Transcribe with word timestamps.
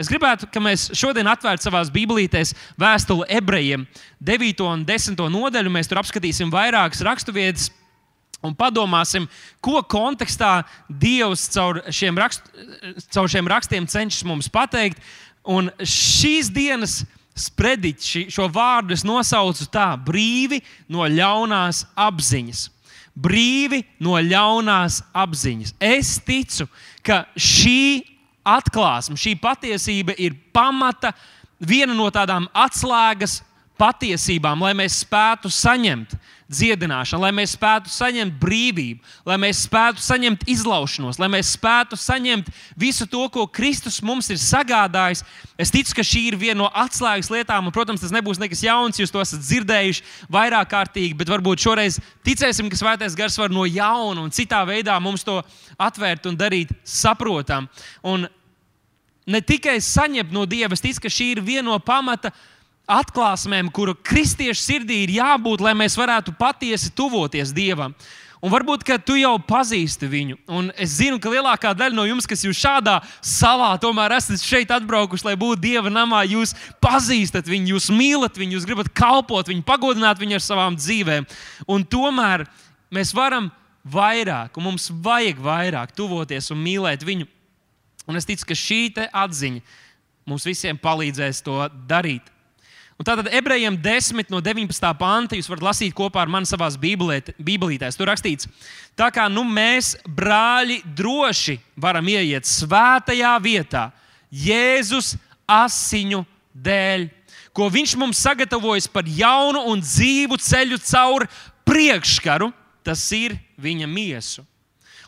Es 0.00 0.08
gribētu, 0.08 0.48
lai 0.54 0.62
mēs 0.70 0.86
šodien 0.96 1.28
atvērtu 1.28 1.66
savās 1.66 1.90
bībelītēs 1.92 2.54
vēstuli 2.80 3.28
ebrejiem, 3.36 3.84
9 4.24 4.64
un 4.64 4.86
10 4.88 5.20
nodaļu. 5.34 5.72
Mēs 5.74 5.90
tur 5.90 6.00
apskatīsim 6.00 6.52
vairākas 6.52 7.04
raksturvietas 7.04 7.68
un 8.40 8.54
padomāsim, 8.56 9.26
ko 9.60 9.82
kontekstā 9.84 10.62
Dievs 10.88 11.44
caur 11.52 11.82
šiem, 11.92 12.16
rakst, 12.16 12.48
caur 13.12 13.28
šiem 13.28 13.50
rakstiem 13.52 13.88
cenšas 13.90 14.24
mums 14.24 14.48
pateikt. 14.52 15.02
Un 15.44 15.68
šīs 15.84 16.48
dienas 16.52 17.02
sprediķi, 17.36 18.26
šo 18.32 18.48
vārdu 18.52 18.96
es 18.96 19.04
nosaucu 19.04 19.68
tā: 19.72 19.92
brīvi 20.00 20.60
no 20.88 21.04
ļaunās 21.08 21.84
apziņas 22.08 22.68
brīvi 23.20 23.82
no 24.02 24.16
ļaunās 24.22 25.00
apziņas. 25.16 25.74
Es 25.82 26.16
ticu, 26.24 26.68
ka 27.04 27.24
šī 27.36 28.06
atklāsme, 28.46 29.18
šī 29.20 29.36
patiesība 29.40 30.14
ir 30.18 30.36
pamata, 30.54 31.12
viena 31.60 31.94
no 31.96 32.08
tādām 32.12 32.48
atslēgas 32.56 33.40
patiesībām, 33.80 34.60
lai 34.60 34.74
mēs 34.76 35.00
spētu 35.06 35.50
saņemt 35.52 36.18
dziedināšanu, 36.50 37.22
lai 37.22 37.30
mēs 37.34 37.52
spētu 37.54 37.92
saņemt 37.92 38.34
brīvību, 38.42 38.98
lai 39.28 39.36
mēs 39.38 39.62
spētu 39.68 40.02
saņemt 40.02 40.42
izlaušanos, 40.50 41.20
lai 41.22 41.28
mēs 41.30 41.52
spētu 41.54 41.98
saņemt 42.00 42.50
visu 42.80 43.06
to, 43.10 43.22
ko 43.30 43.46
Kristus 43.46 44.00
mums 44.02 44.28
ir 44.34 44.40
sagādājis. 44.42 45.22
Es 45.60 45.70
ticu, 45.70 45.94
ka 45.94 46.04
šī 46.06 46.24
ir 46.32 46.38
viena 46.40 46.58
no 46.64 46.70
atslēgas 46.74 47.30
lietām, 47.30 47.68
un, 47.68 47.74
protams, 47.74 48.02
tas 48.02 48.14
nebūs 48.14 48.42
nekas 48.42 48.64
jauns, 48.66 48.98
jūs 48.98 49.14
to 49.14 49.22
esat 49.22 49.44
dzirdējuši 49.46 50.04
vairāk 50.32 50.72
kārtīgi, 50.74 51.14
bet 51.22 51.30
varbūt 51.30 51.62
šoreiz 51.62 52.00
ticēsim, 52.26 52.70
ka 52.70 52.80
Svētais 52.80 53.16
Gars 53.18 53.38
var 53.38 53.54
no 53.54 53.64
jauna 53.68 54.26
un 54.26 54.34
citā 54.34 54.64
veidā 54.66 54.98
mums 55.02 55.24
to 55.26 55.38
atvērt 55.78 56.26
un 56.26 56.38
darīt 56.40 56.74
saprotam. 56.82 57.70
Un 58.02 58.26
ne 59.30 59.40
tikai 59.44 59.78
saņemt 59.84 60.34
no 60.34 60.48
Dieva, 60.50 60.74
es 60.74 60.82
ticu, 60.82 61.06
ka 61.06 61.12
šī 61.12 61.36
ir 61.36 61.46
viena 61.46 61.68
no 61.70 61.78
pamata 61.78 62.34
atklāsmēm, 62.90 63.70
kuru 63.74 63.94
kristiešu 63.94 64.60
sirdī 64.62 65.04
ir 65.04 65.14
jābūt, 65.20 65.62
lai 65.64 65.76
mēs 65.78 65.96
varētu 65.98 66.34
patiesi 66.38 66.92
tuvoties 66.96 67.54
Dievam. 67.56 67.94
Un 68.40 68.48
varbūt, 68.48 68.86
tu 69.04 69.18
jau 69.20 69.34
pazīsti 69.44 70.08
viņu. 70.08 70.38
Un 70.48 70.70
es 70.80 70.94
zinu, 70.96 71.18
ka 71.20 71.28
lielākā 71.28 71.74
daļa 71.76 71.92
no 71.92 72.06
jums, 72.08 72.24
kas 72.28 72.40
jūs 72.46 72.56
šādā 72.56 72.96
salā 73.20 73.74
tomēr 73.80 74.14
esat 74.16 74.40
šeit 74.40 74.72
atbraukuši, 74.72 75.26
lai 75.28 75.34
būtu 75.36 75.60
Dieva 75.60 75.92
namā, 75.92 76.22
jūs 76.24 76.54
pazīstat 76.80 77.50
viņu, 77.50 77.74
jūs 77.74 77.90
mīlat 77.92 78.40
viņu, 78.40 78.56
jūs 78.56 78.68
gribat 78.68 78.88
kalpot 78.96 79.52
viņu, 79.52 79.66
pagodināt 79.68 80.22
viņu 80.22 80.38
ar 80.38 80.44
savām 80.46 80.78
dzīvēm. 80.80 81.28
Un 81.68 81.84
tomēr 81.84 82.46
mēs 82.88 83.12
varam 83.12 83.50
vairāk, 83.84 84.56
un 84.56 84.70
mums 84.70 84.88
vajag 84.88 85.44
vairāk 85.44 85.92
tuvoties 85.96 86.48
un 86.54 86.64
mīlēt 86.64 87.04
viņu. 87.04 87.28
Un 88.08 88.16
es 88.16 88.24
ticu, 88.24 88.48
ka 88.48 88.56
šī 88.56 88.82
atziņa 89.12 89.60
mums 90.24 90.48
visiem 90.48 90.80
palīdzēs 90.80 91.44
to 91.44 91.60
darīt. 91.90 92.24
Un 93.00 93.06
tātad 93.08 93.30
ebrejiem 93.32 93.78
10 93.80 94.28
no 94.28 94.42
19. 94.44 94.90
panta 95.00 95.36
jūs 95.38 95.46
varat 95.48 95.70
lasīt 95.70 95.94
kopā 95.96 96.20
ar 96.20 96.28
mani 96.28 96.44
savā 96.44 96.66
bībelītēs. 96.76 97.96
Tur 97.96 98.10
rakstīts, 98.10 98.44
tā 98.92 99.06
kā 99.08 99.24
nu 99.32 99.40
mēs, 99.48 99.94
brāļi, 100.04 100.82
droši 100.84 101.56
varam 101.80 102.10
ieiet 102.12 102.44
svētajā 102.44 103.32
vietā, 103.40 103.86
Jēzus 104.28 105.14
asiņu 105.48 106.20
dēļ, 106.52 107.08
ko 107.56 107.70
viņš 107.72 107.96
mums 107.98 108.20
sagatavojas 108.20 108.90
par 108.92 109.08
jaunu 109.08 109.64
un 109.72 109.80
dzīvu 109.80 110.36
ceļu 110.36 110.76
caur 110.92 111.24
priekškaru, 111.64 112.52
tas 112.84 113.08
ir 113.16 113.38
viņa 113.56 113.88
miesu. 113.88 114.44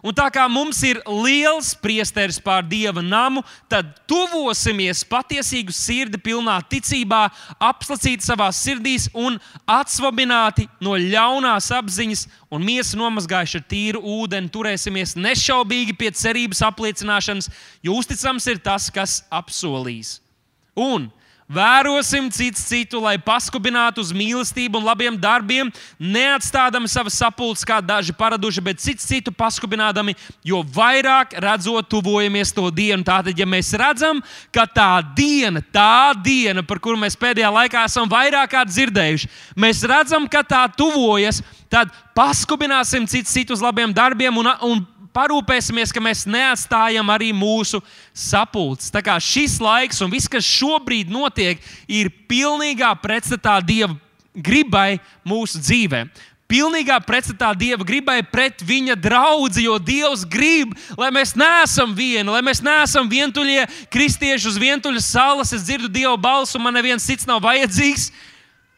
Un 0.02 0.14
tā 0.18 0.24
kā 0.34 0.48
mums 0.50 0.80
ir 0.82 0.98
liels 1.06 1.68
priesteris 1.78 2.40
pār 2.42 2.64
dieva 2.66 3.04
namu, 3.06 3.44
tad 3.70 3.92
tuvosimies 4.10 5.04
patiesīgu 5.06 5.70
sirdi, 5.70 6.18
pilnā 6.18 6.56
ticībā, 6.66 7.20
apslacīti 7.62 8.26
savā 8.26 8.48
sirdīs 8.50 9.06
un 9.14 9.38
atsvabināti 9.70 10.66
no 10.82 10.96
ļaunās 10.98 11.70
apziņas 11.78 12.26
un 12.50 12.66
miesu 12.66 12.98
nomazgājuši 12.98 13.60
ar 13.60 13.66
tīru 13.70 14.02
ūdeni. 14.18 14.50
Turēsimies 14.50 15.14
nešaubīgi 15.14 15.94
pie 15.94 16.10
cerības 16.18 16.64
apliecināšanas, 16.66 17.52
jo 17.86 17.94
uzticams 18.02 18.50
ir 18.50 18.58
tas, 18.58 18.90
kas 18.90 19.20
apsolīs. 19.30 20.16
Un 20.74 21.12
Vērosim 21.50 22.30
cits 22.32 22.62
citu, 22.64 23.00
lai 23.02 23.16
paskubinātu 23.20 24.00
uz 24.00 24.12
mīlestību 24.14 24.78
un 24.78 24.86
labiem 24.86 25.16
darbiem, 25.20 25.72
neatstādami 25.98 26.88
savas 26.88 27.18
sapulces, 27.18 27.66
kā 27.66 27.80
daži 27.84 28.14
paraduši, 28.16 28.62
bet 28.64 28.80
cits 28.80 29.04
citu 29.08 29.34
paskubinādami, 29.34 30.14
jo 30.46 30.62
vairāk 30.62 31.34
redzot, 31.42 31.90
tuvojamies 31.90 32.54
to 32.54 32.70
dienu. 32.72 33.04
Tātad, 33.04 33.36
ja 33.36 33.48
mēs 33.48 33.72
redzam, 33.76 34.22
ka 34.54 34.64
tā 34.70 35.02
diena, 35.16 35.60
tā 35.74 36.14
diena, 36.22 36.62
par 36.64 36.80
kuru 36.80 37.00
mēs 37.02 37.18
pēdējā 37.18 37.50
laikā 37.52 37.84
esam 37.90 38.08
vairāk 38.08 38.54
dzirdējuši, 38.68 39.28
mēs 39.58 39.82
redzam, 39.88 40.30
ka 40.30 40.44
tā 40.46 40.62
tuvojas, 40.78 41.42
tad 41.72 41.92
paskubināsim 42.16 43.04
cits 43.08 43.32
citu 43.32 43.56
uz 43.56 43.62
labiem 43.64 43.92
darbiem 43.96 44.36
un, 44.38 44.50
un 44.62 44.82
parūpēsimies, 45.14 45.92
ka 45.92 46.02
mēs 46.02 46.24
neatstājam 46.28 47.10
arī 47.12 47.30
mūsu 47.36 47.82
sapulces. 48.14 48.92
Tā 48.92 49.02
kā 49.04 49.18
šis 49.22 49.58
laiks 49.62 50.02
un 50.04 50.12
viss, 50.12 50.30
kas 50.30 50.46
šobrīd 50.48 51.12
notiek, 51.12 51.60
ir 51.88 52.10
pilnīgā 52.30 52.94
pretstatā 53.02 53.60
Dieva 53.64 53.96
gribai 54.32 54.98
mūsu 55.28 55.60
dzīvē. 55.60 56.06
Pilnīgā 56.52 56.98
pretstatā 57.00 57.54
Dieva 57.56 57.84
gribai 57.86 58.18
pret 58.28 58.60
viņa 58.66 58.96
draugu, 59.00 59.48
jo 59.62 59.78
Dievs 59.80 60.26
grib, 60.28 60.74
lai 61.00 61.08
mēs 61.14 61.32
neesam 61.38 61.94
vieni, 61.96 62.28
lai 62.28 62.42
mēs 62.44 62.60
neesam 62.64 63.08
vientuļie 63.08 63.64
kristieši 63.92 64.50
uz 64.50 64.58
vientuļas 64.60 65.08
salas. 65.14 65.54
Es 65.56 65.64
dzirdu 65.64 65.88
Dieva 65.88 66.18
balsu, 66.20 66.60
man 66.60 66.76
neviens 66.76 67.08
cits 67.08 67.28
nav 67.28 67.40
vajadzīgs. 67.44 68.10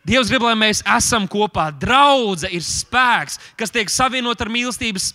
Dievs 0.07 0.31
grib, 0.31 0.45
lai 0.47 0.55
mēs 0.61 0.85
esam 0.85 1.27
kopā. 1.27 1.71
Draudzene 1.81 2.53
ir 2.55 2.63
spēks, 2.63 3.41
kas 3.59 3.75
tiek 3.75 3.91
savienot 3.91 4.39
ar 4.39 4.53
mīlestības 4.53 5.11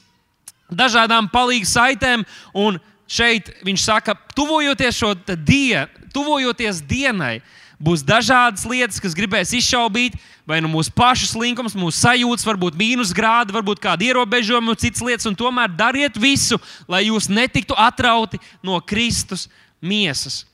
dažādām 0.71 1.29
palīdzības 1.31 1.75
saitēm. 1.75 2.25
Un 2.57 2.79
šeit 3.09 3.51
viņš 3.65 3.85
saka, 3.85 4.15
tuvojoties 4.37 5.01
dienu, 5.45 5.87
tuvojoties 6.13 6.81
dienai, 6.85 7.39
būs 7.79 8.03
dažādas 8.03 8.65
lietas, 8.67 8.99
kas 8.99 9.15
gribēs 9.15 9.53
izšaubīt, 9.55 10.17
vai 10.49 10.59
nu 10.61 10.69
mūsu 10.71 10.91
pašu 10.95 11.29
slinkums, 11.29 11.77
mūsu 11.77 12.01
sajūtas, 12.01 12.45
varbūt 12.47 12.77
mīnus 12.79 13.13
grādi, 13.15 13.55
varbūt 13.55 13.81
kādi 13.83 14.09
ierobežojumi 14.09 14.73
un 14.73 14.79
citas 14.79 15.05
lietas. 15.05 15.29
Tomēr 15.37 15.71
dariet 15.77 16.17
visu, 16.19 16.59
lai 16.89 17.05
jūs 17.07 17.29
netiktu 17.29 17.77
atrauti 17.77 18.41
no 18.65 18.81
Kristus 18.81 19.47
miesas. 19.81 20.48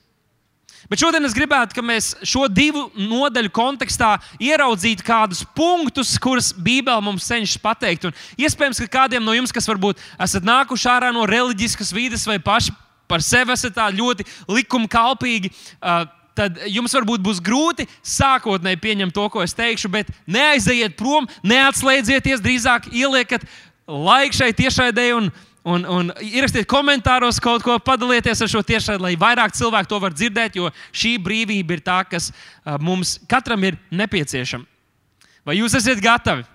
Bet 0.90 1.02
šodien 1.02 1.24
es 1.26 1.34
gribētu, 1.34 1.74
lai 1.78 1.84
mēs 1.84 2.12
šo 2.26 2.46
divu 2.52 2.86
nodaļu 2.94 3.50
kontekstā 3.54 4.12
ieraudzītu 4.42 5.04
kādus 5.06 5.42
punktus, 5.56 6.14
kurus 6.22 6.52
Bībele 6.54 7.02
mums 7.02 7.26
cenšas 7.26 7.60
pateikt. 7.62 8.06
Un 8.06 8.44
iespējams, 8.46 8.82
ka 8.84 8.92
kādiem 9.00 9.24
no 9.26 9.34
jums, 9.34 9.54
kas 9.54 9.66
varbūt 9.70 10.02
esat 10.22 10.46
nākuši 10.46 10.90
ārā 10.92 11.12
no 11.14 11.26
reliģiskas 11.26 11.90
vides 11.96 12.26
vai 12.28 12.38
paši 12.42 12.74
par 13.10 13.22
sevi 13.22 13.54
esat 13.54 13.78
ļoti 13.94 14.26
likumkalpīgi. 14.50 15.52
Uh, 15.80 16.06
tad 16.36 16.60
jums 16.68 16.94
varbūt 16.94 17.24
būs 17.24 17.40
grūti 17.44 17.86
sākotnēji 18.04 18.80
pieņemt 18.82 19.14
to, 19.16 19.24
ko 19.32 19.42
es 19.44 19.56
teikšu, 19.56 19.90
bet 19.92 20.10
neaiziet 20.28 20.98
prom, 20.98 21.28
neatslēdzieties, 21.46 22.44
drīzāk 22.44 22.90
ieliekat 22.92 23.46
laiku 23.86 24.42
šai 24.42 24.52
tiešraidē 24.58 25.08
un 25.16 25.30
Un, 25.66 25.82
un 25.90 26.12
ierakstiet 26.22 26.68
komentāros 26.70 27.40
kaut 27.42 27.64
ko, 27.66 27.74
padalieties 27.82 28.38
ar 28.44 28.50
šo 28.52 28.60
tiešai, 28.62 29.00
lai 29.02 29.16
vairāk 29.18 29.50
cilvēku 29.58 29.90
to 29.90 29.98
var 29.98 30.14
dzirdēt, 30.14 30.60
jo 30.60 30.70
šī 30.94 31.16
brīvība 31.18 31.74
ir 31.74 31.82
tā, 31.82 31.96
kas 32.06 32.30
mums 32.78 33.16
katram 33.26 33.64
ir 33.66 33.78
nepieciešama. 33.90 34.62
Vai 35.46 35.58
jūs 35.58 35.74
esat 35.74 35.98
gatavi? 36.02 36.46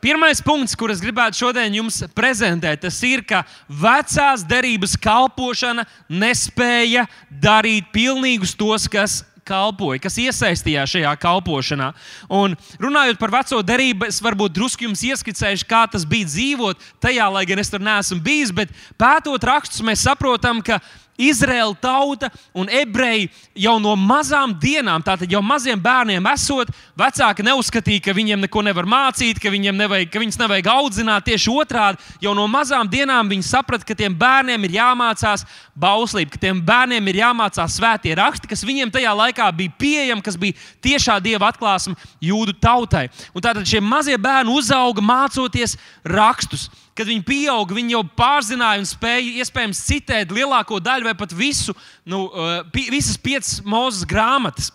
Pirmais 0.00 0.40
punkts, 0.44 0.72
kurus 0.76 1.02
gribētu 1.04 1.38
šodien 1.42 1.76
jums 1.76 2.00
prezentēt, 2.16 2.80
tas 2.86 2.96
ir, 3.04 3.20
ka 3.24 3.42
vecās 3.68 4.44
derības 4.48 4.96
kalpošana 5.00 5.84
nespēja 6.08 7.04
darīt 7.28 7.92
pilnīgus 7.92 8.56
tos, 8.56 8.88
kas 8.88 9.20
kalpoja, 9.46 10.02
kas 10.02 10.18
iesaistījās 10.22 10.96
šajā 10.96 11.14
kalpošanā. 11.22 11.92
Un 12.34 12.56
runājot 12.82 13.20
par 13.20 13.34
veco 13.34 13.62
derību, 13.66 14.10
es 14.10 14.20
varbūt 14.24 14.56
drusku 14.56 14.88
jums 14.88 15.04
ieskicēšu, 15.06 15.68
kā 15.70 15.84
tas 15.92 16.06
bija 16.08 16.28
dzīvot 16.28 16.86
tajā, 17.04 17.30
lai 17.32 17.46
gan 17.48 17.62
es 17.62 17.72
tur 17.72 17.84
neesmu 17.84 18.20
bijis, 18.24 18.54
bet 18.54 18.74
pētot 19.00 19.46
rakstus, 19.46 19.84
mēs 19.86 20.04
saprotam, 20.06 20.62
ka 20.64 20.80
Izraēla 21.16 21.74
tauta 21.80 22.30
un 22.54 22.68
ebreji 22.72 23.30
jau 23.56 23.76
no 23.80 23.94
mazām 23.96 24.54
dienām, 24.60 25.02
tātad 25.04 25.30
jau 25.32 25.40
maziem 25.44 25.80
bērniem 25.80 26.28
esot, 26.32 26.70
vecāki 26.98 27.44
neuzskatīja, 27.46 28.04
ka 28.04 28.14
viņiem 28.16 28.44
neko 28.44 28.62
nevar 28.66 28.88
mācīt, 28.88 29.40
ka, 29.42 29.50
nevajag, 29.50 30.10
ka 30.12 30.22
viņus 30.22 30.40
nevajag 30.42 30.70
audzināt. 30.72 31.26
Tieši 31.26 31.52
otrādi, 31.52 32.02
jau 32.22 32.34
no 32.36 32.46
mazām 32.50 32.88
dienām 32.90 33.30
viņi 33.32 33.48
saprata, 33.48 33.86
ka 33.88 33.96
tiem 33.98 34.14
bērniem 34.16 34.68
ir 34.68 34.76
jāmācās 34.78 35.46
bauslība, 35.76 36.34
ka 36.34 36.42
tiem 36.46 36.60
bērniem 36.64 37.12
ir 37.12 37.20
jāmācās 37.22 37.78
svētie 37.80 38.14
raksti, 38.16 38.50
kas 38.50 38.64
viņiem 38.66 38.92
tajā 38.94 39.12
laikā 39.16 39.50
bija 39.56 39.76
pieejami, 39.80 40.24
kas 40.24 40.38
bija 40.40 40.56
tiešā 40.84 41.18
dieva 41.24 41.50
atklāsme 41.50 41.96
jūdu 42.24 42.56
tautai. 42.60 43.06
Un 43.34 43.44
tātad 43.44 43.66
šie 43.68 43.80
mazie 43.84 44.16
bērni 44.20 44.52
uzauga 44.56 45.04
mācoties 45.04 45.76
rakstus 46.04 46.68
kad 46.96 47.10
viņi 47.10 47.24
pieauga, 47.26 47.76
viņi 47.76 47.96
jau 47.96 48.02
pārzināja 48.18 48.82
un 48.82 48.88
spēja 48.88 49.44
iespējams 49.44 49.84
citēt 49.88 50.34
lielāko 50.34 50.80
daļu 50.82 51.10
vai 51.10 51.14
pat 51.18 51.34
visu, 51.36 51.76
nu, 52.08 52.26
uh, 52.30 52.58
visas 52.74 53.18
piecas 53.20 53.60
mūzes 53.66 54.08
grāmatas, 54.08 54.72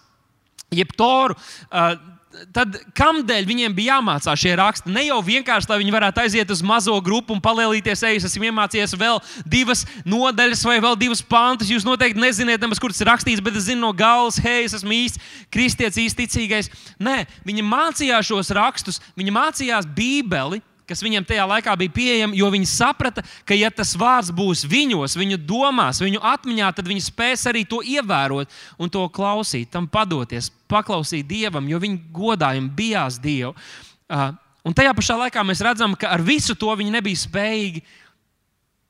jeb 0.71 0.93
toru. 0.97 1.37
Uh, 1.67 1.97
tad 2.55 2.75
kādēļ 2.97 3.47
viņiem 3.47 3.73
bija 3.75 3.97
jāmācās 3.97 4.39
šie 4.39 4.53
raksti? 4.59 4.91
Ne 4.93 5.03
jau 5.07 5.19
vienkārši, 5.25 5.69
lai 5.71 5.79
viņi 5.81 5.93
varētu 5.95 6.23
aiziet 6.23 6.53
uz 6.53 6.63
mazo 6.65 6.95
grupu 7.03 7.35
un 7.35 7.41
palielīties, 7.43 8.03
ej, 8.07 8.19
es 8.19 8.27
esmu 8.29 8.47
iemācījies 8.49 8.95
vēl 8.99 9.19
divas 9.49 9.83
nodaļas 10.07 10.63
vai 10.67 10.77
vēl 10.83 10.97
divas 10.99 11.23
pantus. 11.25 11.71
Jūs 11.71 11.85
noteikti 11.87 12.21
nezināt, 12.21 12.61
nemaz, 12.63 12.81
kur 12.81 12.93
tas 12.93 13.03
ir 13.03 13.11
rakstīts, 13.11 13.43
bet 13.43 13.59
es 13.59 13.67
zinu 13.69 13.83
no 13.83 13.91
galvas, 13.97 14.39
hei, 14.43 14.63
es 14.67 14.77
esmu 14.79 14.95
īsts 14.95 15.21
kristietis, 15.53 15.99
īsti 16.05 16.25
ticīgais. 16.25 16.71
Nē, 17.03 17.23
viņi 17.47 17.67
mācījās 17.67 18.31
šos 18.31 18.53
rakstus, 18.55 19.01
viņi 19.19 19.35
mācījās 19.35 19.89
Bībeli 19.97 20.61
kas 20.91 21.03
viņiem 21.03 21.25
tajā 21.27 21.47
laikā 21.47 21.75
bija 21.79 21.95
pieejama, 21.95 22.37
jo 22.37 22.49
viņi 22.51 22.67
saprata, 22.69 23.23
ka, 23.47 23.55
ja 23.57 23.71
tas 23.73 23.95
vārds 23.99 24.31
būs 24.35 24.65
viņos, 24.67 25.15
viņu 25.19 25.39
domās, 25.47 26.03
viņu 26.03 26.21
atmiņā, 26.33 26.73
tad 26.75 26.91
viņi 26.91 27.05
spēs 27.07 27.47
arī 27.51 27.63
to 27.67 27.79
ievērot 27.81 28.51
un 28.77 28.91
to 28.91 29.07
klausīt, 29.15 29.71
tam 29.71 29.87
padoties, 29.91 30.51
paklausīt 30.71 31.27
Dievam, 31.31 31.67
jo 31.71 31.79
viņi 31.81 32.03
godājumi 32.13 32.71
bijās 32.75 33.17
Dievu. 33.23 33.55
Uh, 34.11 34.29
un 34.67 34.75
tajā 34.75 34.91
pašā 34.97 35.17
laikā 35.25 35.43
mēs 35.47 35.63
redzam, 35.63 35.95
ka 35.95 36.11
ar 36.11 36.23
visu 36.25 36.57
to 36.59 36.75
viņi 36.75 36.99
nebija 36.99 37.23
spējīgi 37.23 37.85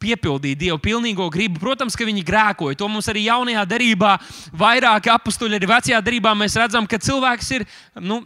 piepildīt 0.02 0.60
Dievu 0.60 0.80
pilnīgo 0.82 1.28
gribu. 1.34 1.62
Protams, 1.62 1.96
ka 1.98 2.08
viņi 2.08 2.26
grēkoja. 2.26 2.78
To 2.80 2.90
mums 2.90 3.10
arī 3.12 3.28
jaunajā 3.28 3.66
derībā, 3.70 4.16
vairāk 4.58 5.12
apstuļi, 5.14 5.60
arī 5.60 5.70
vecajā 5.70 6.02
derībā 6.02 6.34
mēs 6.38 6.58
redzam, 6.60 6.90
ka 6.90 7.00
cilvēks 7.02 7.52
ir 7.60 7.68
nu, 8.02 8.22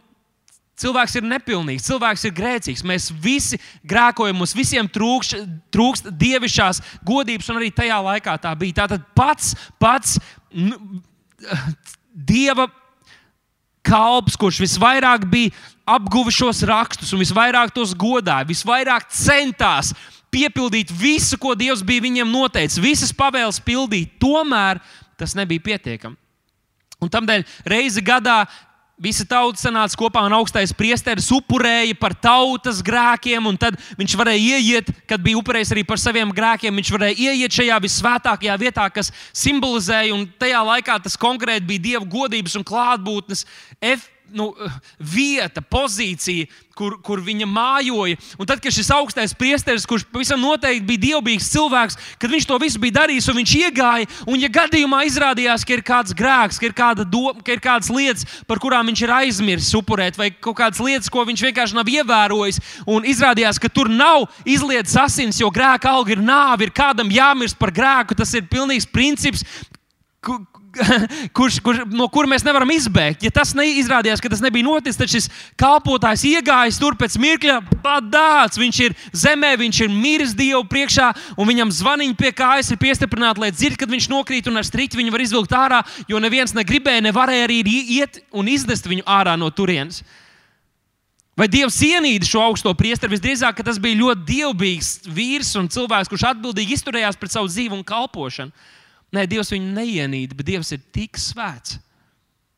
Cilvēks 0.75 1.13
ir 1.15 1.27
nepilnīgs, 1.27 1.85
cilvēks 1.87 2.25
ir 2.27 2.33
grēcīgs. 2.35 2.83
Mēs 2.83 3.07
visi 3.23 3.59
grēkojam, 3.87 4.35
mums 4.41 4.55
visiem 4.57 4.89
trūkst, 4.91 5.37
trūkst 5.71 6.09
dievišķās 6.11 6.81
godības, 7.07 7.51
un 7.51 7.61
arī 7.61 7.69
tajā 7.71 7.99
laikā 8.03 8.33
tā 8.43 8.51
bija. 8.59 8.81
Tātad 8.81 9.05
pats, 9.15 9.53
pats 9.79 10.17
nu, 10.51 10.99
dieva 12.11 12.67
kalps, 13.85 14.35
kurš 14.39 14.59
visvairāk 14.65 15.23
bija 15.31 15.53
apguvis 15.87 16.35
šos 16.41 16.63
rakstus 16.67 17.13
un 17.13 17.21
visvairāk 17.21 17.71
tos 17.75 17.93
godāja, 17.95 18.47
visvairāk 18.49 19.07
centās 19.13 19.93
piepildīt 20.33 20.91
visu, 20.91 21.37
ko 21.39 21.53
Dievs 21.55 21.85
bija 21.85 22.03
viņiem 22.03 22.31
noteicis, 22.31 22.81
visas 22.83 23.13
pavēles 23.15 23.61
pildīt, 23.63 24.17
tomēr 24.19 24.81
tas 25.15 25.37
nebija 25.37 25.63
pietiekami. 25.63 26.17
Un 27.03 27.11
tādēļ 27.11 27.45
reizi 27.69 28.03
gadā 28.03 28.41
Visa 28.95 29.25
tauta 29.27 29.59
sanāca 29.59 29.97
kopā 29.99 30.21
un 30.23 30.31
augstais 30.37 30.71
priesteris 30.71 31.27
upurēja 31.35 31.97
par 31.99 32.13
tautas 32.15 32.77
grēkiem, 32.79 33.43
un 33.49 33.57
tad 33.59 33.75
viņš 33.99 34.15
varēja 34.15 34.55
ieiet, 34.55 34.91
kad 35.03 35.19
bija 35.19 35.41
upurējis 35.41 35.73
arī 35.75 35.83
par 35.83 35.99
saviem 35.99 36.31
grēkiem. 36.31 36.79
Viņš 36.79 36.93
varēja 36.95 37.33
ieiet 37.33 37.59
šajā 37.59 37.81
visvētākajā 37.83 38.55
vietā, 38.61 38.87
kas 38.95 39.11
simbolizēja, 39.35 40.15
un 40.15 40.23
tajā 40.39 40.63
laikā 40.71 40.95
tas 41.03 41.19
konkrēti 41.19 41.67
bija 41.67 41.87
dieva 41.89 42.07
godības 42.07 42.55
un 42.55 42.63
klātbūtnes 42.63 43.43
nu, 44.33 44.51
vieta, 44.99 45.61
pozīcija, 45.61 46.47
kur, 46.75 46.97
kur 47.03 47.21
viņa 47.23 47.47
mājoja. 47.47 48.17
Un 48.39 48.47
tad, 48.49 48.59
kad 48.63 48.73
šis 48.75 48.89
augstais 48.93 49.33
priesteris, 49.37 49.85
kurš 49.87 50.05
pavisam 50.11 50.41
noteikti 50.43 50.85
bija 50.89 51.03
dievbijīgs 51.05 51.49
cilvēks, 51.53 51.97
kad 52.19 52.31
viņš 52.33 52.47
to 52.49 52.57
visu 52.61 52.81
bija 52.83 52.97
darījis, 52.99 53.29
un 53.31 53.39
viņš 53.39 53.53
iegāja, 53.61 54.09
un 54.27 54.41
ja 54.41 54.49
gadījumā 54.51 55.03
izrādījās, 55.07 55.65
ka 55.67 55.77
ir 55.77 55.83
kāds 55.87 56.15
grēks, 56.17 56.59
ka 56.59 56.67
ir, 56.69 56.75
kāda 56.75 57.05
doma, 57.07 57.39
ka 57.45 57.55
ir 57.55 57.63
kādas 57.63 57.91
lietas, 57.93 58.27
par 58.49 58.59
kurām 58.63 58.91
viņš 58.91 59.05
ir 59.05 59.15
aizmirsis 59.19 59.77
upurēt, 59.79 60.19
vai 60.19 60.31
kaut 60.33 60.59
kādas 60.59 60.81
lietas, 60.83 61.11
ko 61.11 61.23
viņš 61.27 61.45
vienkārši 61.47 61.79
nav 61.79 61.91
ievērojis, 61.95 62.61
un 62.91 63.07
izrādījās, 63.07 63.61
ka 63.61 63.71
tur 63.71 63.91
nav 63.91 64.27
izlietas 64.43 64.97
asins, 65.05 65.39
jo 65.39 65.51
grēka 65.53 65.93
alga 65.95 66.15
ir 66.15 66.23
nāve, 66.23 66.67
ir 66.67 66.75
kādam 66.75 67.11
jāmirst 67.13 67.59
par 67.59 67.71
grēku. 67.75 68.17
Tas 68.17 68.33
ir 68.35 68.49
pilnīgs 68.51 68.87
princips, 68.91 69.45
kurš, 71.37 71.59
kurš, 71.63 71.83
no 71.93 72.07
kura 72.11 72.29
mēs 72.29 72.43
nevaram 72.45 72.71
izbēgt. 72.75 73.23
Ja 73.25 73.31
tas 73.33 73.53
neizrādījās, 73.57 74.21
ka 74.23 74.31
tas 74.31 74.43
nebija 74.43 74.67
noticis, 74.67 74.99
tad 74.99 75.11
šis 75.11 75.29
kalpotājs 75.59 76.25
iegājis 76.29 76.79
tur 76.81 76.97
pēc 76.99 77.17
mirkļa, 77.21 77.59
padāts. 77.83 78.59
Viņš 78.61 78.81
ir 78.87 78.97
zemē, 79.15 79.53
viņš 79.61 79.81
ir 79.85 79.93
miris 79.93 80.35
Dievu 80.37 80.63
priekšā, 80.71 81.11
un 81.37 81.49
viņam 81.49 81.73
zvaniņi 81.75 82.17
pie 82.19 82.33
kājas 82.35 82.73
ir 82.73 82.81
piestiprināti, 82.81 83.43
lai 83.43 83.53
dzird, 83.55 83.79
kad 83.81 83.91
viņš 83.91 84.09
nokrīt 84.11 84.51
un 84.51 84.61
ar 84.61 84.67
striķi 84.67 84.99
viņu 84.99 85.15
var 85.15 85.25
izvilkt 85.25 85.55
ārā, 85.55 85.81
jo 86.11 86.21
neviens 86.23 86.55
negribēja, 86.57 87.05
nevarēja 87.07 87.47
arī 87.49 87.63
iet 87.99 88.21
un 88.35 88.51
iznest 88.51 88.87
viņu 88.89 89.07
ārā 89.07 89.37
no 89.39 89.49
turienes. 89.53 90.03
Vai 91.35 91.49
Dievs 91.51 91.75
cienīja 91.81 92.23
šo 92.23 92.45
augsto 92.45 92.71
priesteri? 92.79 93.11
Visdrīzāk, 93.11 93.59
tas 93.67 93.79
bija 93.81 93.99
ļoti 93.99 94.23
dievbijīgs 94.29 94.91
vīrs 95.11 95.51
un 95.59 95.67
cilvēks, 95.67 96.07
kurš 96.07 96.29
atbildīgi 96.29 96.77
izturējās 96.77 97.19
pret 97.19 97.33
savu 97.33 97.51
dzīvi 97.51 97.75
un 97.75 97.83
kalpošanu. 97.83 98.55
Nē, 99.15 99.25
Dievs 99.31 99.53
viņu 99.53 99.71
neienīd, 99.75 100.35
bet 100.35 100.49
Dievs 100.49 100.73
ir 100.75 100.83
tik 100.95 101.19
svēts. 101.21 101.79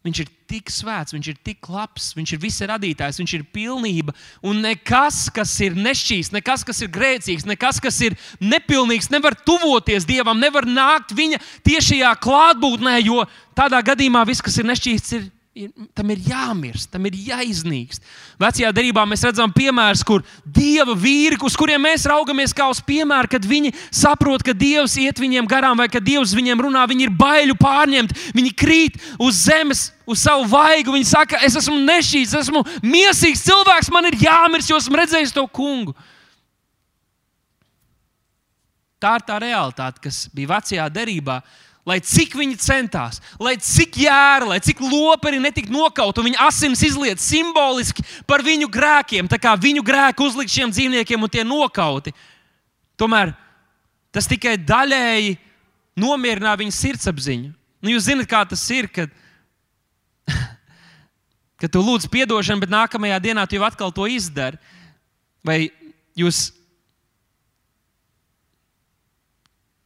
Viņš 0.07 0.19
ir 0.23 0.29
tik 0.47 0.69
svēts, 0.71 1.11
viņš 1.11 1.27
ir 1.33 1.39
tik 1.43 1.67
labs, 1.67 2.13
viņš 2.15 2.31
ir 2.31 2.39
visa 2.39 2.67
radītājs, 2.69 3.17
viņš 3.19 3.31
ir 3.35 3.43
pilnība. 3.51 4.13
Un 4.45 4.61
nekas, 4.63 5.25
kas 5.35 5.51
ir 5.65 5.75
nešķīsts, 5.75 6.31
nekas, 6.31 6.63
kas 6.67 6.79
ir 6.85 6.91
grēcīgs, 6.95 7.47
nekas, 7.49 7.81
kas 7.83 7.97
ir 8.05 8.15
nepilnīgs, 8.39 9.09
nevar 9.11 9.35
tuvoties 9.35 10.07
Dievam, 10.07 10.39
nevar 10.39 10.69
nākt 10.69 11.11
viņa 11.17 11.41
tiešajā 11.67 12.13
klātbūtnē, 12.23 12.95
jo 13.03 13.25
tādā 13.57 13.81
gadījumā 13.89 14.23
viss, 14.29 14.45
kas 14.45 14.61
ir 14.61 14.69
nešķīsts, 14.71 15.17
ir 15.17 15.27
tam 15.97 16.11
ir 16.13 16.21
jāmirst, 16.27 16.89
tam 16.93 17.05
ir 17.09 17.15
jāiznīkst. 17.27 18.03
Vecajā 18.41 18.71
darbā 18.75 19.03
mēs 19.09 19.23
redzam 19.25 19.51
piemērus, 19.53 20.03
kur 20.05 20.23
dieva 20.43 20.95
vīri, 20.97 21.39
uz 21.43 21.57
kuriem 21.57 21.81
mēs 21.87 22.05
raugamies 22.09 22.53
kā 22.55 22.67
uz 22.71 22.81
piemēru, 22.85 23.31
kad 23.31 23.45
viņi 23.47 23.73
saprot, 23.89 24.45
ka 24.45 24.55
Dievs 24.57 24.97
iet 25.01 25.19
viņiem 25.21 25.47
garām 25.49 25.79
vai 25.79 25.89
ka 25.91 26.01
Dievs 26.03 26.35
viņiem 26.37 26.61
runā, 26.67 26.85
viņi 26.89 27.07
ir 27.07 27.15
baiļu 27.17 27.57
pārņemti, 27.59 28.19
viņi 28.37 28.53
krīt 28.57 28.99
uz 29.19 29.45
zemes. 29.47 29.87
Uz 30.07 30.21
savu 30.23 30.45
vaigu 30.47 30.93
viņi 30.93 31.03
saka, 31.03 31.41
es 31.43 31.57
esmu 31.59 31.81
nešķīts, 31.83 32.37
esmu 32.39 32.61
mīlīgs 32.79 33.41
cilvēks, 33.43 33.89
man 33.91 34.07
ir 34.07 34.15
jāmirst, 34.21 34.69
jo 34.71 34.77
esmu 34.79 34.95
redzējis 35.01 35.33
to 35.35 35.43
kungu. 35.51 35.91
Tā 39.03 39.17
ir 39.19 39.25
tā 39.27 39.35
realitāte, 39.43 39.99
kas 40.07 40.23
bija 40.31 40.55
vecajā 40.55 40.87
derībā 40.89 41.41
lai 41.87 42.01
cik 42.03 42.35
viņi 42.35 42.57
centās, 42.59 43.21
lai 43.39 43.55
cik 43.63 43.95
jēra, 44.03 44.49
lai 44.51 44.59
cik 44.63 44.81
loperi 44.83 45.39
netiktu 45.39 45.71
nokauti 45.71 46.19
un 46.19 46.27
viņa 46.27 46.47
asins 46.49 46.83
izliet 46.83 47.21
simboliski 47.23 48.03
par 48.27 48.43
viņu 48.43 48.67
grēkiem, 48.71 49.29
tā 49.31 49.39
kā 49.39 49.53
viņu 49.55 49.85
grēku 49.87 50.27
uzlikt 50.27 50.51
šiem 50.51 50.73
dzīvniekiem 50.75 51.23
un 51.23 51.31
tie 51.31 51.45
nokauti. 51.47 52.11
Tomēr 52.99 53.31
tas 54.11 54.27
tikai 54.27 54.57
daļēji 54.59 55.37
nomierināja 55.97 56.59
viņa 56.59 56.75
sirdsapziņu. 56.75 57.53
Nu, 57.81 57.93
jūs 57.93 58.09
zināt, 58.09 58.27
kā 58.27 58.43
tas 58.49 58.65
ir, 58.73 58.89
kad, 58.91 59.13
kad 61.61 61.71
tu 61.71 61.81
lūdz 61.81 62.09
atdošanu, 62.09 62.65
bet 62.65 62.73
nākamajā 62.73 63.23
dienā 63.23 63.47
tu 63.47 63.55
jau 63.55 63.65
atkal 63.67 63.93
to 63.95 64.09
izdari. 64.11 64.59
Vai 65.45 65.69
jūs, 66.17 66.49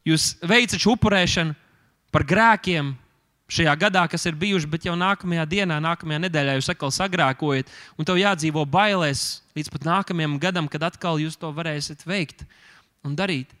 jūs 0.08 0.32
veicat 0.42 0.88
upurēšanu, 0.96 1.61
par 2.12 2.26
grēkiem 2.28 2.92
šajā 3.52 3.72
gadā, 3.80 4.04
kas 4.08 4.24
ir 4.28 4.36
bijuši, 4.38 4.68
bet 4.70 4.86
jau 4.88 4.94
nākamajā 4.96 5.44
dienā, 5.48 5.78
nākamajā 5.82 6.20
nedēļā 6.26 6.56
jūs 6.56 6.70
atkal 6.72 6.92
sagrēkojat, 6.94 7.72
un 7.98 8.08
tev 8.08 8.20
jādzīvo 8.20 8.64
bailēs 8.68 9.42
līdz 9.56 9.72
pat 9.74 9.88
nākamajam 9.88 10.38
gadam, 10.40 10.68
kad 10.72 10.86
atkal 10.88 11.20
jūs 11.20 11.36
to 11.40 11.50
varēsiet 11.52 12.06
veikt 12.08 12.46
un 13.04 13.16
darīt. 13.18 13.52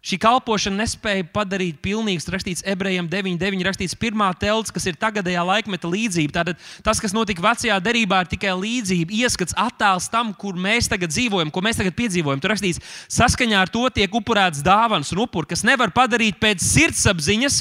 Šī 0.00 0.16
kalpošana 0.16 0.80
nespēja 0.80 1.26
padarīt 1.28 1.82
pilnīgs. 1.84 2.24
Rakstīts 2.32 2.62
ebrejiem 2.64 3.04
9,9. 3.12 3.64
rakstīts 3.66 3.96
pirmā 4.00 4.30
telts, 4.40 4.72
kas 4.72 4.86
ir 4.88 4.96
tagadējā 4.96 5.42
laikmeta 5.44 5.90
līdzība. 5.92 6.32
Tātad 6.38 6.62
tas, 6.86 7.02
kas 7.04 7.12
notika 7.12 7.44
vecajā 7.44 7.76
derībā, 7.84 8.22
ir 8.24 8.30
tikai 8.30 8.54
līdzība, 8.56 9.12
ieskats, 9.18 9.52
attēls 9.60 10.08
tam, 10.08 10.32
kur 10.32 10.56
mēs 10.56 10.88
tagad 10.88 11.12
dzīvojam, 11.12 11.50
ko 11.52 11.60
mēs 11.66 11.82
tagad 11.82 11.98
piedzīvojam. 11.98 12.40
Tur 12.40 12.54
rakstīts, 12.54 12.80
saskaņā 13.12 13.58
ar 13.60 13.72
to 13.74 13.84
tiek 13.92 14.16
upurēts 14.16 14.64
dāvāns 14.64 15.12
un 15.12 15.20
upuri, 15.26 15.50
kas 15.52 15.66
nevar 15.68 15.92
padarīt 15.92 16.40
pēc 16.40 16.64
sirdsapziņas, 16.64 17.60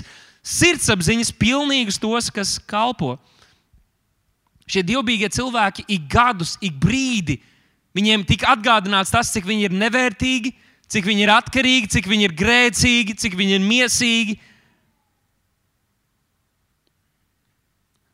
sirdsapziņas 0.55 1.33
pilnīgus 1.43 1.99
tos, 1.99 2.31
kas 2.31 2.55
kalpo. 2.71 3.17
Šie 4.69 4.85
dievbijīgie 4.87 5.27
cilvēki 5.35 5.89
ik 5.91 6.07
gadus, 6.07 6.55
ik 6.63 6.79
brīdi, 6.79 7.41
viņiem 7.99 8.23
tika 8.31 8.55
atgādināts 8.55 9.11
tas, 9.11 9.35
cik 9.35 9.43
viņi 9.49 9.67
ir 9.67 9.79
nevērtīgi 9.83 10.55
cik 10.89 11.05
viņi 11.09 11.25
ir 11.25 11.31
atkarīgi, 11.33 11.91
cik 11.95 12.09
viņi 12.09 12.27
ir 12.29 12.35
grēcīgi, 12.37 13.17
cik 13.21 13.37
viņi 13.37 13.57
ir 13.59 13.65
miesīgi. 13.65 14.39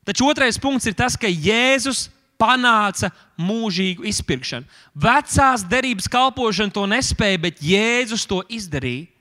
Taču 0.06 0.28
otrais 0.30 0.60
punkts 0.62 0.86
ir 0.86 0.94
tas, 0.98 1.16
ka 1.18 1.32
Jēzus 1.32 2.10
panāca 2.38 3.10
mūžīgu 3.42 4.06
izpirkšanu. 4.12 4.68
Vecās 4.94 5.64
derības 5.66 6.08
kalpošana 6.12 6.74
to 6.76 6.86
nespēja, 6.92 7.42
bet 7.48 7.64
Jēzus 7.64 8.28
to 8.30 8.44
izdarīja. 8.52 9.15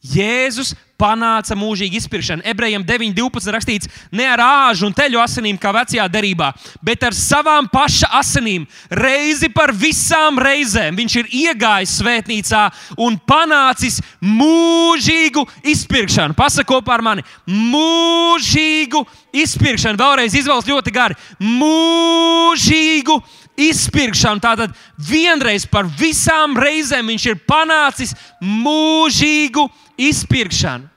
Jēzus 0.00 0.72
panāca 0.96 1.52
mūžīgu 1.56 1.98
izpirkšanu. 1.98 2.44
Ebrejiem 2.48 2.80
9.12. 2.88 3.50
rakstīts, 3.52 3.88
ne 4.16 4.24
ar 4.28 4.40
āžu 4.40 4.86
un 4.88 4.94
teļu 4.96 5.20
asinīm, 5.20 5.58
kā 5.60 5.72
vecajā 5.76 6.06
derībā, 6.12 6.50
bet 6.84 7.04
ar 7.04 7.16
savām 7.16 7.68
paša 7.72 8.08
asinīm, 8.20 8.64
reizi 8.96 9.50
par 9.52 9.74
visām 9.76 10.40
reizēm. 10.40 10.96
Viņš 10.96 11.16
ir 11.20 11.30
iegājis 11.42 11.98
svētnīcā 12.00 12.62
un 13.04 13.18
panācis 13.28 14.00
mūžīgu 14.24 15.44
izpirkšanu. 15.68 16.36
Pasako 16.36 16.80
par 16.84 17.04
mani, 17.04 17.24
mūžīgu 17.48 19.04
izpirkšanu. 19.36 20.00
Vēlreiz 20.00 20.36
izvēles 20.40 20.72
ļoti 20.72 20.96
gari. 20.96 21.20
Mūžīgu 21.44 23.20
izpirkšanu 23.20 23.48
izpirkšanu. 23.60 24.40
Tātad 24.42 24.74
vienreiz 24.96 25.66
par 25.68 25.88
visām 26.00 26.56
reizēm 26.58 27.12
viņš 27.12 27.28
ir 27.30 27.40
panācis 27.48 28.14
mūžīgu 28.40 29.68
izpirkšanu. 30.08 30.88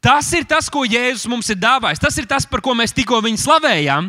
Tas 0.00 0.30
ir 0.32 0.46
tas, 0.48 0.70
ko 0.72 0.86
Jēzus 0.88 1.28
mums 1.28 1.50
ir 1.52 1.58
dāvājis. 1.60 2.00
Tas 2.00 2.16
ir 2.16 2.28
tas, 2.28 2.46
par 2.48 2.62
ko 2.64 2.72
mēs 2.76 2.94
tikko 2.96 3.20
viņu 3.20 3.42
slavējām. 3.42 4.08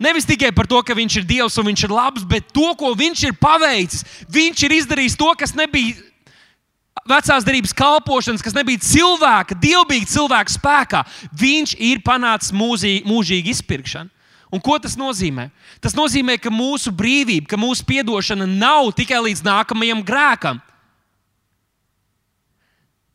Nevis 0.00 0.28
tikai 0.28 0.50
par 0.56 0.68
to, 0.68 0.80
ka 0.84 0.96
viņš 0.96 1.16
ir 1.20 1.24
Dievs 1.28 1.56
un 1.60 1.68
viņš 1.68 1.84
ir 1.84 1.92
labs, 1.92 2.24
bet 2.28 2.52
to, 2.52 2.68
ko 2.76 2.92
viņš 2.96 3.24
ir 3.28 3.34
paveicis. 3.40 4.04
Viņš 4.32 4.64
ir 4.64 4.76
izdarījis 4.80 5.16
to, 5.20 5.28
kas 5.36 5.56
nebija 5.56 5.96
vecās 7.08 7.44
darbības 7.44 7.74
kalpošanas, 7.76 8.44
kas 8.44 8.56
nebija 8.56 8.80
cilvēka, 8.84 9.56
dievbijīga 9.60 10.08
cilvēka 10.12 10.54
spēkā. 10.56 11.02
Viņš 11.40 11.76
ir 11.76 12.00
panācis 12.04 12.52
mūžīgi, 12.56 13.04
mūžīgi 13.08 13.56
izpirkšanu. 13.56 14.12
Un 14.50 14.58
ko 14.58 14.76
tas 14.82 14.96
nozīmē? 14.98 15.46
Tas 15.80 15.94
nozīmē, 15.94 16.34
ka 16.42 16.50
mūsu 16.50 16.90
brīvība, 16.90 17.46
ka 17.52 17.58
mūsu 17.60 17.86
atdošana 17.86 18.48
nav 18.50 18.90
tikai 18.98 19.20
līdz 19.28 19.44
nākamajam 19.46 20.02
grēkam. 20.02 20.58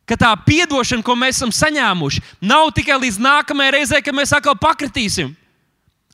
Ka 0.06 0.14
tā 0.14 0.28
atdošana, 0.36 1.02
ko 1.02 1.16
mēs 1.18 1.40
esam 1.40 1.50
saņēmuši, 1.50 2.22
nav 2.40 2.70
tikai 2.76 3.00
līdz 3.02 3.18
nākamajai 3.18 3.74
reizei, 3.74 4.02
kad 4.02 4.14
mēs 4.14 4.32
atkal 4.36 4.54
pakritīsim. 4.54 5.34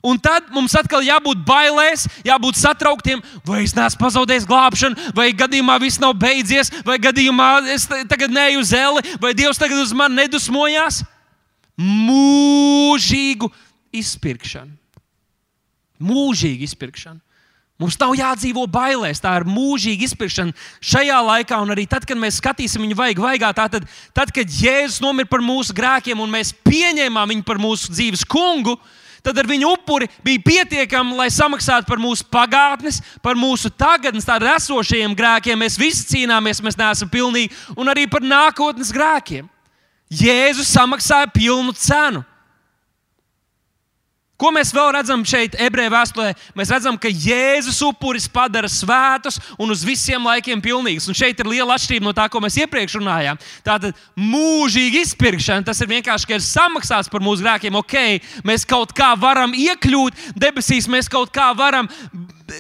Un 0.03 0.19
tad 0.19 0.49
mums 0.51 0.73
atkal 0.75 1.05
jābūt 1.07 1.45
bailēs, 1.47 2.09
jābūt 2.27 2.59
satrauktiem, 2.59 3.21
vai 3.47 3.61
es 3.63 3.75
neesmu 3.77 4.01
pazaudējis 4.01 4.49
glābšanu, 4.51 5.13
vai 5.15 5.29
gadījumā 5.31 5.77
viss 5.79 6.01
nav 6.03 6.17
beidzies, 6.19 6.73
vai 6.83 6.97
gadījumā 6.99 7.51
es 7.71 7.87
tagad 7.87 8.33
neju 8.35 8.65
uz 8.65 8.73
zeli, 8.73 9.05
vai 9.23 9.31
Dievs 9.39 9.61
tagad 9.63 9.79
uz 9.79 9.93
mani 9.95 10.25
nedusmojās. 10.25 11.05
Mūžīgu 11.79 13.47
izpirkšanu. 13.95 14.75
Mūžīga 16.03 16.67
izpirkšana. 16.67 17.23
Mums 17.83 17.97
nav 17.99 18.13
jādzīvo 18.15 18.63
bailēs, 18.71 19.19
tā 19.19 19.33
ir 19.41 19.45
mūžīga 19.49 20.07
izpirkšana 20.07 20.55
šajā 20.87 21.19
laikā, 21.27 21.57
un 21.65 21.75
arī 21.75 21.83
tad, 21.91 22.05
kad 22.07 22.19
mēs 22.21 22.39
skatīsim 22.39 22.85
viņu 22.85 22.95
vajag, 22.95 23.23
vaigā, 23.25 23.51
tātad, 23.57 23.89
tad, 24.15 24.31
kad 24.35 24.47
Jēzus 24.47 25.01
nomira 25.03 25.27
par 25.27 25.43
mūsu 25.43 25.75
grēkiem 25.75 26.21
un 26.23 26.31
mēs 26.31 26.53
pieņēmām 26.63 27.35
viņu 27.35 27.47
par 27.49 27.59
mūsu 27.59 27.91
dzīves 27.91 28.23
kungu, 28.31 28.77
tad 29.27 29.41
ar 29.43 29.51
viņu 29.51 29.73
upuri 29.75 30.07
bija 30.23 30.45
pietiekami, 30.47 31.19
lai 31.19 31.27
samaksātu 31.35 31.91
par 31.91 31.99
mūsu 31.99 32.29
pagātnes, 32.31 33.01
par 33.23 33.35
mūsu 33.39 33.73
tagadnes, 33.75 34.31
tādiem 34.31 34.55
esošajiem 34.55 35.19
grēkiem. 35.19 35.59
Mēs 35.59 35.81
visi 35.81 36.07
cīnāmies, 36.13 36.63
mēs 36.63 36.79
neesam 36.79 37.11
pilnīgi, 37.11 37.51
un 37.75 37.91
arī 37.91 38.07
par 38.11 38.23
nākotnes 38.23 38.95
grēkiem. 38.95 39.51
Jēzus 40.23 40.71
samaksāja 40.71 41.35
pilnu 41.35 41.75
cenu. 41.75 42.23
Ko 44.43 44.51
mēs 44.51 44.73
vēl 44.75 44.89
redzam 44.97 45.21
šeit, 45.23 45.53
ebreju 45.63 45.93
vēstulē? 45.93 46.33
Mēs 46.59 46.71
redzam, 46.75 46.97
ka 46.99 47.07
Jēzus 47.07 47.77
upuris 47.87 48.25
padara 48.27 48.67
svētus 48.67 49.37
un 49.55 49.71
uz 49.71 49.85
visiem 49.87 50.25
laikiem 50.27 50.59
pilnīgus. 50.65 51.07
Un 51.07 51.15
šeit 51.15 51.39
ir 51.39 51.47
liela 51.47 51.77
atšķirība 51.77 52.09
no 52.09 52.15
tā, 52.17 52.25
ko 52.27 52.41
mēs 52.43 52.57
iepriekš 52.59 52.97
runājām. 52.99 53.39
Tātad 53.63 53.95
mūžīgi 54.19 55.05
izpirkšana, 55.07 55.63
tas 55.69 55.79
ir 55.79 55.93
vienkārši, 55.93 56.27
ka 56.27 56.35
ir 56.41 56.43
samaksāts 56.43 57.13
par 57.13 57.23
mūsu 57.23 57.47
grēkiem. 57.47 57.79
Ok, 57.79 57.95
mēs 58.43 58.67
kaut 58.67 58.91
kā 58.99 59.13
varam 59.15 59.55
iekļūt 59.55 60.35
debesīs, 60.35 60.91
mēs 60.91 61.07
kaut 61.13 61.31
kā 61.31 61.53
varam 61.55 61.87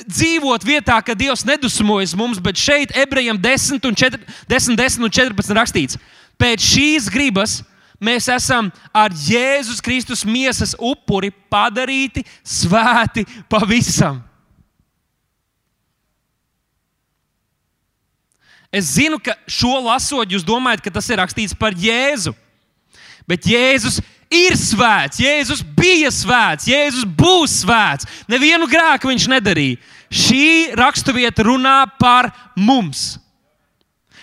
dzīvot 0.06 0.62
vietā, 0.62 1.00
ka 1.02 1.18
Dievs 1.18 1.42
nedusmojas 1.50 2.14
mums, 2.14 2.38
bet 2.38 2.62
šeit 2.62 2.94
ebrejiem 2.94 3.42
10, 3.42 3.82
un 3.90 3.98
4, 3.98 4.22
10, 4.54 4.78
10 4.78 5.02
un 5.02 5.18
14 5.18 5.58
rakstīts. 5.58 5.98
Pēc 6.38 6.62
šīs 6.62 7.10
gribas 7.10 7.58
mēs 8.02 8.28
esam 8.32 8.68
ar 8.94 9.14
Jēzus 9.14 9.80
Kristus 9.84 10.26
miesas 10.26 10.74
upuri 10.78 11.30
padarīti 11.30 12.24
svēti 12.42 13.24
pavisam. 13.50 14.20
Es 18.72 18.94
zinu, 18.96 19.18
ka 19.20 19.36
šo 19.44 19.76
lasot, 19.84 20.30
jūs 20.32 20.46
domājat, 20.48 20.80
ka 20.80 20.90
tas 20.94 21.10
ir 21.12 21.20
rakstīts 21.20 21.52
par 21.56 21.76
Jēzu. 21.76 22.32
Bet 23.28 23.44
Jēzus 23.46 24.00
ir 24.32 24.56
svēts, 24.56 25.20
Jēzus 25.20 25.60
bija 25.76 26.08
svēts, 26.10 26.66
Jēzus 26.70 27.04
būs 27.04 27.60
svēts. 27.62 28.08
Nevienu 28.32 28.66
grēku 28.70 29.12
viņš 29.12 29.28
nedarīja. 29.28 29.80
Šī 30.12 30.72
raksturvieta 30.76 31.44
runā 31.44 31.82
par 32.00 32.30
mums. 32.56 33.21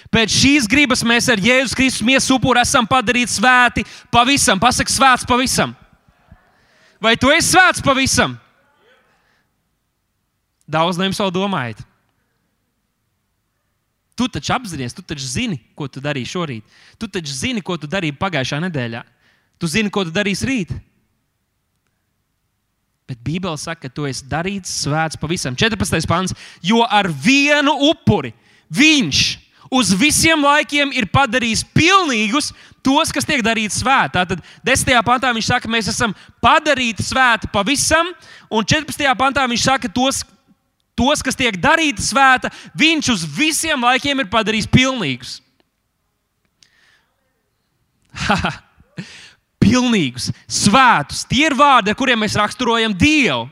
Pēc 0.10 0.34
šīs 0.34 0.66
gribas 0.70 1.04
mēs 1.06 1.28
ar 1.30 1.42
Jēzus 1.42 1.76
Kristus 1.78 2.06
miesu 2.06 2.40
upuru 2.40 2.58
esam 2.62 2.88
padarīti 2.90 3.36
svēti 3.36 3.84
pavisam. 4.14 4.58
Pasaki, 4.62 4.94
svēts 4.94 5.26
pavisam. 5.30 5.76
Vai 7.02 7.14
tu 7.18 7.30
esi 7.30 7.52
svēts 7.52 7.84
pavisam? 7.86 8.34
Daudz 10.70 10.98
no 10.98 11.06
jums 11.06 11.22
vēl 11.22 11.34
domājat. 11.34 11.84
Tu 14.18 14.28
taču 14.34 14.52
apzinājies, 14.58 14.98
tu 14.98 15.06
taču 15.06 15.30
zini, 15.30 15.60
ko 15.78 15.88
tu 15.88 16.02
darīji 16.04 16.28
šorīt. 16.28 16.80
Tu 17.00 17.08
taču 17.08 17.34
zini, 17.34 17.62
ko 17.64 17.78
tu 17.80 17.88
darīji 17.88 18.18
pagājušā 18.20 18.60
nedēļā. 18.66 19.04
Tu 19.62 19.70
zini, 19.70 19.92
ko 19.94 20.04
tu 20.08 20.14
darīsi 20.16 20.48
rīt. 20.50 20.74
Bet 23.10 23.22
Bībele 23.26 23.58
saka, 23.62 23.88
ka 23.88 23.94
tu 23.94 24.10
esi 24.10 24.26
darīts 24.30 24.74
svēts 24.84 25.22
pavisam. 25.22 25.56
14. 25.58 26.10
pāns. 26.10 26.34
Jo 26.66 26.82
ar 26.84 27.08
vienu 27.08 27.78
upuri 27.92 28.34
viņš 28.74 29.22
ir 29.38 29.46
uz 29.70 29.94
visiem 29.94 30.42
laikiem 30.44 30.92
ir 30.98 31.08
padarījis 31.14 31.64
pilnīgus 31.76 32.52
tos, 32.86 33.12
kas 33.14 33.28
tiek 33.28 33.44
darīti 33.46 33.76
svēti. 33.78 34.16
Tātad 34.18 34.42
10. 34.66 35.04
pantā 35.06 35.32
viņš 35.36 35.52
saka, 35.52 35.66
ka 35.68 35.74
mēs 35.74 35.92
esam 35.92 36.16
padarīti 36.44 37.06
svēti 37.06 37.50
pavisam, 37.54 38.10
un 38.50 38.66
14. 38.66 39.06
pantā 39.20 39.46
viņš 39.50 39.68
saka, 39.68 39.92
tos, 39.94 40.24
tos, 40.98 41.24
kas 41.26 41.38
tiek 41.38 41.60
darīti 41.62 42.04
svēta, 42.04 42.52
viņš 42.78 43.14
uz 43.14 43.28
visiem 43.38 43.86
laikiem 43.86 44.26
ir 44.26 44.32
padarījis 44.32 44.70
pilnīgus. 44.74 45.38
pilnīgus, 49.64 50.32
svētus. 50.50 51.26
Tie 51.30 51.46
ir 51.48 51.56
vārdi, 51.58 51.92
ar 51.92 52.00
kuriem 52.00 52.20
mēs 52.24 52.38
raksturojam 52.40 52.96
Dievu. 52.98 53.48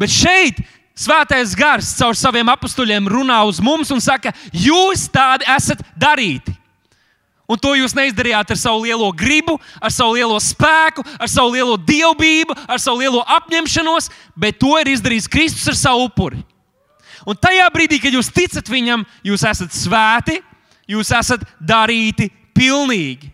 Bet 0.00 0.10
šeit 0.12 0.62
Svētais 0.92 1.54
gars 1.56 1.94
caur 1.96 2.16
saviem 2.18 2.50
apstuļiem 2.52 3.06
runā 3.08 3.38
uz 3.48 3.60
mums 3.64 3.90
un 3.94 4.00
saka, 4.04 4.34
jūs 4.52 5.06
tādi 5.12 5.48
esat 5.48 5.80
darīti. 5.96 6.52
Un 7.48 7.58
to 7.60 7.72
jūs 7.76 7.92
neizdarījāt 7.96 8.52
ar 8.54 8.58
savu 8.60 8.84
lielo 8.84 9.08
gribu, 9.12 9.58
ar 9.82 9.92
savu 9.92 10.14
lielo 10.16 10.38
spēku, 10.40 11.02
ar 11.18 11.28
savu 11.28 11.52
lielo 11.56 11.74
dievbijību, 11.76 12.56
ar 12.68 12.80
savu 12.80 13.02
lielo 13.02 13.20
apņemšanos, 13.38 14.08
bet 14.38 14.60
to 14.62 14.72
ir 14.80 14.92
izdarījis 14.94 15.28
Kristus 15.32 15.68
ar 15.72 15.76
savu 15.76 16.06
upuri. 16.06 16.40
Un 17.28 17.38
tajā 17.38 17.66
brīdī, 17.74 18.00
kad 18.02 18.14
jūs 18.14 18.32
ticat 18.34 18.68
viņam, 18.70 19.04
jūs 19.26 19.44
esat 19.48 19.74
svēti, 19.74 20.40
jūs 20.90 21.12
esat 21.14 21.44
darīti 21.60 22.30
pilnīgi. 22.56 23.30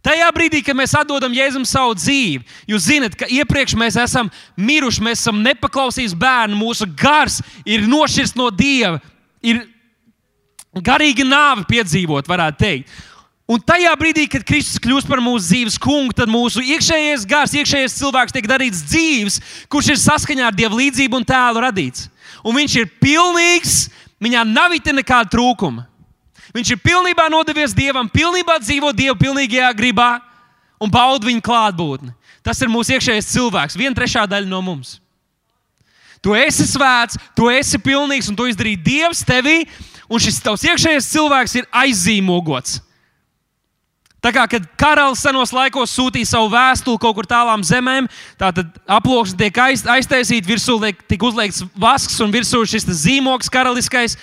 Tajā 0.00 0.30
brīdī, 0.32 0.62
kad 0.64 0.76
mēs 0.78 0.94
atdodam 0.96 1.34
Jēzum 1.36 1.66
savu 1.68 1.92
dzīvi, 1.98 2.40
jūs 2.70 2.86
zinat, 2.88 3.16
ka 3.20 3.28
iepriekš 3.28 3.74
mēs 3.76 3.98
esam 4.00 4.30
miruši, 4.56 5.02
mēs 5.04 5.20
esam 5.20 5.42
nepaklausījuši 5.44 6.16
bērnu, 6.20 6.56
mūsu 6.56 6.88
gars 6.96 7.40
ir 7.68 7.84
nošķirts 7.84 8.32
no 8.40 8.48
Dieva, 8.48 8.96
ir 9.44 9.66
garīga 10.80 11.26
nāve 11.28 11.66
piedzīvot, 11.68 12.30
varētu 12.30 12.62
teikt. 12.64 12.96
Un 13.50 13.58
tajā 13.66 13.90
brīdī, 13.98 14.28
kad 14.30 14.44
Kristus 14.46 14.78
kļūst 14.80 15.08
par 15.10 15.20
mūsu 15.20 15.48
dzīves 15.48 15.76
kungu, 15.82 16.14
tad 16.14 16.30
mūsu 16.30 16.62
iekšējais 16.62 17.26
gars, 17.28 17.56
iekšējais 17.58 17.98
cilvēks 17.98 18.36
tiek 18.36 18.46
darīts 18.46 18.84
dzīves, 18.86 19.40
kurš 19.68 19.90
ir 19.90 20.00
saskaņā 20.00 20.46
ar 20.46 20.56
Dieva 20.56 20.78
līdzību 20.78 21.18
un 21.18 21.26
tēlu 21.26 21.64
radīts. 21.66 22.06
Un 22.46 22.54
viņš 22.56 22.76
ir 22.78 22.92
pilnīgs, 23.02 23.88
viņā 24.22 24.46
nav 24.46 24.78
nekāda 24.78 25.28
trūkuma. 25.34 25.89
Viņš 26.54 26.72
ir 26.74 26.80
pilnībā 26.82 27.28
nodevies 27.30 27.74
Dievam, 27.76 28.08
pilnībā 28.10 28.58
dzīvo 28.62 28.90
Dieva 28.96 29.14
pilnīgajā 29.18 29.70
gribā 29.78 30.10
un 30.82 30.90
bauda 30.90 31.28
viņa 31.28 31.44
klātbūtni. 31.46 32.12
Tas 32.42 32.60
ir 32.62 32.72
mūsu 32.72 32.96
iekšējais 32.96 33.30
cilvēks, 33.34 33.78
viena 33.78 33.94
trešā 33.96 34.24
daļa 34.30 34.48
no 34.50 34.62
mums. 34.64 34.98
Tu 36.20 36.34
esi 36.36 36.66
svēts, 36.68 37.16
tu 37.36 37.48
esi 37.52 37.78
pilnīgs, 37.80 38.28
un 38.28 38.36
to 38.36 38.48
izdarīja 38.48 38.82
Dievs 38.84 39.22
tevī, 39.24 39.62
un 40.10 40.20
šis 40.20 40.40
tavs 40.44 40.66
iekšējais 40.68 41.08
cilvēks 41.14 41.58
ir 41.60 41.68
aizzīmogots. 41.82 42.80
Tā 44.20 44.34
kā 44.36 44.44
karalis 44.76 45.22
senos 45.24 45.52
laikos 45.56 45.94
sūtīja 45.96 46.28
savu 46.28 46.50
vēstuli 46.52 47.00
kaut 47.00 47.16
kur 47.16 47.28
tālām 47.28 47.62
zemēm, 47.64 48.08
tad 48.36 48.60
aploksne 48.84 49.38
tiek 49.40 49.60
aiz, 49.64 49.86
aiztaisīta, 49.88 50.44
virsū 50.44 50.76
tiek 51.08 51.24
uzliekts 51.24 51.64
vasks 51.72 52.20
un 52.20 52.34
virsū 52.34 52.60
šis 52.68 52.84
zīmogs 53.00 53.48
karaliskais. 53.52 54.18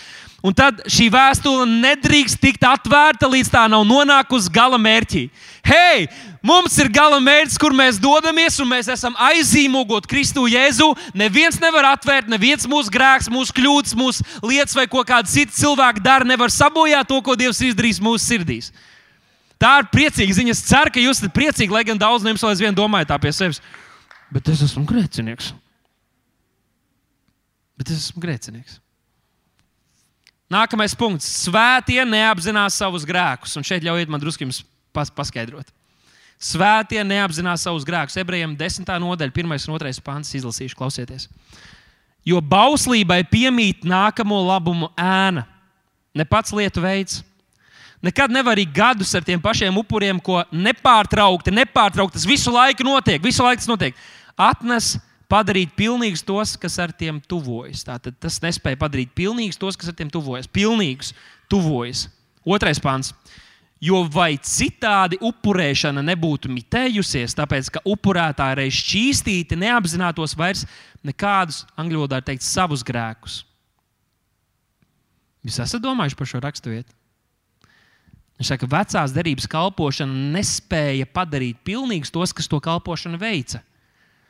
Un 0.47 0.55
tad 0.55 0.79
šī 0.87 1.09
vēstule 1.11 1.65
nedrīkst 1.67 2.39
tikt 2.39 2.63
atvērta, 2.63 3.27
līdz 3.27 3.49
tā 3.51 3.65
nav 3.67 3.83
nonākusi 3.87 4.51
gala 4.53 4.77
mērķī. 4.79 5.25
Hei, 5.67 6.05
mums 6.45 6.77
ir 6.79 6.87
gala 6.93 7.17
mērķis, 7.23 7.57
kur 7.59 7.75
mēs 7.75 7.99
dodamies, 7.99 8.55
un 8.63 8.69
mēs 8.71 8.87
esam 8.93 9.17
aizīmogot 9.27 10.07
Kristu 10.07 10.45
Jēzu. 10.47 10.87
Neviens 11.17 11.59
nevar 11.59 11.89
atvērt, 11.89 12.31
neviens 12.31 12.69
mūsu 12.69 12.93
grēks, 12.93 13.27
mūsu 13.33 13.57
kļūdas, 13.57 13.97
mūsu 13.99 14.23
lietas 14.45 14.77
vai 14.77 14.87
ko 14.87 15.03
kāds 15.07 15.35
cits 15.35 15.59
cilvēks 15.59 16.05
dara, 16.05 16.27
nevar 16.27 16.53
sabojāt 16.53 17.11
to, 17.11 17.19
ko 17.25 17.35
Dievs 17.35 17.59
izdarīs 17.67 17.99
mūsu 17.99 18.23
sirdīs. 18.23 18.71
Tā 19.59 19.81
ir 19.81 19.91
priecīga 19.91 20.39
ziņa. 20.39 20.55
Es 20.55 20.65
ceru, 20.69 20.93
ka 20.93 21.03
jūs 21.03 21.19
esat 21.19 21.35
priecīgi, 21.35 21.73
lai 21.73 21.83
gan 21.83 21.99
daudz 21.99 22.23
no 22.23 22.31
jums 22.31 22.45
vēl 22.45 22.55
aizvien 22.55 22.77
domājat 22.77 23.11
tā 23.11 23.19
pie 23.19 23.35
sevis. 23.35 23.59
Bet 24.31 24.47
es 24.53 24.63
esmu 24.63 24.87
grēcinieks. 24.87 25.51
Bet 27.75 27.91
es 27.91 28.05
esmu 28.07 28.23
grēcinieks. 28.23 28.79
Nākamais 30.47 30.95
punkts. 30.95 31.27
Svētie 31.43 31.99
neapzinās 32.07 32.77
savus 32.79 33.03
grēkus. 33.07 33.57
Un 33.59 33.65
šeit 33.67 33.83
ļaujiet 33.83 34.11
man 34.11 34.21
drusku 34.21 34.45
jums 34.45 34.61
pas 34.95 35.11
paskaidrot. 35.11 35.67
Svētie 36.39 37.01
neapzinās 37.03 37.65
savus 37.67 37.85
grēkus. 37.87 38.15
Ebrejiem 38.21 38.53
10. 38.55 38.87
nodaļa, 39.03 39.33
1 39.33 39.67
un 39.67 39.79
2 39.81 40.03
pāns 40.05 40.31
izlasīšu, 40.37 40.77
klausieties. 40.79 41.27
Jo 42.27 42.39
bauslībai 42.43 43.21
piemīt 43.27 43.83
nākamo 43.87 44.39
labumu 44.45 44.91
ēna, 44.99 45.45
ne 46.15 46.25
pats 46.27 46.53
lietu 46.55 46.83
veids. 46.83 47.21
Nekad 48.03 48.31
nevar 48.31 48.55
arī 48.55 48.67
gadus 48.69 49.15
ar 49.17 49.23
tiem 49.25 49.41
pašiem 49.41 49.79
upuriem, 49.81 50.19
ko 50.21 50.43
nepārtraukti, 50.53 51.51
nepārtraukti 51.55 52.19
tas 52.19 52.27
visu 52.29 52.53
laiku 52.53 52.85
notiek. 52.85 53.19
Visu 53.23 53.43
laiku 53.43 53.63
tas 53.63 53.71
notiek. 53.71 53.97
Atnes 54.37 54.95
padarīt 55.31 55.73
pilnīgus 55.77 56.23
tos, 56.25 56.55
kas 56.59 56.77
ar 56.81 56.93
tiem 56.95 57.19
tuvojas. 57.21 57.83
Tātad 57.87 58.17
tas 58.21 58.39
nespēja 58.43 58.79
padarīt 58.79 59.13
pilnīgus 59.17 59.59
tos, 59.59 59.77
kas 59.79 59.91
ar 59.91 59.97
tiem 59.97 60.11
tuvojas. 60.13 60.47
Pilnīgus 60.47 61.13
tuvojas. 61.51 62.07
Otrais 62.47 62.79
pāns. 62.83 63.13
Jo 63.83 64.01
vai 64.09 64.39
citādi 64.41 65.19
upurēšana 65.21 66.01
nebūtu 66.01 66.49
mitējusies, 66.49 67.35
tāpēc 67.37 67.67
ka 67.75 67.83
upurētāji 67.85 68.57
reiz 68.57 68.79
šķīstīti 68.79 69.59
neapzinātos 69.61 70.33
vairs 70.39 70.63
nekādus, 71.05 71.61
angļu 71.77 72.01
valodā 72.01 72.23
teikt, 72.25 72.45
savus 72.47 72.81
grēkus. 72.87 73.43
Jūs 75.45 75.59
esat 75.61 75.83
domājuši 75.83 76.17
par 76.17 76.31
šo 76.31 76.41
raksturvietu? 76.41 76.95
Viņš 78.37 78.49
saka, 78.51 78.65
ka 78.65 78.71
vecās 78.73 79.13
derības 79.13 79.47
kalpošana 79.49 80.33
nespēja 80.33 81.05
padarīt 81.09 81.61
pilnīgus 81.65 82.13
tos, 82.13 82.33
kas 82.33 82.49
to 82.49 82.59
kalpošanu 82.61 83.17
veica. 83.21 83.61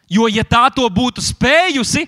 Jo, 0.08 0.28
ja 0.32 0.44
tā 0.48 0.68
to 0.72 0.88
būtu 0.88 1.24
spējusi, 1.24 2.06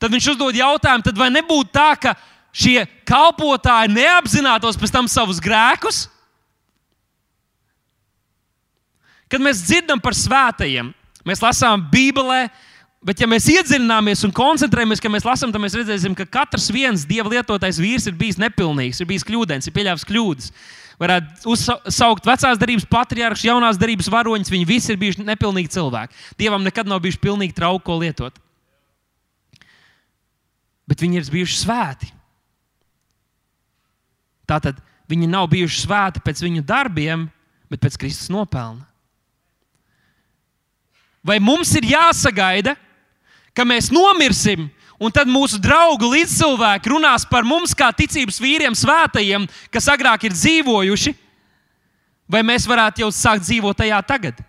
tad 0.00 0.12
viņš 0.12 0.32
uzdod 0.32 0.56
jautājumu, 0.56 1.04
tad 1.04 1.18
vai 1.20 1.28
nebūtu 1.32 1.72
tā, 1.74 1.92
ka 2.00 2.14
šie 2.50 2.86
kalpotāji 3.08 3.92
neapzinātos 3.92 4.78
pēc 4.80 4.94
tam 4.94 5.10
savus 5.10 5.42
grēkus? 5.42 6.06
Kad 9.30 9.44
mēs 9.44 9.60
dzirdam 9.62 10.00
par 10.02 10.16
svētajiem, 10.16 10.90
mēs 11.28 11.44
lasām 11.44 11.84
Bībelē, 11.92 12.48
bet 13.04 13.20
ja 13.20 13.28
mēs 13.30 13.46
iedziļināmies 13.52 14.24
un 14.26 14.34
koncentrējamies, 14.34 15.00
ka 15.00 15.12
mēs 15.12 15.28
lasām, 15.28 15.52
tad 15.52 15.62
mēs 15.62 15.76
redzēsim, 15.78 16.16
ka 16.18 16.26
katrs 16.26 16.66
viens 16.72 17.04
dieva 17.06 17.30
lietotais 17.30 17.78
vīrs 17.78 18.08
ir 18.10 18.16
bijis 18.18 18.40
nepilnīgs, 18.40 18.98
ir 18.98 19.08
bijis 19.12 19.28
kļūdains, 19.28 19.68
ir 19.68 19.76
pieļāvis 19.76 20.08
kļūdas 20.08 20.50
varētu 21.00 21.48
uzsaukt 21.54 22.28
vecās 22.28 22.60
darbības 22.60 22.86
patriārhus, 22.90 23.46
jaunās 23.46 23.80
darbības 23.80 24.10
varoņus. 24.12 24.52
Viņi 24.52 24.68
visi 24.68 24.92
ir 24.92 25.00
bijuši 25.00 25.24
nepilnīgi 25.24 25.72
cilvēki. 25.76 26.16
Dievam 26.40 26.64
nekad 26.66 26.88
nav 26.90 27.00
bijuši 27.04 27.22
pilnīgi 27.22 27.56
trauki, 27.56 27.84
ko 27.86 27.96
lietot. 28.02 28.36
Bet 30.90 31.00
viņi 31.00 31.20
ir 31.20 31.32
bijuši 31.32 31.58
svēti. 31.62 32.10
Tātad 34.50 34.80
viņi 35.10 35.30
nav 35.30 35.48
bijuši 35.52 35.84
svēti 35.86 36.22
pēc 36.26 36.42
viņu 36.44 36.66
darbiem, 36.66 37.28
bet 37.70 37.82
pēc 37.82 37.96
Kristus 38.02 38.30
nopelna. 38.32 38.84
Vai 41.24 41.36
mums 41.42 41.70
ir 41.76 41.86
jāsagaida, 41.90 42.74
ka 43.54 43.66
mēs 43.68 43.90
nomirsim 43.92 44.68
Un 45.00 45.12
tad 45.12 45.30
mūsu 45.32 45.56
draugu 45.56 46.10
līdzcilvēki 46.12 46.92
runās 46.92 47.24
par 47.28 47.46
mums, 47.48 47.72
kā 47.72 47.88
ticības 47.96 48.36
vīriem, 48.42 48.76
svētajiem, 48.76 49.46
kas 49.72 49.88
agrāk 49.88 50.26
ir 50.28 50.34
dzīvojuši, 50.36 51.14
vai 52.28 52.42
mēs 52.44 52.68
varētu 52.68 53.06
jau 53.06 53.08
sākt 53.14 53.46
dzīvot 53.46 53.80
tajā 53.80 54.00
tagad? 54.04 54.42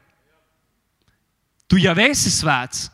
Tu 1.71 1.79
jau 1.79 1.95
esi 2.03 2.33
svēts. 2.35 2.89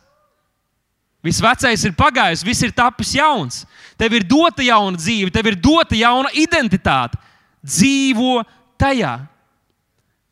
Viss 1.24 1.42
vecais 1.42 1.82
ir 1.82 1.96
pagājis, 1.98 2.44
viss 2.46 2.62
ir 2.62 2.70
tapis 2.70 3.10
jauns. 3.18 3.64
Tev 3.98 4.14
ir 4.14 4.22
dota 4.22 4.62
jauna 4.62 4.94
dzīve, 4.96 5.32
tev 5.34 5.50
ir 5.50 5.58
dota 5.58 5.98
jauna 5.98 6.30
identitāte. 6.30 7.18
Dzīvo 7.66 8.44
tajā. 8.78 9.16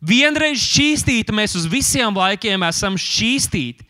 Vienreiz 0.07 0.62
šķīstīti, 0.62 1.35
mēs 1.35 1.57
uz 1.59 1.67
visiem 1.67 2.15
laikiem 2.15 2.62
esam 2.69 2.95
šķīstīti. 2.95 3.83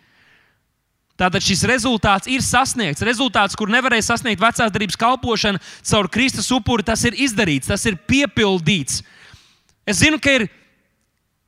Tātad 1.17 1.41
šis 1.41 1.65
rezultāts 1.69 2.29
ir 2.29 2.45
sasniegts. 2.45 3.05
Rezultāts, 3.07 3.57
kur 3.57 3.71
nevarēja 3.73 4.11
sasniegt 4.11 4.43
vecās 4.43 4.69
darbības 4.69 4.99
kalpošana 5.01 5.63
caur 5.89 6.11
Kristus 6.13 6.51
upuri, 6.53 6.85
tas 6.85 7.05
ir 7.09 7.17
izdarīts, 7.17 7.71
tas 7.73 7.87
ir 7.89 7.97
piepildīts. 8.09 9.01
Es 9.89 10.03
zinu, 10.03 10.21
ka 10.21 10.35
ir 10.37 10.49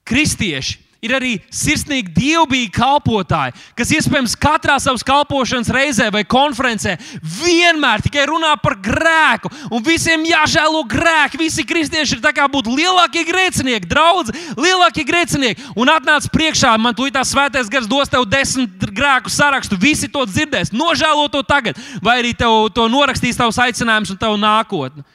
kristieši, 0.09 0.79
Ir 0.99 1.13
arī 1.15 1.37
sirsnīgi, 1.55 2.11
dievbijīgi 2.11 2.73
kalpotāji, 2.75 3.53
kas 3.79 3.93
iespējams 3.95 4.33
katrā 4.43 4.81
savas 4.83 5.05
kalpošanas 5.07 5.69
reizē 5.71 6.09
vai 6.11 6.25
konferencē 6.27 6.97
vienmēr 7.23 8.03
tikai 8.03 8.25
runā 8.27 8.57
par 8.59 8.75
grēku. 8.83 9.47
Un 9.71 9.85
visiem 9.87 10.25
jāžēlo 10.27 10.81
grēki. 10.91 11.39
Visi 11.39 11.63
kristieši 11.63 12.17
ir 12.17 12.25
tā 12.25 12.33
kā 12.35 12.49
būtu 12.51 12.75
lielākie 12.75 13.23
grēcinieki, 13.29 13.87
draugi, 13.87 14.35
lielākie 14.59 15.05
grēcinieki. 15.07 15.69
Un 15.79 15.93
atnāc 15.95 16.27
priekšā, 16.35 16.75
man 16.83 16.99
tūlīt 16.99 17.15
tā 17.15 17.23
svētais 17.23 17.71
gars 17.71 17.87
dos 17.87 18.11
tev 18.11 18.27
desmit 18.27 18.83
grēku 18.91 19.31
sarakstu. 19.31 19.79
Visi 19.79 20.11
to 20.11 20.27
dzirdēs. 20.27 20.75
Nožēlo 20.75 21.29
to 21.31 21.45
tagad, 21.47 21.79
vai 22.03 22.19
arī 22.25 22.35
tev 22.35 22.73
to 22.75 22.91
norakstīs 22.91 23.39
tavs 23.39 23.63
aicinājums 23.69 24.11
un 24.11 24.19
tavu 24.19 24.43
nākotni. 24.43 25.07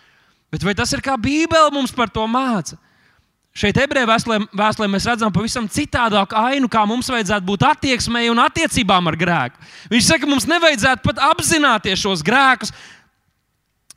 Bet 0.48 0.64
vai 0.64 0.80
tas 0.80 0.96
ir 0.96 1.04
kā 1.04 1.20
Bībele 1.20 1.76
mums 1.76 1.92
par 1.92 2.08
to 2.08 2.24
māca? 2.24 2.80
Šeit, 3.54 3.78
ebreju 3.78 4.10
vēstulē, 4.10 4.88
mēs 4.90 5.06
redzam 5.06 5.34
pavisam 5.34 5.68
citādāku 5.70 6.34
ainu, 6.40 6.66
kā 6.72 6.82
mums 6.90 7.12
vajadzētu 7.14 7.46
būt 7.46 7.66
attieksmei 7.70 8.32
un 8.32 8.42
attiecībām 8.42 9.12
ar 9.12 9.18
grēku. 9.20 9.62
Viņš 9.94 10.08
saka, 10.08 10.30
mums 10.30 10.48
nevajadzētu 10.50 11.06
pat 11.06 11.22
apzināties 11.30 12.02
šos 12.02 12.26
grēkus, 12.26 12.74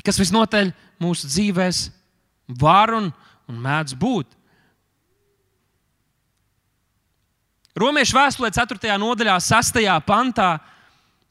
kas 0.04 0.20
visnotaļ 0.20 0.74
mūsu 1.00 1.30
dzīvēs 1.32 1.86
var 2.60 2.92
un, 2.98 3.08
un 3.48 3.62
mēdz 3.64 3.96
būt. 3.96 4.28
Romiešu 7.76 8.16
vēstulē, 8.16 8.52
4. 8.52 8.92
nodaļā, 9.00 9.40
6. 9.40 9.80
pantā, 10.04 10.50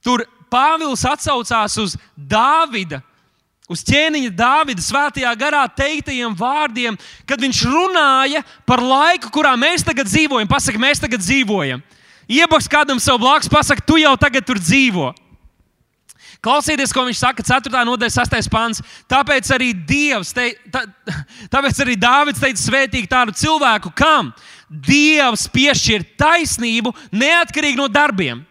tur 0.02 0.26
Pāvils 0.50 1.06
atsaucās 1.10 1.78
uz 1.82 1.96
Dāvida 2.18 3.02
uz 3.72 3.82
ķēniņa 3.86 4.32
Dāvida 4.38 4.84
svētajā 4.84 5.32
garā 5.40 5.64
teiktajiem 5.74 6.36
vārdiem, 6.38 6.98
kad 7.26 7.42
viņš 7.42 7.64
runāja 7.66 8.44
par 8.68 8.84
laiku, 8.84 9.32
kurā 9.34 9.56
mēs 9.58 9.86
tagad 9.86 10.10
dzīvojam. 10.10 10.50
Pasaka, 10.50 10.82
mēs 10.82 11.02
tagad 11.02 11.24
dzīvojam. 11.24 11.84
Iebaks 12.30 12.70
kādam 12.70 13.02
savu 13.02 13.24
blakus, 13.26 13.50
pasaka, 13.50 13.86
tu 13.86 14.00
jau 14.02 14.16
tagad 14.18 14.46
tur 14.46 14.62
dzīvo. 14.62 15.12
Klausieties, 16.46 16.92
ko 16.94 17.08
viņš 17.08 17.18
saka 17.18 17.44
4. 17.46 17.72
nodaļa, 17.88 18.14
6. 18.14 18.50
pāns. 18.54 18.82
Tāpēc 19.10 19.50
arī 19.56 19.72
Dievs, 19.74 20.34
te, 20.36 20.52
tā, 20.70 20.84
tāpēc 21.54 21.80
arī 21.82 21.96
Dāvids 21.98 22.42
teica, 22.42 22.62
svētīgi 22.62 23.10
tādu 23.10 23.34
cilvēku, 23.38 23.94
kam 23.98 24.30
Dievs 24.70 25.48
piešķir 25.54 26.06
taisnību 26.20 26.94
neatkarīgi 27.14 27.82
no 27.82 27.90
darbiem. 27.90 28.44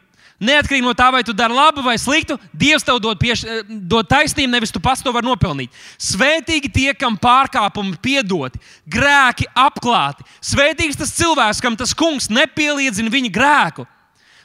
Neatkarīgi 0.42 0.82
no 0.82 0.92
tā, 0.98 1.06
vai 1.14 1.22
tu 1.22 1.32
dari 1.36 1.54
labu 1.54 1.82
vai 1.84 1.94
sliktu, 2.00 2.34
Dievs 2.50 2.82
tev 2.82 2.98
dod, 3.02 3.18
pieš, 3.20 3.44
eh, 3.46 3.62
dod 3.68 4.08
taisnību, 4.10 4.50
nevis 4.50 4.72
tu 4.74 4.80
pats 4.82 5.02
to 5.02 5.12
vari 5.14 5.26
nopelnīt. 5.26 5.70
Svētīgi 5.98 6.72
tie, 6.74 6.94
kam 6.98 7.16
pārkāpumi 7.16 7.94
piedoti, 8.02 8.58
grēki 8.86 9.46
apklāti. 9.54 10.26
Svētīgs 10.42 10.98
tas 10.98 11.14
cilvēks, 11.14 11.62
kam 11.62 11.76
tas 11.76 11.94
kungs 11.94 12.28
nepieliedzina 12.28 13.10
viņa 13.10 13.30
grēku. 13.30 13.86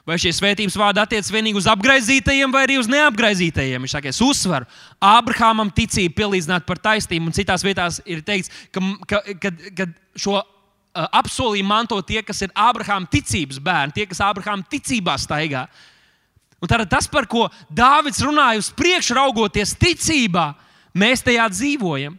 Vai 0.06 0.18
šie 0.18 0.32
svētības 0.34 0.78
vārdi 0.80 1.02
attiecas 1.02 1.30
tikai 1.30 1.54
uz 1.58 1.68
apgaizītajiem 1.70 2.54
vai 2.54 2.64
arī 2.66 2.80
uz 2.80 2.88
neapgaizītajiem? 2.90 3.84
Viņš 3.84 3.92
saka, 3.94 4.10
es 4.10 4.22
uzsveru, 4.22 4.66
Abrahamam 5.02 5.70
ticību 5.70 6.16
pielīdzināt 6.18 6.66
par 6.66 6.80
taisnību, 6.82 7.30
un 7.30 7.36
citās 7.36 7.66
vietās 7.66 8.00
ir 8.06 8.24
teikts, 8.26 8.50
ka, 8.74 8.82
ka, 9.06 9.22
ka, 9.42 9.52
ka 9.78 9.90
šo 10.18 10.40
apsolījumu 10.94 11.70
manto 11.70 12.00
tie, 12.02 12.22
kas 12.26 12.42
ir 12.44 12.54
Ābrahāma 12.58 13.10
ticības 13.12 13.60
bērni, 13.64 13.96
tie, 13.96 14.06
kas 14.10 14.22
Ābrahāma 14.26 14.66
ticībā 14.70 15.16
staigā. 15.22 15.68
Un 16.60 16.68
tad 16.68 16.84
tas, 16.92 17.08
par 17.08 17.28
ko 17.30 17.48
Dāvids 17.72 18.20
runāja 18.24 18.60
uz 18.60 18.72
priekšu, 18.76 19.16
raugoties 19.16 19.76
ticībā, 19.80 20.52
mēs 20.98 21.24
tajā 21.24 21.46
dzīvojam. 21.54 22.18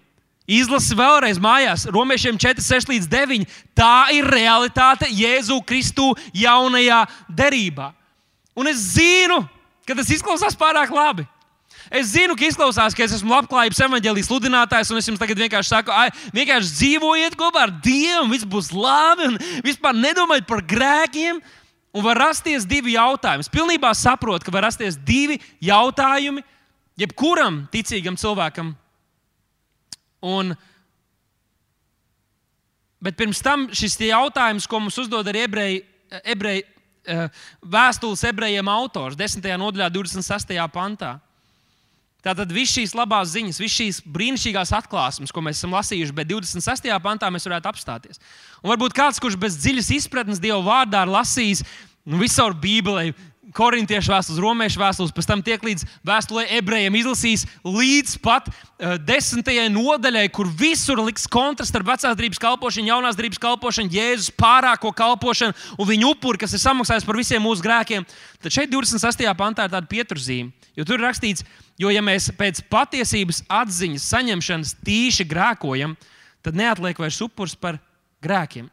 Izlasi 0.50 0.96
vēlreiz 0.98 1.38
mājās, 1.38 1.84
Romiešiem 1.92 2.38
4, 2.40 2.62
6 2.64 2.90
līdz 2.90 3.06
9. 3.10 3.44
Tā 3.76 4.10
ir 4.16 4.26
realitāte 4.26 5.06
Jēzu 5.06 5.60
Kristu 5.62 6.08
jaunajā 6.34 7.04
derībā. 7.28 7.92
Un 8.58 8.66
es 8.66 8.80
zinu, 8.96 9.44
ka 9.86 9.94
tas 9.94 10.10
izklausās 10.10 10.58
pārāk 10.58 10.90
labi. 10.90 11.26
Es 11.90 12.12
zinu, 12.12 12.36
ka 12.38 12.46
izklausās, 12.46 12.94
ka 12.94 13.02
es 13.02 13.16
esmu 13.16 13.32
labklājības 13.34 13.80
evaņģēlijas 13.86 14.28
sludinātājs, 14.30 14.92
un 14.92 15.00
es 15.00 15.08
jums 15.10 15.18
tagad 15.18 15.40
vienkārši 15.42 15.72
saku, 15.72 15.90
ai, 15.90 16.12
vienkārši 16.36 16.76
dzīvojiet 16.76 17.34
kopā 17.38 17.64
ar 17.66 17.72
Dievu, 17.82 18.28
viss 18.30 18.46
būs 18.46 18.70
labi, 18.74 19.26
un 19.32 19.38
vispār 19.66 19.98
nedomājiet 19.98 20.46
par 20.46 20.62
grēkiem. 20.62 21.42
Un 21.90 22.04
var 22.06 22.20
rasties 22.22 22.62
divi 22.70 22.92
jautājumi. 22.94 23.42
Es 23.42 23.50
pilnībā 23.50 23.90
saprotu, 23.98 24.46
ka 24.46 24.52
var 24.54 24.68
rasties 24.68 24.94
divi 24.94 25.40
jautājumi 25.66 26.44
jebkuram 27.02 27.64
ticīgam 27.72 28.14
cilvēkam. 28.20 28.76
Un, 30.30 30.52
bet 33.02 33.18
pirms 33.18 33.42
tam 33.42 33.66
šis 33.74 33.98
jautājums, 34.06 34.70
ko 34.70 34.78
mums 34.84 35.00
uzdod 35.02 35.26
arī 35.32 35.42
ebreji, 35.48 35.82
ebreji 36.22 36.62
Eh, 37.00 37.28
vēstules 37.64 38.20
ebrejiem 38.28 38.68
autors 38.68 39.16
10. 39.16 39.46
nodaļā, 39.56 39.88
26. 39.94 40.66
pantā. 40.72 41.16
Tātad 42.24 42.50
visas 42.52 42.74
šīs 42.76 42.94
labās 42.98 43.30
ziņas, 43.32 43.60
visas 43.62 43.76
šīs 43.80 44.00
brīnišķīgās 44.12 44.74
atklāsmes, 44.76 45.32
ko 45.32 45.40
mēs 45.44 45.60
esam 45.60 45.72
lasījuši, 45.76 46.16
bet 46.16 46.28
26. 46.28 46.90
pantā 47.00 47.30
mēs 47.32 47.48
varētu 47.48 47.70
apstāties. 47.70 48.20
Un 48.60 48.74
varbūt 48.74 48.96
kāds, 48.96 49.20
kurš 49.22 49.38
bez 49.40 49.56
dziļas 49.62 49.88
izpratnes 49.96 50.42
Dieva 50.42 50.60
vārdā 50.66 51.06
ir 51.06 51.14
lasījis 51.14 51.64
nu, 52.04 52.20
visur 52.20 52.56
Bībelē, 52.56 53.10
korintiešu 53.56 54.12
vēstules, 54.12 54.40
romiešu 54.42 54.80
vēstules, 54.80 55.12
pēc 55.14 55.26
tam 55.28 55.42
tiek 55.44 55.62
līdz 55.64 55.84
vēstulē 56.06 56.46
ebrejiem 56.58 56.96
izlasījis 57.00 57.46
līdz 57.66 58.16
pat 58.22 58.48
uh, 58.50 58.94
desmitajai 59.02 59.68
nodaļai, 59.74 60.26
kur 60.34 60.50
visur 60.60 61.02
liks 61.02 61.26
kontrasts 61.30 61.72
starp 61.72 61.90
vecās 61.90 62.14
darbības 62.14 62.42
kalpošanu, 62.42 62.90
jaunās 62.92 63.18
darbības 63.18 63.42
kalpošanu, 63.42 63.92
Jēzus 63.94 64.32
pārāko 64.38 64.92
kalpošanu 64.96 65.56
un 65.78 65.90
viņa 65.90 66.10
upuri, 66.12 66.40
kas 66.44 66.54
ir 66.54 66.62
samaksājis 66.62 67.06
par 67.08 67.18
visiem 67.18 67.42
mūsu 67.44 67.64
grēkiem. 67.66 68.06
Tad 68.40 68.54
šeit 68.54 68.72
26. 68.72 69.26
pantā 69.38 69.66
ir 69.66 69.74
tāda 69.74 69.90
pieturzīme, 69.90 70.54
jo 70.78 70.86
tur 70.86 71.00
ir 71.00 71.06
rakstīts, 71.08 71.46
jo 71.80 71.92
ja 71.92 72.02
mēs 72.04 72.30
pēc 72.38 72.62
patiesības 72.70 73.44
atziņas 73.50 74.10
saņemšanas 74.14 74.76
tīši 74.86 75.26
grēkojam, 75.30 75.96
tad 76.46 76.58
neatliek 76.58 76.98
vairs 77.02 77.20
upurs 77.24 77.58
par 77.58 77.80
grēkiem. 78.24 78.70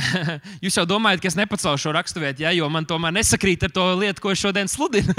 Jūs 0.64 0.76
jau 0.78 0.84
domājat, 0.88 1.20
ka 1.22 1.30
es 1.30 1.36
nepacelšu 1.38 1.88
šo 1.88 1.94
raksturvietu, 1.96 2.46
ja, 2.46 2.52
jo 2.56 2.68
man 2.72 2.86
tomēr 2.88 3.14
nesakrīt 3.14 3.66
ar 3.66 3.72
to 3.74 3.86
lietu, 4.00 4.24
ko 4.24 4.32
es 4.32 4.40
šodien 4.40 4.70
sludinu. 4.70 5.12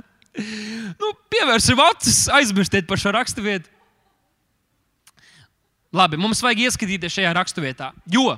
nu, 1.00 1.12
pievērsim 1.32 1.80
acis, 1.88 2.26
aizmirstiet 2.36 2.88
par 2.90 3.00
šo 3.00 3.14
raksturvietu. 3.16 3.70
Labi, 5.96 6.20
mums 6.20 6.42
vajag 6.44 6.68
ieskatīties 6.68 7.16
šajā 7.16 7.32
raksturvietā. 7.34 7.90
Jo, 8.12 8.36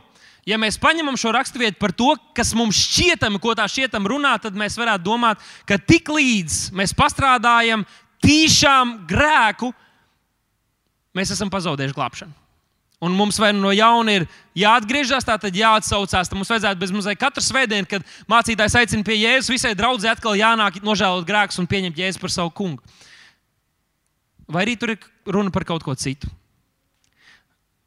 ja 0.49 0.57
mēs 0.61 0.79
paņemam 0.81 1.19
šo 1.21 1.35
raksturvietu 1.37 1.77
par 1.83 1.93
to, 1.93 2.15
kas 2.37 2.55
mums 2.57 2.79
šķietami, 2.87 3.41
ko 3.43 3.53
tā 3.59 3.67
šķietam 3.69 4.09
runā, 4.09 4.39
tad 4.41 4.57
mēs 4.57 4.79
varētu 4.81 5.05
domāt, 5.05 5.43
ka 5.69 5.77
tik 5.77 6.09
līdz 6.09 6.71
mēs 6.79 6.95
pastrādājam 6.97 7.85
tīšām 8.25 9.03
grēku, 9.11 9.73
mēs 11.19 11.35
esam 11.35 11.53
pazaudējuši 11.53 11.99
glābšanu. 11.99 12.42
Un 13.03 13.17
mums 13.19 13.39
vai 13.43 13.51
nu 13.51 13.65
no 13.65 13.73
jauna 13.75 14.13
ir 14.15 14.25
jāatgriežas, 14.55 15.25
tā 15.27 15.35
tad 15.43 15.57
jāatsaucās. 15.59 16.29
Tad 16.31 16.39
mums 16.39 16.51
vajadzētu 16.53 16.79
bez 16.79 16.93
mazliet 16.95 17.19
katru 17.19 17.43
svētdienu, 17.43 17.89
kad 17.91 18.05
mācītājs 18.31 18.77
aicina 18.79 19.07
pie 19.07 19.17
Jēzus, 19.19 19.51
visai 19.51 19.73
draudzē 19.75 20.13
atkal 20.13 20.39
jānāk 20.39 20.79
nožēlot 20.87 21.27
grēkus 21.27 21.59
un 21.59 21.67
pieņemt 21.67 21.99
Jēzu 21.99 22.23
par 22.23 22.31
savu 22.31 22.53
kungu. 22.55 22.79
Vai 24.47 24.63
arī 24.63 24.77
tur 24.79 24.95
ir 24.95 25.03
runa 25.27 25.51
par 25.51 25.67
kaut 25.67 25.83
ko 25.83 25.97
citu? 25.99 26.31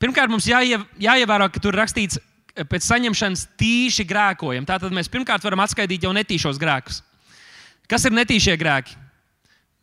Pirmkārt, 0.03 0.33
mums 0.33 0.49
jāiev, 0.49 0.83
jāievēro, 0.99 1.47
ka 1.47 1.63
tur 1.63 1.79
rakstīts, 1.79 2.19
pēc 2.67 2.83
saņemšanas 2.83 3.47
tīši 3.59 4.03
grēkojam. 4.07 4.67
Tātad 4.67 4.91
mēs 4.95 5.07
pirmkārt 5.11 5.47
varam 5.47 5.63
atskaitīt 5.63 6.03
jau 6.03 6.11
netīšos 6.15 6.59
grēkus. 6.59 6.99
Kas 7.87 8.03
ir 8.03 8.15
netīšie 8.15 8.55
grēki? 8.59 8.99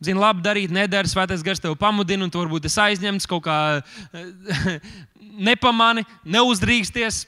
Zini, 0.03 0.19
labi 0.19 0.43
darīt, 0.43 0.73
nedara, 0.75 1.07
svētais 1.07 1.45
gars 1.47 1.61
tev 1.63 1.77
pamudina, 1.79 2.27
un 2.27 2.31
tu 2.33 2.41
varbūt 2.41 2.67
esi 2.67 2.81
aizņemts 2.83 3.29
kaut 3.31 3.45
kā 3.47 3.59
nepamani, 5.33 6.05
neuzdrīksties. 6.29 7.27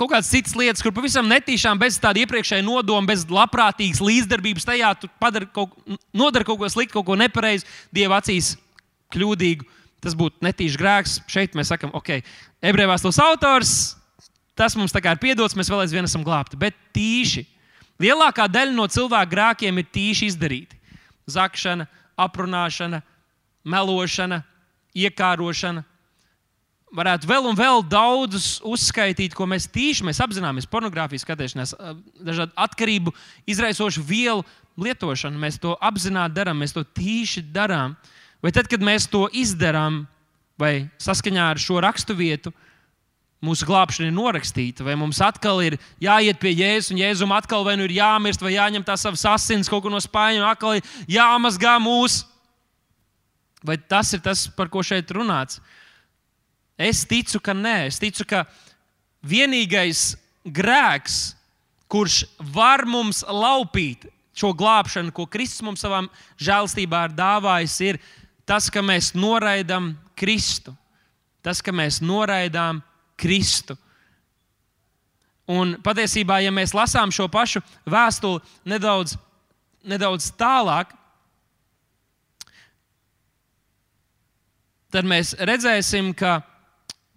Kaut 0.00 0.10
kādas 0.10 0.30
citas 0.32 0.56
lietas, 0.58 0.82
kur 0.82 0.94
pavisam 0.96 1.28
netīšām, 1.30 1.78
bez 1.78 1.98
tāda 2.00 2.22
iepriekšēja 2.22 2.64
nodoma, 2.64 3.06
bez 3.12 3.26
labprātīgas 3.28 4.00
līdzdarbības 4.02 4.66
tajā, 4.66 4.90
tu 4.98 5.10
padari 5.22 5.46
kaut, 5.52 5.76
nodari 6.16 6.48
kaut 6.48 6.58
ko 6.58 6.70
sliktu, 6.72 6.96
kaut 6.96 7.06
ko 7.10 7.18
nepareizu, 7.20 7.68
Dieva 7.94 8.18
acīs 8.22 8.56
kļūdīgu. 9.12 9.68
Tas 10.02 10.16
būtu 10.18 10.42
netīšs 10.42 10.78
grēks. 10.80 11.18
Šeit 11.30 11.54
mēs 11.54 11.70
sakām, 11.70 11.92
ok, 11.94 12.16
ebreju 12.64 12.90
vēstules 12.90 13.20
autors, 13.22 13.74
tas 14.58 14.74
mums 14.74 14.94
ir 14.96 15.20
piedots, 15.22 15.54
mēs 15.54 15.70
vēl 15.70 15.84
aizvien 15.84 16.08
esam 16.08 16.24
glābti. 16.26 16.58
Bet 16.58 16.74
tīši. 16.96 17.46
Lielākā 18.02 18.48
daļa 18.50 18.74
no 18.74 18.88
cilvēku 18.90 19.30
grēkiem 19.30 19.78
ir 19.78 19.86
tīši 19.94 20.32
izdarīti. 20.32 20.80
Zakšana, 21.30 21.86
aprunāšana, 22.18 23.02
melošana, 23.62 24.42
iekārošana, 24.96 25.84
varētu 26.92 27.28
vēl 27.28 27.48
un 27.48 27.56
vēl 27.56 27.84
daudzus 27.88 28.60
uzskaitīt, 28.68 29.34
ko 29.36 29.46
mēs 29.48 29.68
tīši 29.72 30.06
mēs 30.06 30.20
apzināmies. 30.24 30.68
Pornogrāfijas 30.70 31.24
skatīšanās, 31.26 31.74
dažādu 32.20 32.52
atkarību 32.60 33.14
izraisošu 33.48 34.04
vielu 34.06 34.44
lietošanu. 34.80 35.40
Mēs 35.40 35.60
to 35.62 35.76
apzināti 35.80 36.36
darām, 36.36 36.60
mēs 36.60 36.76
to 36.76 36.84
tīši 36.84 37.44
darām. 37.52 37.96
Vai 38.42 38.52
tad, 38.54 38.68
kad 38.68 38.82
mēs 38.84 39.06
to 39.10 39.28
izdarām, 39.32 40.02
vai 40.58 40.88
saskaņā 41.00 41.52
ar 41.52 41.60
šo 41.62 41.80
raksturvietu, 41.82 42.52
mūsu 43.42 43.66
glābšana 43.66 44.06
ir 44.10 44.14
norakstīta, 44.14 44.84
vai 44.86 44.94
mums 44.98 45.18
atkal 45.24 45.58
ir 45.64 45.76
jāiet 46.02 46.38
pie 46.38 46.52
Jēzus, 46.54 46.92
un 46.94 47.00
Jēzum 47.00 47.32
atkal 47.34 47.64
vai 47.66 47.74
nu 47.78 47.88
ir 47.88 47.96
jāmirst, 47.96 48.42
vai 48.44 48.54
jāņem 48.54 48.84
tā 48.86 48.94
savas 49.00 49.24
asins 49.26 49.70
kaut 49.70 49.82
ko 49.82 49.90
no 49.90 49.98
spāņiem, 50.02 50.44
atkal 50.46 50.78
ir 50.78 50.92
jāmazgā 51.10 51.74
mūsu. 51.82 52.28
Vai 53.66 53.76
tas 53.78 54.10
ir 54.14 54.22
tas, 54.22 54.48
par 54.50 54.70
ko 54.70 54.82
šeit 54.82 55.10
runāts? 55.14 55.60
Es 56.82 57.04
ticu, 57.06 57.38
ka 57.42 57.54
nē, 57.54 57.86
es 57.90 58.00
ticu, 58.02 58.26
ka 58.26 58.44
vienīgais 59.22 60.12
grēks, 60.42 61.36
kurš 61.92 62.22
var 62.54 62.86
mums 62.88 63.22
laupīt 63.28 64.08
šo 64.34 64.52
glābšanu, 64.56 65.12
ko 65.12 65.26
Kristus 65.28 65.62
mums 65.64 65.82
savā 65.84 66.00
žēlstībā 66.40 67.04
ir 67.06 67.16
dāvājis, 67.16 67.76
ir 67.84 68.00
tas, 68.48 68.70
ka 68.72 68.82
mēs 68.82 69.12
noraidām 69.14 69.92
Kristu. 70.18 70.74
Tas, 71.42 71.60
ka 71.62 71.74
mēs 71.74 72.00
noraidām 72.02 72.80
Kristu. 73.18 73.76
Un 75.50 75.74
patiesībā, 75.82 76.38
ja 76.44 76.52
mēs 76.54 76.72
lasām 76.74 77.10
šo 77.12 77.26
pašu 77.30 77.60
vēstuli 77.90 78.40
nedaudz, 78.72 79.16
nedaudz 79.82 80.30
tālāk, 80.38 80.94
tad 84.94 85.08
mēs 85.08 85.34
redzēsim, 85.40 86.12
ka 86.14 86.38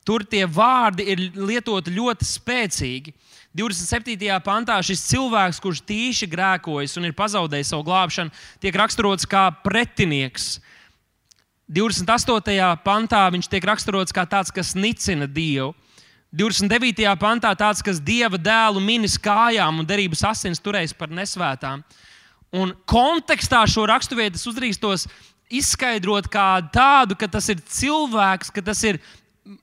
Tur 0.05 0.21
tie 0.29 0.43
vārdi 0.45 1.07
ir 1.09 1.21
lietoti 1.33 1.93
ļoti 1.95 2.27
spēcīgi. 2.29 3.13
27. 3.55 4.27
pantā 4.45 4.75
šis 4.83 5.01
cilvēks, 5.09 5.61
kurš 5.63 5.81
tīši 5.87 6.27
grēkojas 6.29 6.97
un 6.99 7.07
ir 7.07 7.15
pazaudējis 7.17 7.71
savu 7.71 7.87
glābšanu, 7.87 8.33
tiek 8.61 8.75
raksturots 8.77 9.25
kā 9.31 9.47
pretinieks. 9.63 10.59
28. 11.71 12.59
pantā 12.85 13.23
viņš 13.33 13.49
tiek 13.49 13.65
raksturots 13.65 14.13
kā 14.13 14.27
tāds, 14.29 14.53
kas 14.53 14.75
nicina 14.77 15.25
Dievu. 15.25 15.73
29. 16.35 17.07
pantā 17.17 17.53
tāds, 17.55 17.81
kas 17.81 18.01
dieva 18.03 18.37
dēlu 18.37 18.81
minis 18.83 19.15
kājām 19.17 19.79
un 19.79 19.87
derības 19.87 20.25
asins 20.27 20.59
turēs 20.59 20.91
par 20.93 21.07
nesvētām. 21.07 21.81
Un 22.55 22.73
kontekstā 22.85 23.63
šo 23.71 23.85
raksturvietu 23.87 24.39
uzdrīkstos 24.51 25.07
izskaidrot 25.47 26.27
kā 26.31 26.59
tādu, 26.73 27.15
ka 27.15 27.29
tas 27.31 27.47
ir 27.53 27.63
cilvēks, 27.63 28.51
ka 28.51 28.63
tas 28.65 28.83
ir 28.83 28.99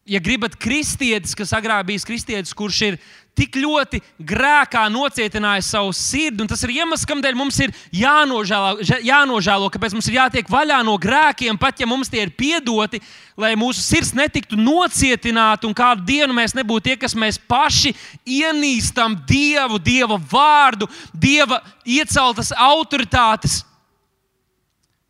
ja 0.07 0.21
gribat, 0.23 0.55
kristietis, 0.61 1.35
kas 1.35 1.51
agrāk 1.57 1.89
bijis 1.89 2.07
kristietis, 2.07 2.55
kurš 2.55 2.79
ir 2.87 2.97
tik 3.39 3.57
ļoti 3.57 3.99
grēkā 4.29 4.83
nocietinājis 4.93 5.71
savu 5.73 5.95
sirdi, 5.97 6.45
un 6.45 6.51
tas 6.51 6.61
ir 6.63 6.75
iemesls, 6.75 7.07
kādēļ 7.09 7.39
mums 7.39 7.59
ir 7.65 7.73
jānožēlo, 7.97 8.85
jānožēlo, 9.03 9.71
kāpēc 9.73 9.97
mums 9.97 10.11
ir 10.11 10.19
jātiek 10.21 10.51
vaļā 10.53 10.83
no 10.87 10.95
grēkiem, 11.01 11.59
pat 11.59 11.81
ja 11.81 11.89
mums 11.89 12.13
tie 12.13 12.23
ir 12.27 12.35
piedoti, 12.37 13.01
lai 13.41 13.55
mūsu 13.59 13.83
sirds 13.83 14.13
netiktu 14.15 14.59
nocietināta, 14.61 15.67
un 15.67 15.75
kādu 15.75 16.05
dienu 16.13 16.37
mēs 16.37 16.55
nebūtu 16.59 16.91
tie, 16.91 16.97
kas 17.01 17.17
mēs 17.19 17.41
paši 17.41 17.95
ienīstam 18.23 19.17
Dievu, 19.27 19.81
Dieva 19.83 20.21
vārdu, 20.21 20.87
Dieva 21.11 21.63
ieceltas 21.83 22.53
autoritātes, 22.55 23.63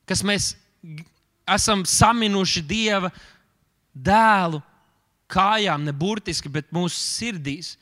kas 0.08 0.24
mēs 0.24 0.52
esam 1.48 1.82
saminuši 1.85 2.62
Dieva 2.64 3.11
dēlu 3.92 4.62
kājām, 5.33 5.85
ne 5.87 5.94
burtiski, 5.96 6.50
bet 6.52 6.68
mūsu 6.74 6.98
sirdīs. 6.98 7.76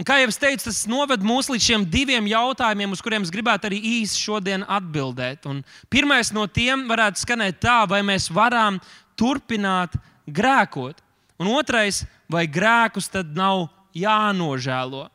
Un, 0.00 0.06
kā 0.08 0.16
jau 0.22 0.30
teicu, 0.32 0.64
tas 0.64 0.86
noved 0.88 1.20
mūs 1.20 1.50
līdz 1.52 1.66
šiem 1.66 1.82
diviem 1.92 2.28
jautājumiem, 2.30 2.94
uz 2.94 3.02
kuriem 3.04 3.26
es 3.26 3.32
gribētu 3.32 3.68
arī 3.68 3.82
īsi 4.00 4.22
šodien 4.22 4.64
atbildēt. 4.64 5.44
Un 5.44 5.60
pirmais 5.92 6.32
no 6.32 6.46
tiem 6.48 6.86
varētu 6.88 7.20
skanēt 7.20 7.60
tā, 7.60 7.82
vai 7.90 8.00
mēs 8.06 8.30
varam 8.32 8.78
turpināt 9.20 9.98
grēkot. 10.24 11.02
Un 11.40 11.52
otrais, 11.52 12.06
vai 12.32 12.46
grēkus 12.48 13.10
tad 13.12 13.36
nav 13.36 13.66
jānožēlo. 13.96 15.08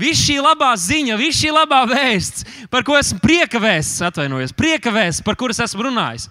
Viss 0.00 0.24
šī 0.24 0.40
labā 0.42 0.72
ziņa, 0.78 1.14
viss 1.20 1.42
šī 1.42 1.50
labā 1.54 1.84
vēsts, 1.90 2.46
par 2.72 2.82
ko 2.86 2.96
esmu 2.98 3.18
prieka 3.22 3.60
vēsts, 3.62 4.02
atvainojos, 4.06 4.54
prieka 4.56 4.90
vēsts, 4.94 5.22
par 5.26 5.36
kuras 5.38 5.60
esmu 5.62 5.86
runājis. 5.90 6.26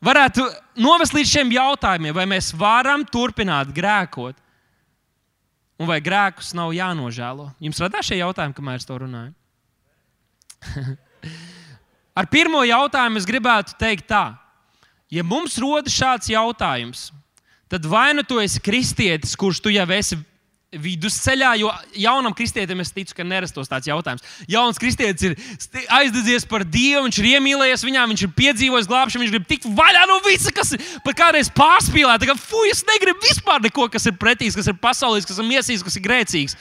Varētu 0.00 0.46
novest 0.80 1.12
līdz 1.12 1.28
šiem 1.28 1.50
jautājumiem, 1.52 2.14
vai 2.16 2.24
mēs 2.28 2.54
varam 2.56 3.04
turpināt 3.04 3.72
grēkot, 3.76 4.36
un 5.80 5.88
vai 5.88 6.00
grēkus 6.04 6.54
nav 6.56 6.72
jānožēlo. 6.76 7.50
Jums 7.60 7.80
radās 7.84 8.08
šie 8.08 8.20
jautājumi, 8.20 8.56
kamēr 8.56 8.80
es 8.80 8.88
to 8.88 8.96
runāju? 9.00 9.34
Ar 12.18 12.28
pirmo 12.32 12.62
jautājumu 12.64 13.20
es 13.20 13.28
gribētu 13.28 13.76
teikt 13.80 14.08
tā, 14.08 14.24
ja 15.12 15.24
mums 15.24 15.58
rodas 15.60 15.94
šāds 15.96 16.32
jautājums, 16.32 17.10
tad 17.70 17.84
vai 17.88 18.10
nu 18.16 18.24
tu 18.26 18.40
esi 18.42 18.60
kristietis, 18.60 19.36
kurš 19.38 19.60
tu 19.64 19.72
jau 19.72 19.86
esi 19.94 20.18
vidusceļā, 20.70 21.50
jo 21.58 21.70
jaunam 21.98 22.34
kristietim 22.36 22.78
es 22.82 22.92
ticu, 22.94 23.14
ka 23.18 23.24
nerastos 23.26 23.66
tāds 23.70 23.88
jautājums. 23.90 24.22
Jauns 24.50 24.78
kristietis 24.78 25.24
ir 25.26 25.34
aizdedzies 25.90 26.46
par 26.46 26.62
Dievu, 26.62 27.08
viņš 27.08 27.18
ir 27.18 27.28
iemīlējies 27.32 27.82
viņā, 27.88 28.04
viņš 28.12 28.22
ir 28.22 28.30
piedzīvojis 28.36 28.86
glābšanu, 28.90 29.24
viņš 29.24 29.32
grib 29.34 29.48
tikt 29.50 29.66
vaļā 29.66 30.04
no 30.06 30.20
visa, 30.28 30.52
kas 30.54 30.70
ir 30.76 31.16
kādreiz 31.18 31.50
pārspīlēts. 31.56 32.22
Tagad, 32.22 32.38
fuj, 32.38 32.70
es 32.70 32.84
negribu 32.86 33.18
vispār 33.24 33.64
neko, 33.66 33.88
kas 33.90 34.06
ir 34.06 34.14
pretīgs, 34.20 34.54
kas 34.60 34.70
ir 34.70 34.78
pasaulīgs, 34.78 35.26
kas 35.26 35.42
ir 35.42 35.48
miesīgs, 35.50 35.82
kas 35.86 35.98
ir 35.98 36.06
grēcīgs. 36.06 36.54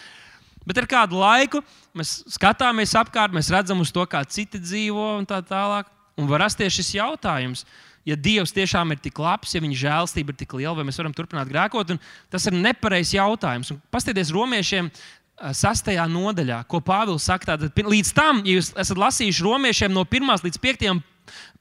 Bet 0.65 0.81
ar 0.81 0.89
kādu 0.89 1.21
laiku 1.21 1.61
mēs 1.97 2.23
skatāmies 2.33 2.97
apkārt, 2.97 3.35
mēs 3.35 3.51
redzam 3.53 3.85
uz 3.85 3.93
to, 3.93 4.01
kā 4.09 4.23
citi 4.25 4.57
dzīvo 4.61 5.05
un 5.19 5.29
tā 5.29 5.43
tālāk. 5.45 5.89
Un 6.19 6.27
var 6.27 6.41
rasties 6.43 6.73
šis 6.75 6.95
jautājums, 6.97 7.61
ja 8.09 8.17
Dievs 8.17 8.53
tiešām 8.55 8.95
ir 8.95 9.01
tik 9.03 9.21
labs, 9.21 9.53
ja 9.55 9.61
viņa 9.63 9.79
žēlstība 9.83 10.33
ir 10.33 10.39
tik 10.41 10.57
liela, 10.57 10.75
vai 10.77 10.87
mēs 10.89 10.99
varam 11.01 11.15
turpināt 11.15 11.49
grēkot? 11.51 11.95
Un 11.95 12.01
tas 12.33 12.49
ir 12.49 12.57
nepareizs 12.57 13.15
jautājums. 13.17 13.71
Pastieties 13.93 14.33
romiešiem. 14.35 14.91
Sastajā 15.55 16.03
nodaļā, 16.11 16.57
ko 16.67 16.81
Pāvils 16.83 17.23
saka, 17.29 17.53
tātad 17.53 17.77
līdz 17.79 18.09
tam, 18.11 18.41
ja 18.43 18.57
jūs 18.57 18.73
esat 18.75 18.99
lasījuši 18.99 19.45
romiešiem 19.45 19.93
no 19.95 20.03
1 20.03 20.43
līdz 20.43 20.59
5 20.59 20.89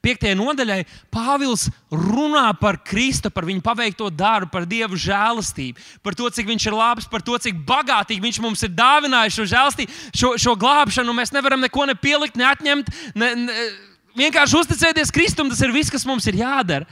Piektajai 0.03 0.37
nodaļai 0.39 0.79
Pāvils 1.11 1.67
runā 1.91 2.47
par 2.59 2.79
Kristu, 2.87 3.31
par 3.33 3.47
viņu 3.47 3.63
paveikto 3.65 4.07
darbu, 4.13 4.51
par 4.53 4.67
Dieva 4.69 4.95
žēlastību, 4.95 5.83
par 6.05 6.15
to, 6.15 6.29
cik 6.31 6.47
viņš 6.49 6.69
ir 6.69 6.77
labs, 6.77 7.09
par 7.11 7.23
to, 7.25 7.35
cik 7.41 7.59
bagātīgi 7.67 8.23
viņš 8.23 8.39
mums 8.43 8.63
ir 8.65 8.73
dāvinājis 8.77 9.39
šo 9.39 9.47
žēlastību, 9.53 9.99
šo, 10.15 10.33
šo 10.39 10.55
glābšanu. 10.59 11.15
Mēs 11.15 11.35
nevaram 11.35 11.63
neko 11.65 11.89
ne 11.89 11.97
pielikt, 11.99 12.39
ne 12.39 12.47
atņemt. 12.47 12.93
Ne, 13.19 13.33
ne, 13.43 13.67
vienkārši 14.17 14.61
uzticēties 14.61 15.13
Kristum, 15.13 15.49
tas 15.51 15.61
ir 15.65 15.73
viss, 15.75 15.91
kas 15.93 16.07
mums 16.07 16.27
ir 16.29 16.39
jādara. 16.41 16.87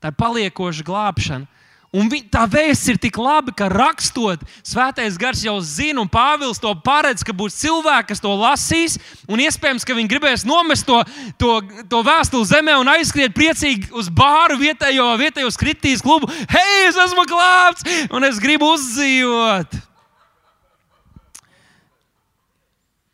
Tā 0.00 0.12
ir 0.12 0.20
paliekoša 0.20 0.86
glābšana. 0.86 1.48
Un 1.90 2.06
vi, 2.06 2.20
tā 2.22 2.44
vēsts 2.46 2.86
ir 2.92 2.98
tik 3.02 3.16
laba, 3.18 3.50
ka 3.50 3.66
rakstot, 3.66 4.44
Svētais 4.62 5.16
Gars 5.18 5.40
jau 5.42 5.56
zina, 5.58 5.98
un 5.98 6.06
Pāvils 6.06 6.62
to 6.62 6.70
paredz, 6.86 7.24
ka 7.26 7.34
būs 7.34 7.56
cilvēki, 7.58 8.12
kas 8.12 8.22
to 8.22 8.30
lasīs, 8.38 8.94
un 9.26 9.42
iespējams, 9.42 9.82
ka 9.82 9.96
viņi 9.98 10.12
gribēs 10.12 10.46
nomest 10.46 10.86
to, 10.86 11.00
to, 11.34 11.58
to 11.90 12.04
vēstuli 12.06 12.46
zemē 12.46 12.78
un 12.78 12.94
aizskriet 12.94 13.34
priecīgi 13.34 13.90
uz 13.90 14.06
bāru 14.06 14.60
vietējo, 14.62 15.10
vietējo 15.18 15.50
skritīs 15.50 16.06
klubu. 16.06 16.30
Hei, 16.54 16.86
es 16.86 17.00
esmu 17.08 17.26
glābts, 17.26 17.82
un 18.14 18.30
es 18.30 18.38
gribu 18.38 18.70
uzdzīvot! 18.76 19.89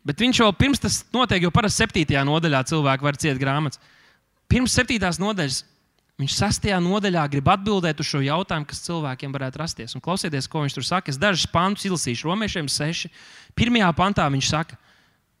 Bet 0.07 0.21
viņš 0.23 0.39
jau 0.39 0.51
pirms 0.55 0.79
tas 0.79 1.01
notiek, 1.11 1.43
jo 1.43 1.51
parasti 1.51 1.83
septītajā 1.83 2.21
nodaļā 2.27 2.61
cilvēki 2.69 3.07
var 3.07 3.17
ciest 3.19 3.41
grāmatas. 3.41 3.81
Pirms 4.47 4.75
septītās 4.77 5.19
nodaļas 5.19 5.65
viņš 6.21 6.37
sastajā 6.39 6.77
nodaļā 6.81 7.25
grib 7.33 7.49
atbildēt 7.51 7.99
uz 7.99 8.07
šo 8.07 8.21
jautājumu, 8.23 8.69
kas 8.69 8.85
cilvēkiem 8.85 9.35
varētu 9.35 9.61
rasties. 9.61 9.97
Un 9.97 10.03
klausieties, 10.05 10.47
ko 10.47 10.63
viņš 10.63 10.77
tur 10.77 10.87
saka. 10.87 11.11
Es 11.11 11.19
dažus 11.19 11.49
pantus 11.51 11.89
izlasīšu, 11.89 12.29
romiešiem 12.29 12.69
seši. 12.71 13.11
Pirmajā 13.57 13.91
pantā 13.97 14.29
viņš 14.31 14.49
saka, 14.53 14.79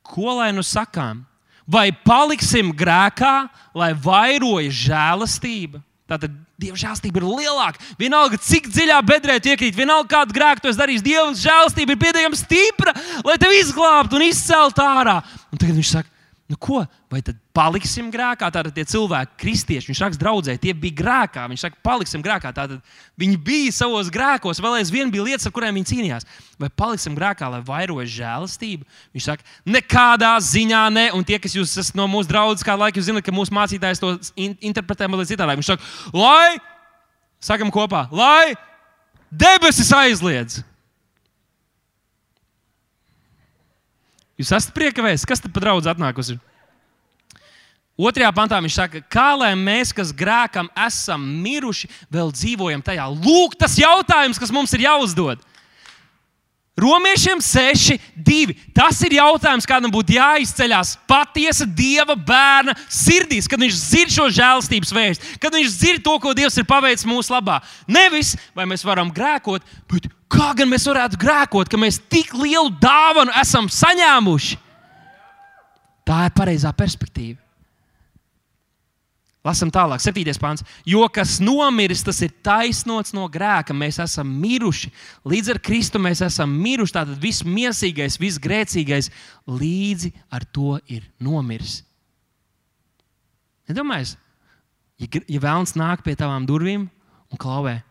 ko 0.05 0.35
lai 0.41 0.51
nu 0.55 0.65
sakām? 0.65 1.23
Vai 1.67 1.89
paliksim 1.91 2.69
grēkā, 2.75 3.47
lai 3.75 3.91
vairojas 3.95 4.75
žēlastība? 4.85 5.81
Tātad 6.07 6.33
Dieva 6.57 6.77
žēlstība 6.79 7.19
ir 7.19 7.25
lielāka. 7.27 7.83
Vienalga, 7.99 8.39
cik 8.41 8.69
dziļā 8.71 8.97
bedrē 9.05 9.37
iekrīt, 9.37 9.75
vienalga, 9.75 10.07
kādu 10.15 10.35
grēku 10.37 10.63
tu 10.63 10.71
esi 10.71 10.79
darījis, 10.79 11.03
Dieva 11.05 11.25
žēlstība 11.37 11.93
ir 11.93 11.99
pietiekami 12.01 12.39
stipra, 12.39 12.93
lai 13.27 13.35
tevi 13.41 13.59
izglābtu 13.61 14.17
un 14.17 14.25
izceltu 14.25 14.85
ārā. 14.85 15.19
Un 15.51 15.59
tagad 15.59 15.75
viņš 15.75 15.91
saka, 15.91 16.16
Nu, 16.47 16.55
ko? 16.55 16.79
Vai 17.11 17.19
tad 17.19 17.35
paliksim 17.51 18.07
grēkā? 18.07 18.47
Tātad 18.55 18.71
tie 18.71 18.85
cilvēki, 18.87 19.33
kristieši, 19.41 19.89
viņš 19.89 20.01
raksta 20.05 20.21
draudzē, 20.21 20.53
tie 20.63 20.71
bija 20.71 20.95
grēkā. 20.95 21.43
Viņš 21.51 21.65
saka, 21.65 21.79
paliksim 21.83 22.21
grēkā. 22.23 22.53
Tātad 22.55 22.77
viņi 23.19 23.39
bija 23.43 23.73
savos 23.75 24.07
grēkos, 24.13 24.61
vēl 24.63 24.77
aizvien 24.77 25.11
bija 25.11 25.25
lietas, 25.25 25.49
ar 25.49 25.53
kurām 25.55 25.75
viņi 25.75 25.89
cīnījās. 25.91 26.27
Vai 26.63 26.69
paliksim 26.71 27.17
grēkā, 27.19 27.49
lai 27.51 27.59
vairojas 27.67 28.13
žēlastība? 28.15 28.87
Viņš 29.17 29.27
saka, 29.27 29.43
nekādā 29.67 30.31
ziņā 30.47 30.85
ne. 30.95 31.05
Un 31.19 31.27
tie, 31.27 31.35
kas 31.43 31.57
jūs 31.57 31.75
esat 31.83 31.99
no 31.99 32.07
mūsu 32.11 32.31
draudzes, 32.31 32.63
kādu 32.67 32.85
laiku 32.85 33.01
jūs 33.01 33.09
zināt, 33.09 33.27
ka 33.27 33.35
mūsu 33.35 33.51
mācītājs 33.57 34.03
to 34.03 34.15
interpretē 34.39 35.11
mazliet 35.11 35.35
citādāk. 35.35 35.59
Viņš 35.59 35.73
saka, 35.73 35.91
lai, 36.15 36.55
sakam 37.43 37.75
kopā, 37.75 38.05
lai 38.15 38.55
debesis 39.35 39.91
aizliedz. 39.91 40.61
Jūs 44.37 44.53
esat 44.53 44.73
prieka 44.75 45.01
vēsts, 45.01 45.25
kas 45.25 45.41
tad 45.41 45.53
pa 45.53 45.63
draudz 45.63 45.89
atnākusi? 45.89 46.37
Otrajā 47.97 48.29
pantā 48.37 48.59
viņš 48.61 48.75
saka, 48.77 48.99
kā 49.09 49.31
lai 49.33 49.55
mēs, 49.57 49.89
kas 49.95 50.11
grēkam, 50.13 50.69
esam 50.85 51.23
miruši, 51.41 51.89
vēl 52.13 52.29
dzīvojam 52.29 52.83
tajā. 52.85 53.07
Lūk, 53.09 53.57
tas 53.57 53.73
jautājums, 53.81 54.37
kas 54.37 54.53
mums 54.53 54.75
ir 54.77 54.85
jāuzdod. 54.85 55.41
Romiešiem 56.77 57.41
6, 57.41 57.97
2. 58.21 58.53
Tas 58.69 58.99
ir 59.01 59.15
jautājums, 59.17 59.65
kādam 59.65 59.89
būtu 59.89 60.13
jāizceļas 60.13 60.91
patiesa 61.09 61.65
dieva 61.65 62.13
bērna 62.13 62.75
sirdīs, 62.85 63.49
kad 63.49 63.57
viņš 63.57 63.79
zina 63.79 64.13
šo 64.13 64.27
žēlstības 64.37 64.93
vēstu, 64.93 65.31
kad 65.41 65.57
viņš 65.57 65.73
zina 65.73 66.03
to, 66.05 66.13
ko 66.21 66.35
Dievs 66.37 66.59
ir 66.61 66.69
paveicis 66.69 67.09
mūsu 67.09 67.33
labā. 67.33 67.57
Nevis 67.89 68.35
vai 68.53 68.69
mēs 68.69 68.85
varam 68.85 69.09
grēkot, 69.09 69.65
bet 69.89 70.05
kā 70.31 70.51
gan 70.57 70.69
mēs 70.71 70.87
varētu 70.89 71.19
grēkot, 71.21 71.71
ka 71.71 71.79
mēs 71.79 71.99
tik 72.11 72.33
lielu 72.37 72.71
dāvanu 72.81 73.33
esam 73.39 73.69
saņēmuši. 73.71 74.59
Tā 76.07 76.21
ir 76.27 76.33
pareizā 76.35 76.71
perspektīva. 76.75 77.41
Lasam 79.47 79.69
tālāk, 79.71 80.01
7. 80.03 80.33
pāns. 80.41 80.63
Jo 80.87 81.05
kas 81.13 81.37
nomiris, 81.39 82.01
tas 82.03 82.19
ir 82.25 82.33
taisnots 82.43 83.13
no 83.15 83.29
grēka. 83.31 83.75
Mēs 83.75 83.99
esam 84.03 84.27
miruši. 84.41 84.91
Līdz 85.27 85.53
ar 85.53 85.59
Kristu 85.63 86.01
mēs 86.03 86.23
esam 86.25 86.51
miruši. 86.51 86.95
Tātad 86.97 87.21
viss 87.21 87.45
mīlestīgais, 87.47 88.19
viss 88.19 88.41
grēcīgais 88.43 89.07
līdzi 89.47 90.11
ar 90.35 90.43
to 90.51 90.75
ir 90.91 91.07
nomiris. 91.23 91.79
Nedomājies, 93.71 94.15
ja, 94.99 95.07
ja 95.15 95.43
vēlams 95.43 95.75
nāk 95.79 96.03
pie 96.03 96.15
tavām 96.19 96.47
durvīm 96.47 96.87
un 96.87 97.39
klauvē 97.39 97.81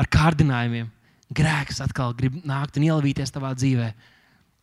ar 0.00 0.08
kārdinājumiem, 0.08 0.88
grēks 1.36 1.82
atkal 1.84 2.14
grib 2.16 2.40
nākt 2.46 2.78
un 2.80 2.88
ielavīties 2.88 3.32
tavā 3.34 3.52
dzīvē. 3.56 3.90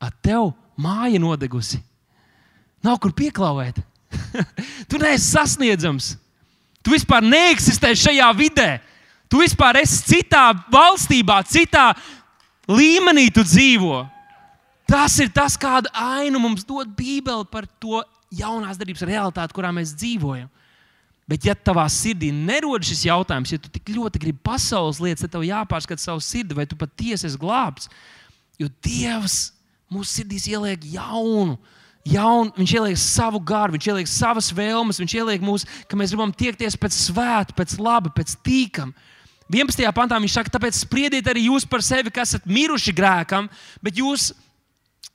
Ar 0.01 0.13
tev 0.25 0.51
māja 0.79 1.21
nodegusi. 1.21 1.79
Nav 2.85 2.99
kur 3.01 3.13
pieklauvēt. 3.17 3.79
tu 4.89 4.99
neesi 5.01 5.31
sasniedzams. 5.31 6.15
Tu 6.81 6.93
vispār 6.93 7.25
neeksistē 7.25 7.93
šajā 7.97 8.27
vidē. 8.37 8.69
Tu 9.27 9.41
vispār 9.41 9.81
esi 9.81 10.03
citā 10.07 10.51
valstībā, 10.71 11.41
citā 11.49 11.89
līmenī 12.69 13.27
tu 13.33 13.43
dzīvo. 13.43 14.05
Tas 14.87 15.17
ir 15.19 15.33
tas, 15.35 15.57
kādu 15.59 15.91
ainu 15.91 16.39
mums 16.39 16.63
dod 16.63 16.87
Bībele 16.95 17.43
par 17.51 17.67
to 17.81 17.99
jaunās 18.31 18.79
darbības 18.79 19.03
realitāti, 19.09 19.55
kurā 19.55 19.73
mēs 19.75 19.91
dzīvojam. 19.99 20.47
Bet, 21.27 21.43
ja 21.43 21.51
tavā 21.59 21.83
sirdī 21.91 22.29
nerodas 22.31 22.87
šis 22.87 23.03
jautājums, 23.09 23.51
ja 23.51 23.59
tu 23.59 23.71
tik 23.71 23.89
ļoti 23.91 24.21
gribi 24.23 24.39
pasaules 24.47 25.01
lietas, 25.03 25.25
tad 25.25 25.33
tev 25.33 25.43
jāpārskata 25.43 25.99
savu 25.99 26.23
sirdi, 26.23 26.55
vai 26.55 26.63
tu 26.69 26.77
patiesi 26.79 27.27
esi 27.27 27.39
glābts. 27.41 27.89
Jo 28.57 28.69
Dievs 28.85 29.51
mūsu 29.91 30.21
sirdīs 30.21 30.47
ieliek 30.47 30.87
jaunu, 30.93 31.57
jaun, 32.07 32.53
viņš 32.55 32.73
ieliek 32.77 33.01
savu 33.01 33.41
garu, 33.43 33.75
viņš 33.75 33.89
ieliek 33.91 34.09
savas 34.11 34.53
vēlmes, 34.55 35.01
viņš 35.03 35.17
ieliek 35.19 35.43
mūsu, 35.43 35.67
ka 35.91 35.99
mēs 35.99 36.15
gribam 36.15 36.31
tiekties 36.31 36.79
pēc 36.79 36.95
svēta, 36.95 37.55
pēc 37.57 37.75
laba, 37.75 38.13
pēc 38.15 38.37
tīkam. 38.47 38.95
11. 39.51 39.83
pantā 39.95 40.19
viņš 40.19 40.39
saka, 40.39 40.51
tāpēc 40.55 40.79
spriediet 40.79 41.27
arī 41.27 41.45
jūs 41.47 41.67
par 41.67 41.83
sevi, 41.83 42.11
kas 42.11 42.35
esat 42.35 42.47
miruši 42.47 42.95
grēkam, 42.95 43.51
bet 43.83 43.99
jūs 43.99 44.31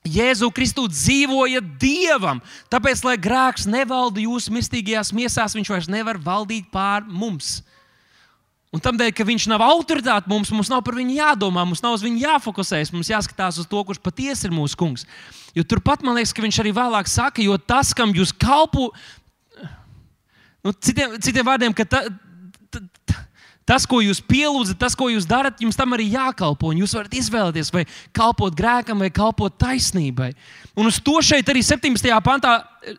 Jēzu 0.03 0.49
Kristu 0.51 0.89
dzīvojat 0.91 1.77
Dievam. 1.79 2.41
Tāpēc, 2.73 3.05
lai 3.07 3.15
grēks 3.23 3.69
nevalda 3.71 4.25
jūsu 4.25 4.51
mistīgajās 4.55 5.13
miesās, 5.15 5.55
viņš 5.55 5.71
vairs 5.71 5.91
nevar 5.91 6.19
valdīt 6.19 6.67
pār 6.75 7.07
mums. 7.07 7.61
Un 8.73 8.81
tādēļ, 8.81 9.13
ka 9.15 9.27
viņš 9.29 9.47
nav 9.53 9.63
autoritāte 9.63 10.31
mums, 10.33 10.51
mums 10.51 10.71
nav 10.73 10.81
par 10.83 10.97
viņu 10.97 11.19
jādomā, 11.19 11.63
mums 11.69 11.83
nav 11.85 11.95
uz 11.99 12.03
viņu 12.03 12.23
jāfokusējas, 12.25 12.91
mums 12.95 13.11
jāskatās 13.13 13.61
uz 13.61 13.69
to, 13.69 13.83
kurš 13.85 14.01
patiesi 14.03 14.49
ir 14.49 14.55
mūsu 14.57 14.79
kungs. 14.81 15.05
Jo 15.55 15.63
turpat 15.69 16.03
man 16.03 16.17
liekas, 16.17 16.33
ka 16.33 16.43
viņš 16.43 16.61
arī 16.63 16.73
vēlāk 16.75 17.11
saka, 17.13 17.45
jo 17.45 17.59
tas, 17.61 17.93
kam 17.95 18.15
jūs 18.17 18.33
kalpo, 18.33 18.89
nu, 20.65 20.73
citiem, 20.81 21.19
citiem 21.21 21.47
vārdiem, 21.47 21.77
ka 21.77 21.85
ta, 21.85 22.01
ta, 22.73 22.81
tas, 23.73 23.87
ko 23.89 24.03
jūs 24.05 24.21
pielūdzat, 24.29 24.77
tas, 24.81 24.97
ko 24.99 25.09
jūs 25.09 25.25
darat, 25.29 25.61
jums 25.65 25.79
tam 25.79 25.97
arī 25.97 26.11
jākalpo. 26.13 26.75
Jūs 26.77 26.93
varat 26.99 27.17
izvēlēties, 27.17 27.73
vai 27.73 27.87
kalpot 28.13 28.55
grēkam, 28.57 29.01
vai 29.01 29.09
kalpot 29.15 29.57
taisnībai. 29.57 30.33
Un 30.77 30.93
uz 30.93 31.01
to 31.01 31.17
šeit 31.25 31.49
arī 31.49 31.65
17. 31.65 32.13
pantā. 32.25 32.59
E, 32.85 32.97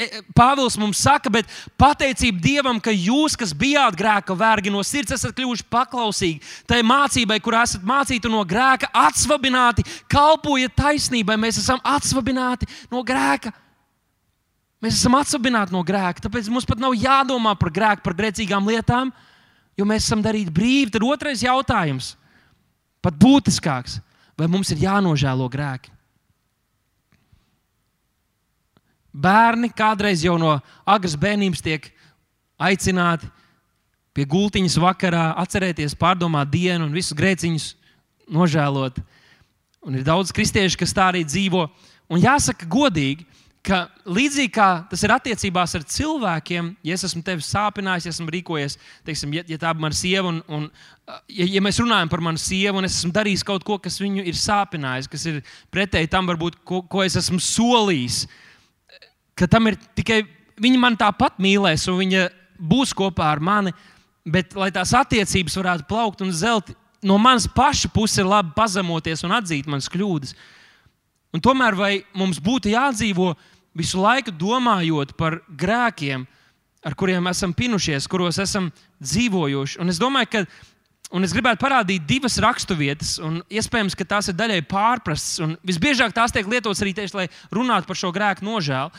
e, 0.00 0.22
Pāvils 0.36 0.78
mums 0.80 1.02
saka, 1.04 1.30
bet 1.32 1.50
pateicība 1.78 2.40
Dievam, 2.42 2.80
ka 2.82 2.94
jūs, 2.94 3.36
kas 3.38 3.52
bijāt 3.54 3.98
grēka 4.00 4.36
vergi 4.38 4.72
no 4.72 4.80
sirds, 4.86 5.12
esat 5.14 5.36
kļuvuši 5.36 5.68
paklausīgi 5.70 6.40
tai 6.70 6.80
mācībai, 6.86 7.38
kur 7.44 7.58
esat 7.60 7.84
mācīti 7.84 8.32
no 8.32 8.40
grēka, 8.48 8.88
atsvabināti, 9.04 9.84
kalpojat 10.10 10.74
taisnībai. 10.80 11.36
Mēs 11.38 11.60
esam 11.60 11.84
atsvabināti 11.84 12.70
no 12.90 13.04
grēka 13.06 13.52
Mēs 14.84 14.98
esam 14.98 15.14
atsabināti 15.16 15.72
no 15.72 15.80
grēka, 15.86 16.26
tāpēc 16.26 16.50
mums 16.52 16.66
pat 16.68 16.80
nav 16.82 16.92
jādomā 16.98 17.54
par 17.56 17.70
grēku, 17.72 18.02
par 18.04 18.16
grēcīgām 18.18 18.66
lietām, 18.68 19.14
jo 19.78 19.86
mēs 19.88 20.06
esam 20.06 20.22
darīti 20.24 20.52
brīvi. 20.54 20.92
Tad 20.94 21.06
otrais 21.06 21.42
jautājums, 21.44 22.14
pat 23.04 23.16
būtiskāks, 23.20 23.98
vai 24.38 24.48
mums 24.50 24.72
ir 24.74 24.84
jānožēlo 24.86 25.48
grēki? 25.50 25.92
Bērni 29.14 29.70
kādreiz 29.70 30.24
jau 30.26 30.34
no 30.42 30.56
agras 30.82 31.14
bērnības 31.14 31.62
tiek 31.62 31.86
aicināti 32.58 33.28
pie 34.14 34.26
gultiņas 34.30 34.78
vakarā, 34.82 35.28
atcerēties, 35.42 35.94
pārdomāt 35.98 36.50
dienu 36.50 36.86
un 36.86 36.94
visus 36.94 37.14
grēciņus 37.18 37.68
nožēlot. 38.30 38.98
Un 39.84 39.98
ir 39.98 40.06
daudz 40.06 40.32
kristiešu, 40.34 40.78
kas 40.80 40.94
tā 40.96 41.10
arī 41.10 41.24
dzīvo. 41.26 41.66
Un 42.10 42.22
jāsaka, 42.22 42.66
godīgi, 42.70 43.26
ka 43.64 43.78
līdzīgi 44.04 44.52
kā 44.52 44.68
tas 44.90 45.02
ir 45.06 45.12
attiecībās 45.14 45.72
ar 45.78 45.84
cilvēkiem, 45.88 46.68
ja 46.84 46.96
es 46.96 47.06
esmu 47.08 47.22
tevi 47.24 47.44
sāpinājis, 47.44 48.06
ja 48.08 48.12
esmu 48.12 48.28
rīkojies, 48.34 48.76
teiksim, 49.06 49.32
ja, 49.38 49.44
ja 49.48 49.58
tā 49.60 49.72
ir 49.72 49.80
mana 49.80 49.96
sieva, 49.96 50.28
un, 50.28 50.42
un 50.52 50.66
ja, 51.32 51.46
ja 51.48 51.62
mēs 51.64 51.80
runājam 51.80 52.12
par 52.12 52.22
manu 52.24 52.40
sievu, 52.40 52.80
un 52.80 52.88
es 52.88 52.98
esmu 52.98 53.14
darījis 53.16 53.44
kaut 53.48 53.64
ko, 53.64 53.78
kas 53.80 53.96
viņu 54.02 54.26
ir 54.28 54.36
sāpinājis, 54.36 55.08
kas 55.12 55.24
ir 55.30 55.40
pretēji 55.72 56.12
tam, 56.12 56.28
varbūt, 56.28 56.60
ko, 56.68 56.82
ko 56.84 57.04
es 57.06 57.16
esmu 57.20 57.40
solījis, 57.40 58.24
ka 59.38 59.48
tam 59.50 59.72
ir 59.72 59.80
tikai 59.96 60.22
viņa 60.60 60.80
man 60.80 60.98
tāpat 61.00 61.40
mīlēs, 61.42 61.88
un 61.90 61.98
viņa 62.02 62.28
būs 62.60 62.94
kopā 62.96 63.32
ar 63.32 63.42
mani, 63.42 63.72
bet 64.24 64.54
lai 64.58 64.70
tās 64.74 64.92
attiecības 64.96 65.56
varētu 65.60 65.88
plaukt 65.88 66.22
un 66.24 66.32
zelt, 66.36 66.72
no 67.04 67.16
manas 67.20 67.48
paša 67.50 67.90
puses 67.92 68.20
ir 68.20 68.28
labi 68.28 68.54
pazemoties 68.56 69.24
un 69.26 69.34
atzīt 69.36 69.68
manas 69.68 69.90
kļūdas. 69.92 70.36
Un 71.34 71.42
tomēr 71.42 71.74
vai 71.74 71.92
mums 72.14 72.38
būtu 72.38 72.70
jādzīvo 72.70 73.32
visu 73.76 74.02
laiku 74.02 74.34
domājot 74.34 75.16
par 75.18 75.40
grēkiem, 75.48 76.26
ar 76.84 76.94
kuriem 76.98 77.26
esam 77.30 77.54
pinušies, 77.56 78.08
kuros 78.10 78.38
esam 78.42 78.70
dzīvojuši. 79.02 79.80
Un 79.82 79.92
es 79.92 80.00
domāju, 80.02 80.30
ka 80.36 80.46
Un 81.14 81.22
es 81.22 81.30
gribētu 81.30 81.60
parādīt 81.62 82.06
divas 82.08 82.40
raksturvietas, 82.42 83.18
un 83.22 83.36
iespējams, 83.52 83.94
ka 83.94 84.06
tās 84.08 84.30
ir 84.32 84.34
daļai 84.34 84.64
pārprastas. 84.66 85.58
Visbiežāk 85.62 86.14
tās 86.16 86.32
tiek 86.34 86.48
lietotas 86.50 86.80
arī 86.82 86.90
tieši, 86.96 87.14
lai 87.14 87.26
runātu 87.54 87.86
par 87.86 87.98
šo 88.00 88.10
grēku 88.14 88.42
nožēlu. 88.42 88.90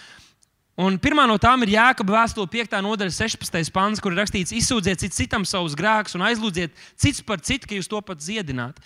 Un 0.85 0.95
pirmā 0.99 1.25
no 1.27 1.35
tām 1.39 1.63
ir 1.65 1.73
Jēkabā 1.73 2.17
vēstule 2.21 2.47
5. 2.51 2.77
nodaļa, 2.85 3.11
16. 3.15 3.71
pāns, 3.75 3.99
kur 4.03 4.15
ir 4.15 4.21
rakstīts: 4.21 4.53
izsūdziet 4.55 5.03
cits 5.03 5.19
citam 5.19 5.43
savus 5.47 5.75
grēkus 5.75 6.15
un 6.15 6.23
aizlūdziet 6.27 6.75
cits 6.99 7.23
par 7.23 7.43
citu, 7.43 7.67
ka 7.67 7.75
jūs 7.75 7.91
to 7.91 7.99
pat 8.03 8.19
dziedināt. 8.23 8.79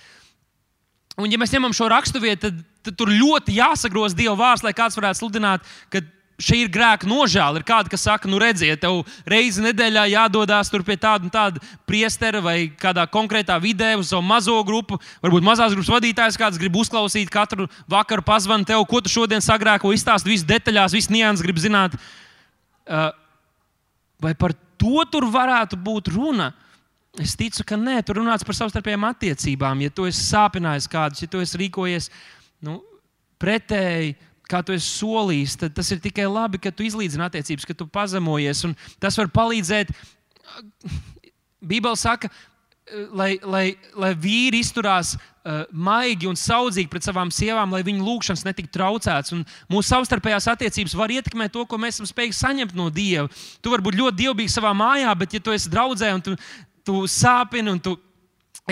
Un, 1.19 1.29
ja 1.29 1.37
mēs 1.41 1.53
ņemam 1.53 1.73
šo 1.75 1.89
raksturvietu, 1.91 2.47
tad, 2.47 2.61
tad 2.85 2.95
tur 2.99 3.11
ļoti 3.11 3.57
jāsagroz 3.59 4.15
Dieva 4.17 4.37
vārds, 4.39 4.63
lai 4.65 4.75
kāds 4.77 4.97
varētu 4.99 5.21
sludināt, 5.21 5.67
ka 5.91 6.01
šī 6.39 6.63
ir 6.63 6.71
grēka 6.71 7.07
nožēla. 7.09 7.59
Ir 7.59 7.65
kāda, 7.67 7.91
kas 7.91 8.05
saka, 8.07 8.29
nu, 8.31 8.39
redziet, 8.41 8.79
tev 8.81 9.01
reizi 9.29 9.63
nedēļā 9.63 10.05
jādodas 10.13 10.71
pie 10.71 10.95
tāda 10.95 11.27
un 11.27 11.33
tāda 11.33 11.61
priestera 11.89 12.41
vai 12.41 12.71
kādā 12.79 13.05
konkrētā 13.11 13.59
vidē 13.61 13.95
uz 13.99 14.13
savu 14.13 14.23
mazo 14.25 14.55
grupu. 14.63 14.99
Varbūt 15.23 15.45
mazās 15.45 15.75
grupas 15.75 15.91
vadītājs 15.97 16.39
kāds 16.39 16.59
grib 16.61 16.79
uzklausīt 16.79 17.29
katru 17.29 17.67
vakaru, 17.91 18.23
pazvanīt 18.25 18.71
tev, 18.71 18.85
ko 18.87 19.01
tu 19.03 19.11
šodien 19.11 19.43
sagrēko, 19.43 19.91
izstāst 19.93 20.27
visu 20.27 20.47
detaļās, 20.47 20.95
visu 20.95 21.13
nianses, 21.13 21.43
grib 21.45 21.59
zināt. 21.59 21.99
Uh, 22.89 23.11
vai 24.23 24.33
par 24.33 24.55
to 24.79 25.03
tur 25.11 25.27
varētu 25.29 25.77
būt 25.77 26.13
runa? 26.15 26.53
Es 27.19 27.33
ticu, 27.35 27.65
ka 27.67 27.75
nē, 27.75 27.99
tur 28.05 28.21
runāts 28.21 28.45
par 28.47 28.55
savstarpējām 28.55 29.07
attiecībām. 29.09 29.81
Ja 29.83 29.91
tu 29.91 30.05
esi 30.07 30.21
sāpinājis 30.23 30.87
kādus, 30.87 31.23
ja 31.25 31.27
tu 31.27 31.41
esi 31.43 31.57
rīkojies 31.59 32.07
nu, 32.65 32.79
pretēji, 33.41 34.15
kā 34.49 34.61
tu 34.65 34.73
esi 34.73 34.89
solījis, 34.89 35.57
tad 35.61 35.75
tas 35.77 35.89
ir 35.93 36.01
tikai 36.03 36.25
labi, 36.29 36.61
ka 36.61 36.73
tu 36.73 36.85
izlīdzini 36.87 37.25
attiecības, 37.27 37.67
ka 37.69 37.77
tu 37.77 37.87
pazemojies. 37.89 38.65
Tas 39.01 39.17
var 39.19 39.29
palīdzēt. 39.33 39.91
Bībeli 41.61 41.99
saka, 41.99 42.31
lai, 43.13 43.35
lai, 43.45 43.65
lai 43.93 44.09
vīri 44.17 44.63
izturās 44.63 45.13
uh, 45.13 45.67
maigi 45.69 46.25
un 46.29 46.39
saudzīgi 46.39 46.89
pret 46.89 47.05
savām 47.05 47.29
sievām, 47.33 47.75
lai 47.75 47.83
viņu 47.85 48.01
lūgšanas 48.07 48.47
netiktu 48.47 48.73
traucētas. 48.79 49.35
Un 49.37 49.45
mūsu 49.69 49.91
savstarpējās 49.91 50.49
attiecības 50.55 50.97
var 50.97 51.13
ietekmēt 51.13 51.53
to, 51.53 51.67
ko 51.69 51.77
mēs 51.77 51.99
esam 51.99 52.09
spējīgi 52.09 52.39
saņemt 52.39 52.73
no 52.79 52.89
Dieva. 52.89 53.29
Tu 53.61 53.69
vari 53.69 53.85
būt 53.85 53.99
ļoti 54.01 54.23
dievbijīgs 54.23 54.57
savā 54.57 54.73
mājā, 54.77 55.13
bet, 55.19 55.37
ja 55.37 55.43
tu 55.43 55.53
esi 55.53 55.69
draudzē 55.69 56.15
un 56.17 56.25
tu 56.25 56.35
tu 56.89 57.03
sāpini 57.05 57.69
un 57.69 57.79
tu 57.83 57.95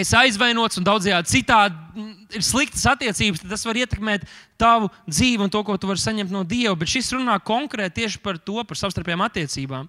esi 0.01 0.15
aizvainots 0.17 0.79
un 0.79 0.85
daudzajādi 0.87 1.31
citādi 1.31 1.75
mm, 1.95 2.13
ir 2.37 2.45
sliktas 2.45 2.85
attiecības, 2.91 3.43
tas 3.47 3.65
var 3.67 3.79
ietekmēt 3.81 4.25
tavu 4.59 4.89
dzīvi 5.07 5.45
un 5.45 5.53
to, 5.53 5.61
ko 5.65 5.77
tu 5.77 5.89
vari 5.89 6.01
saņemt 6.01 6.33
no 6.33 6.43
Dieva. 6.47 6.75
Bet 6.79 6.91
šis 6.91 7.13
runā 7.15 7.37
konkrēti 7.43 8.03
tieši 8.03 8.21
par 8.23 8.39
to, 8.41 8.59
par 8.67 8.79
savstarpējām 8.79 9.25
attiecībām. 9.27 9.87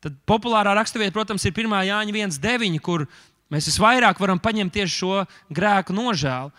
Tad 0.00 0.16
populārā 0.28 0.72
raksturvieta, 0.78 1.12
protams, 1.12 1.44
ir 1.44 1.52
1. 1.52 1.76
Jāņa 1.90 2.16
1,9, 2.16 2.80
kur 2.80 3.04
mēs 3.52 3.68
visvairāk 3.68 4.20
varam 4.22 4.40
paņemt 4.40 4.72
tieši 4.78 4.96
šo 5.02 5.22
grēku 5.52 5.96
nožēlu. 5.96 6.52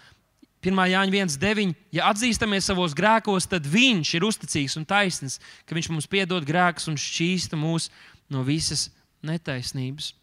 1. 0.62 0.82
Jāņa 0.94 1.16
1,9. 1.18 1.76
Ja 1.98 2.12
atzīstamies 2.12 2.70
savos 2.70 2.94
grēkos, 2.98 3.50
tad 3.50 3.66
Viņš 3.66 4.14
ir 4.20 4.28
uzticīgs 4.28 4.78
un 4.78 4.86
taisnīgs, 4.86 5.40
ka 5.66 5.78
Viņš 5.78 5.90
mums 5.90 6.10
piedod 6.10 6.46
grēkus 6.46 6.92
un 6.92 7.00
šķīsta 7.02 7.58
mūs 7.58 7.90
no 8.30 8.46
visas 8.46 8.92
netaisnības. 9.26 10.14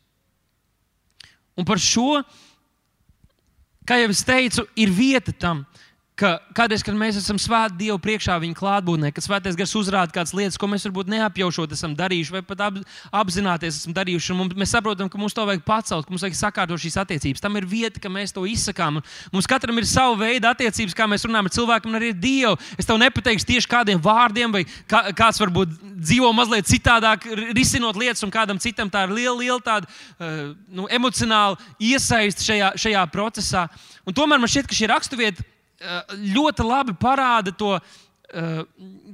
Un 1.58 1.66
par 1.66 1.80
šo, 1.82 2.20
kā 3.88 3.98
jau 4.02 4.12
es 4.14 4.22
teicu, 4.26 4.64
ir 4.78 4.92
vieta 4.94 5.34
tam, 5.34 5.64
ka 6.18 6.30
kādreiz, 6.56 6.82
kad 6.82 6.96
mēs 6.98 7.18
esam 7.20 7.38
svēti 7.40 7.76
Dievu 7.84 7.98
priekšā, 8.02 8.34
viņa 8.42 8.56
klātbūtnē, 8.58 9.10
kad 9.14 9.24
svētais 9.24 9.56
gars 9.58 9.74
uzrāda 9.78 10.14
kādas 10.14 10.34
lietas, 10.34 10.58
ko 10.58 10.66
mēs 10.70 10.86
varbūt 10.88 11.10
neapjaušot 11.12 11.74
esam 11.76 11.94
darījuši, 11.98 12.34
vai 12.34 12.42
pat 12.46 12.62
ap, 12.66 12.78
apzināties 13.20 13.80
esam 13.82 13.94
darījuši. 13.94 14.34
Mums, 14.38 14.56
mēs 14.58 14.72
saprotam, 14.74 15.10
ka 15.10 15.20
mums 15.20 15.36
to 15.36 15.44
vajag 15.46 15.62
pacelt, 15.66 16.06
ka 16.06 16.14
mums 16.14 16.24
vajag 16.26 16.38
sakārtot 16.38 16.82
šīs 16.82 16.98
attiecības. 17.04 17.42
Tam 17.44 17.58
ir 17.60 17.68
vieta, 17.70 18.02
ka 18.02 18.10
mēs 18.10 18.34
to 18.34 18.42
izsakām. 18.50 18.98
Mums 19.34 19.50
katram 19.50 19.78
ir 19.78 19.86
sava 19.88 20.16
veida 20.18 20.50
attiecības, 20.54 20.96
kā 20.98 21.06
mēs 21.10 21.26
runājam 21.28 21.50
ar 21.50 21.54
cilvēku, 21.54 21.90
un 21.90 22.00
arī 22.00 22.10
ar 22.14 22.18
Dievu. 22.22 22.56
Es 22.80 22.88
tev 22.88 22.98
nepateikšu 23.02 23.48
tieši 23.52 23.70
kādiem 23.70 24.02
vārdiem, 24.02 24.54
vai 24.54 24.64
kā, 24.90 25.04
kāds 25.18 25.38
varbūt 25.42 25.76
dzīvo 25.98 26.32
mazliet 26.34 26.66
citādāk, 26.70 27.28
risinot 27.54 27.98
lietas, 27.98 28.24
un 28.26 28.34
kādam 28.34 28.58
citam 28.62 28.90
tā 28.90 29.06
ir 29.06 29.14
liela, 29.14 29.36
liela 29.38 29.60
tāda, 29.62 29.86
uh, 30.18 30.50
nu, 30.66 30.88
emocionāla 30.90 31.60
iesaiste 31.78 32.42
šajā, 32.46 32.72
šajā 32.86 33.06
procesā. 33.14 33.68
Un 34.08 34.16
tomēr 34.16 34.42
man 34.42 34.50
šķiet, 34.50 34.66
ka 34.66 34.76
šī 34.76 34.90
raksturvieta 34.90 35.46
Eh, 35.46 35.57
ļoti 35.78 36.66
labi 36.66 36.94
parāda 36.98 37.52
to, 37.54 37.78
eh, 38.34 38.62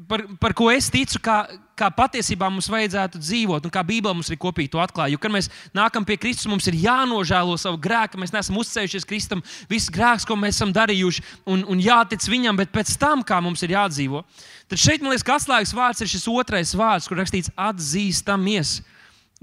par, 0.09 0.23
par 0.41 0.55
ko 0.57 0.71
es 0.73 0.89
ticu, 0.91 1.19
kā, 1.21 1.45
kā 1.77 1.91
patiesībā 1.93 2.49
mums 2.51 2.69
vajadzētu 2.71 3.21
dzīvot, 3.21 3.65
un 3.65 3.73
kā 3.73 3.83
Bībelē 3.85 4.15
mums 4.15 4.31
ir 4.31 4.41
kopīgi 4.41 4.73
to 4.73 4.81
atklāja. 4.81 5.13
Jo, 5.13 5.21
kad 5.21 5.33
mēs 5.35 5.51
nākam 5.77 6.07
pie 6.07 6.17
Kristus, 6.21 6.49
mums 6.49 6.67
ir 6.71 6.79
jānožēlo 6.81 7.57
savu 7.61 7.81
grēku. 7.85 8.21
Mēs 8.21 8.33
neesam 8.33 8.57
uzticējušies 8.61 9.09
Kristum, 9.09 9.43
visus 9.69 9.93
grēkus, 9.93 10.27
ko 10.29 10.37
mēs 10.37 10.57
esam 10.57 10.73
darījuši, 10.73 11.25
un, 11.47 11.65
un 11.69 11.83
jātic 11.85 12.25
viņam, 12.29 12.57
bet 12.57 12.73
pēc 12.73 12.97
tam, 13.01 13.23
kā 13.23 13.41
mums 13.45 13.63
ir 13.63 13.77
jādzīvo. 13.77 14.25
Tad 14.69 14.81
šeit, 14.81 15.05
man 15.05 15.13
liekas, 15.13 15.29
atslēgas 15.37 15.75
vārds 15.77 16.01
ir 16.01 16.13
šis 16.15 16.29
otrais 16.33 16.73
vārds, 16.79 17.09
kur 17.09 17.21
rakstīts 17.21 17.53
atzīstamies. 17.57 18.81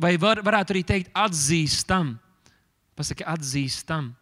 Vai 0.01 0.15
var, 0.17 0.41
varētu 0.41 0.73
arī 0.73 0.81
teikt, 0.87 1.13
atzīstam. 1.13 2.15
Pasaki, 2.97 3.25
atzīstam. 3.27 4.15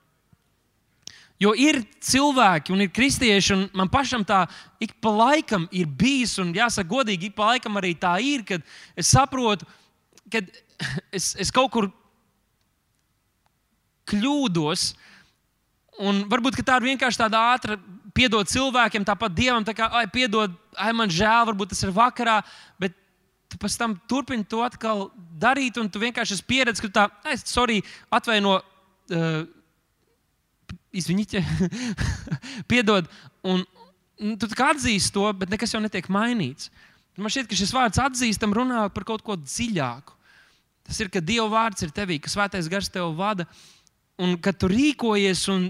Jo 1.40 1.54
ir 1.56 1.78
cilvēki 2.04 2.74
un 2.76 2.84
ir 2.84 2.90
kristieši, 2.92 3.54
un 3.56 3.62
man 3.80 3.88
pašam 3.92 4.26
tā 4.28 4.42
ik 4.84 4.98
pa 5.00 5.12
laikam 5.16 5.70
ir 5.72 5.88
bijis, 5.88 6.36
un 6.44 6.52
jāsaka, 6.56 6.90
godīgi, 6.90 7.30
ik 7.30 7.36
pa 7.38 7.54
laikam 7.54 7.80
arī 7.80 7.94
tā 7.96 8.18
ir, 8.20 8.44
kad 8.44 8.66
es 9.00 9.12
saprotu, 9.14 9.68
ka 10.28 10.42
es, 11.16 11.32
es 11.40 11.52
kaut 11.56 11.72
kur 11.72 11.88
kļūdos. 14.12 14.92
Un 16.04 16.26
varbūt 16.32 16.60
tā 16.60 16.76
ir 16.80 16.90
vienkārši 16.92 17.22
tāda 17.22 17.44
ātra, 17.54 17.78
piedod 18.16 18.48
cilvēkiem, 18.52 19.06
tāpat 19.08 19.36
dievam, 19.36 19.64
tā 19.64 19.76
kā, 19.78 19.88
ai, 19.96 20.10
piedod, 20.12 20.52
ai, 20.76 20.92
man 20.96 21.12
žēl, 21.12 21.46
varbūt 21.52 21.72
tas 21.72 21.86
ir 21.86 21.94
vakarā, 21.96 22.42
bet 22.80 22.98
tu 23.52 23.60
pēc 23.60 23.78
tam 23.80 23.96
turpini 24.12 24.44
to 24.48 24.60
atkal 24.66 25.08
darīt, 25.40 25.80
un 25.80 25.88
tu 25.88 26.04
vienkārši 26.04 26.36
esi 26.36 26.46
pieredzējis, 26.52 26.84
ka 26.84 26.92
tā, 27.00 27.08
ai, 27.24 27.38
sorry, 27.40 27.80
atvaino. 28.12 28.58
Uh, 29.10 29.48
Izviņķi, 30.96 31.42
piedod. 32.72 33.10
Un, 33.46 33.66
un 34.18 34.38
tu 34.42 34.50
atzīsti 34.50 35.14
to, 35.14 35.26
bet 35.38 35.52
nekas 35.54 35.76
jau 35.76 35.82
netiek 35.84 36.08
mainīts. 36.10 36.72
Man 37.20 37.32
šķiet, 37.34 37.50
ka 37.52 37.58
šis 37.60 37.74
vārds 37.76 38.00
atzīstam 38.00 38.54
runā 38.56 38.86
par 38.96 39.06
kaut 39.08 39.22
ko 39.26 39.36
dziļāku. 39.36 40.16
Tas 40.88 40.98
ir, 41.04 41.12
ka 41.14 41.22
Dieva 41.22 41.50
vārds 41.52 41.84
ir 41.86 41.92
tevī, 41.94 42.18
ka 42.18 42.32
svētais 42.32 42.70
gars 42.72 42.90
tev 42.90 43.12
vada, 43.18 43.46
un 44.18 44.38
ka 44.42 44.54
tu 44.56 44.70
rīkojies 44.72 45.44
un, 45.54 45.68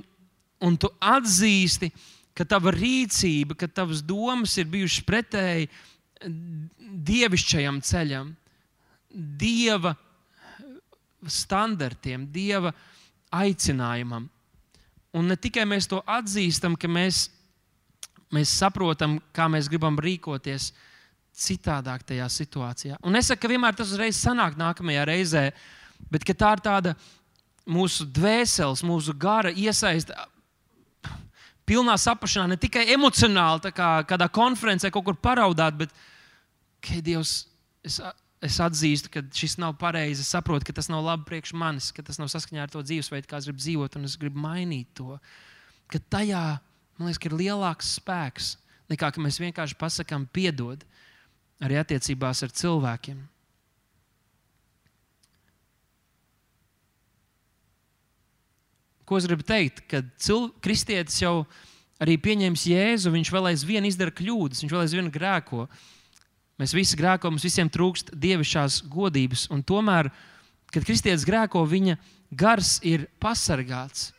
un 0.63 0.77
tu 0.79 0.91
atzīsti, 1.03 1.89
ka 2.37 2.45
tava 2.47 2.71
rīcība, 2.71 3.57
ka 3.59 3.67
tavas 3.67 3.99
domas 4.05 4.55
ir 4.61 4.69
bijušas 4.71 5.03
pretēji 5.03 5.67
dievišķajam 7.09 7.81
ceļam, 7.83 8.31
dieva 9.11 9.95
standartiem, 11.27 12.27
dieva 12.31 12.71
aicinājumam. 13.35 14.29
Un 15.15 15.29
ne 15.31 15.37
tikai 15.39 15.65
mēs 15.65 15.87
to 15.89 16.03
atzīstam, 16.05 16.75
ka 16.77 16.89
mēs, 16.91 17.27
mēs 18.33 18.51
saprotam, 18.61 19.17
kā 19.33 19.47
mēs 19.49 19.69
gribam 19.71 19.97
rīkoties 19.97 20.69
citādāk 21.39 22.03
tajā 22.05 22.27
situācijā. 22.29 22.99
Un 23.05 23.17
es 23.17 23.29
saku, 23.31 23.45
ka 23.45 23.53
vienmēr 23.53 23.77
tas 23.77 23.93
uzreiz 23.93 24.19
sanāk 24.19 24.57
nākamajā 24.59 25.05
reizē, 25.09 25.45
bet 26.11 26.27
tā 26.29 26.51
ir 26.55 26.63
tāda 26.65 26.93
mūsu 27.69 28.05
dvēseles, 28.05 28.83
mūsu 28.85 29.15
gara 29.17 29.53
iesaista. 29.53 30.27
Pilnā 31.69 31.95
saprāšanā, 32.01 32.47
ne 32.49 32.57
tikai 32.57 32.87
emocionāli, 32.95 33.73
kā 33.77 33.89
kādā 34.09 34.25
konferencē 34.33 34.89
kaut 34.93 35.05
kur 35.05 35.17
paraudāt, 35.21 35.77
bet 35.77 35.93
ka 36.81 36.97
Dievs, 37.05 37.43
es, 37.85 37.99
es 38.45 38.59
atzīstu, 38.63 39.11
ka 39.13 39.23
šis 39.35 39.57
nav 39.59 39.75
pareizi. 39.81 40.23
Es 40.23 40.31
saprotu, 40.31 40.67
ka 40.69 40.75
tas 40.75 40.89
nav 40.91 41.03
labi 41.05 41.27
priekš 41.27 41.53
manis, 41.57 41.91
ka 41.95 42.05
tas 42.05 42.21
nav 42.21 42.31
saskaņā 42.31 42.65
ar 42.65 42.71
to 42.73 42.83
dzīvesveidu, 42.85 43.27
kā 43.27 43.41
es 43.41 43.49
gribu 43.49 43.63
dzīvot, 43.63 43.99
un 43.99 44.07
es 44.07 44.15
gribu 44.19 44.41
mainīt 44.43 44.91
to. 44.97 45.19
Ka 45.91 46.01
tajā, 46.15 46.45
man 46.97 47.09
liekas, 47.09 47.25
ir 47.27 47.37
lielāks 47.39 47.95
spēks 47.99 48.53
nekā 48.89 49.11
mēs 49.21 49.39
vienkārši 49.41 49.77
pasakām, 49.79 50.25
piedod 50.33 50.83
arī 51.61 51.77
attiecībās 51.79 52.43
ar 52.45 52.55
cilvēkiem. 52.55 53.19
Ko 59.09 59.17
es 59.17 59.25
gribu 59.25 59.45
teikt? 59.45 59.83
Kad 59.89 60.09
cil... 60.21 60.51
kristietis 60.61 61.17
jau 61.21 61.43
arī 62.01 62.15
pieņems 62.21 62.67
Jēzu, 62.69 63.13
viņš 63.13 63.31
vēl 63.33 63.51
aizvien 63.51 63.87
izdara 63.89 64.13
kļūdas, 64.13 64.61
viņš 64.63 64.75
vēl 64.75 64.83
aizvien 64.85 65.09
grēko. 65.13 65.65
Mēs 66.59 66.75
visi 66.75 66.97
grēkojam, 66.99 67.37
mums 67.37 67.47
visiem 67.47 67.69
trūkst 67.71 68.11
dievišķās 68.19 68.81
godības. 68.91 69.47
Un 69.55 69.63
tomēr, 69.63 70.09
kad 70.73 70.83
kristietis 70.83 71.23
grēko, 71.27 71.63
viņa 71.63 71.95
gars 72.35 72.77
ir 72.83 73.07
pasargāts, 73.21 74.09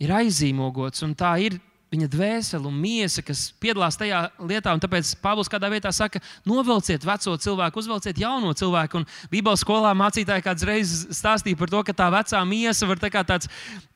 ir 0.00 0.14
aizīmogots. 0.16 1.04
Un 1.04 1.12
tā 1.18 1.34
ir 1.44 1.58
viņa 1.88 2.08
dvēsele 2.12 2.68
un 2.68 2.76
miesa, 2.76 3.22
kas 3.24 3.46
piedalās 3.60 3.96
tajā 3.96 4.26
lietā. 4.44 4.74
Tāpēc 4.82 5.14
Pāvils 5.22 5.48
kādā 5.48 5.70
vietā 5.72 5.92
saka, 5.94 6.20
novelciet 6.48 7.04
veco 7.06 7.36
cilvēku, 7.40 7.80
uzvelciet 7.80 8.20
jauno 8.20 8.52
cilvēku. 8.56 9.00
Un 9.00 9.06
Bībeles 9.32 9.64
skolā 9.64 9.94
mācītāji 9.96 10.44
kāds 10.44 10.66
reizes 10.68 11.18
stāstīja 11.18 11.56
par 11.58 11.72
to, 11.72 11.82
ka 11.88 11.96
tā 11.96 12.10
vecā 12.12 12.44
miesa 12.48 12.88
var 12.90 13.00
tā 13.00 13.08
kā 13.12 13.24
tāds 13.24 13.48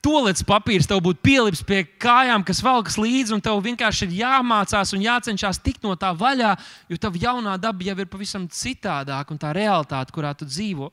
tolets 0.02 0.44
papīrs 0.46 0.88
tev 0.88 1.02
būtu 1.04 1.20
pielips 1.22 1.64
pie 1.68 1.84
kājām, 2.00 2.46
kas 2.48 2.64
velkas 2.64 2.96
līdzi, 2.96 3.36
un 3.36 3.44
tev 3.44 3.60
vienkārši 3.62 4.08
ir 4.08 4.18
jāmācās 4.22 4.96
un 4.96 5.04
jācenšas 5.04 5.60
tikt 5.62 5.84
no 5.84 5.92
tā 6.00 6.14
vaļā, 6.16 6.56
jo 6.88 7.00
tava 7.00 7.20
jaunā 7.20 7.58
daba 7.60 7.84
jau 7.84 7.98
ir 8.00 8.08
pavisam 8.08 8.48
citādāka 8.48 9.34
un 9.34 9.40
tā 9.42 9.52
realitāte, 9.56 10.16
kurā 10.16 10.32
tu 10.32 10.48
dzīvo. 10.48 10.88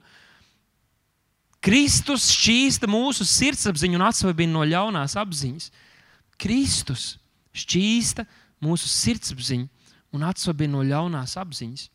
Kristus 1.64 2.30
šķīsta 2.36 2.88
mūsu 2.88 3.26
sirdsapziņu 3.28 3.98
un 4.00 4.08
atsvabina 4.08 4.54
no 4.54 4.68
ļaunās 4.68 5.16
apziņas. 5.20 5.72
Kristus 6.40 7.18
šķīsta 7.56 8.26
mūsu 8.64 8.90
sirdsapziņu 8.92 9.68
un 10.16 10.26
atsvabina 10.26 10.78
no 10.78 10.84
ļaunās 10.86 11.36
apziņas. 11.40 11.88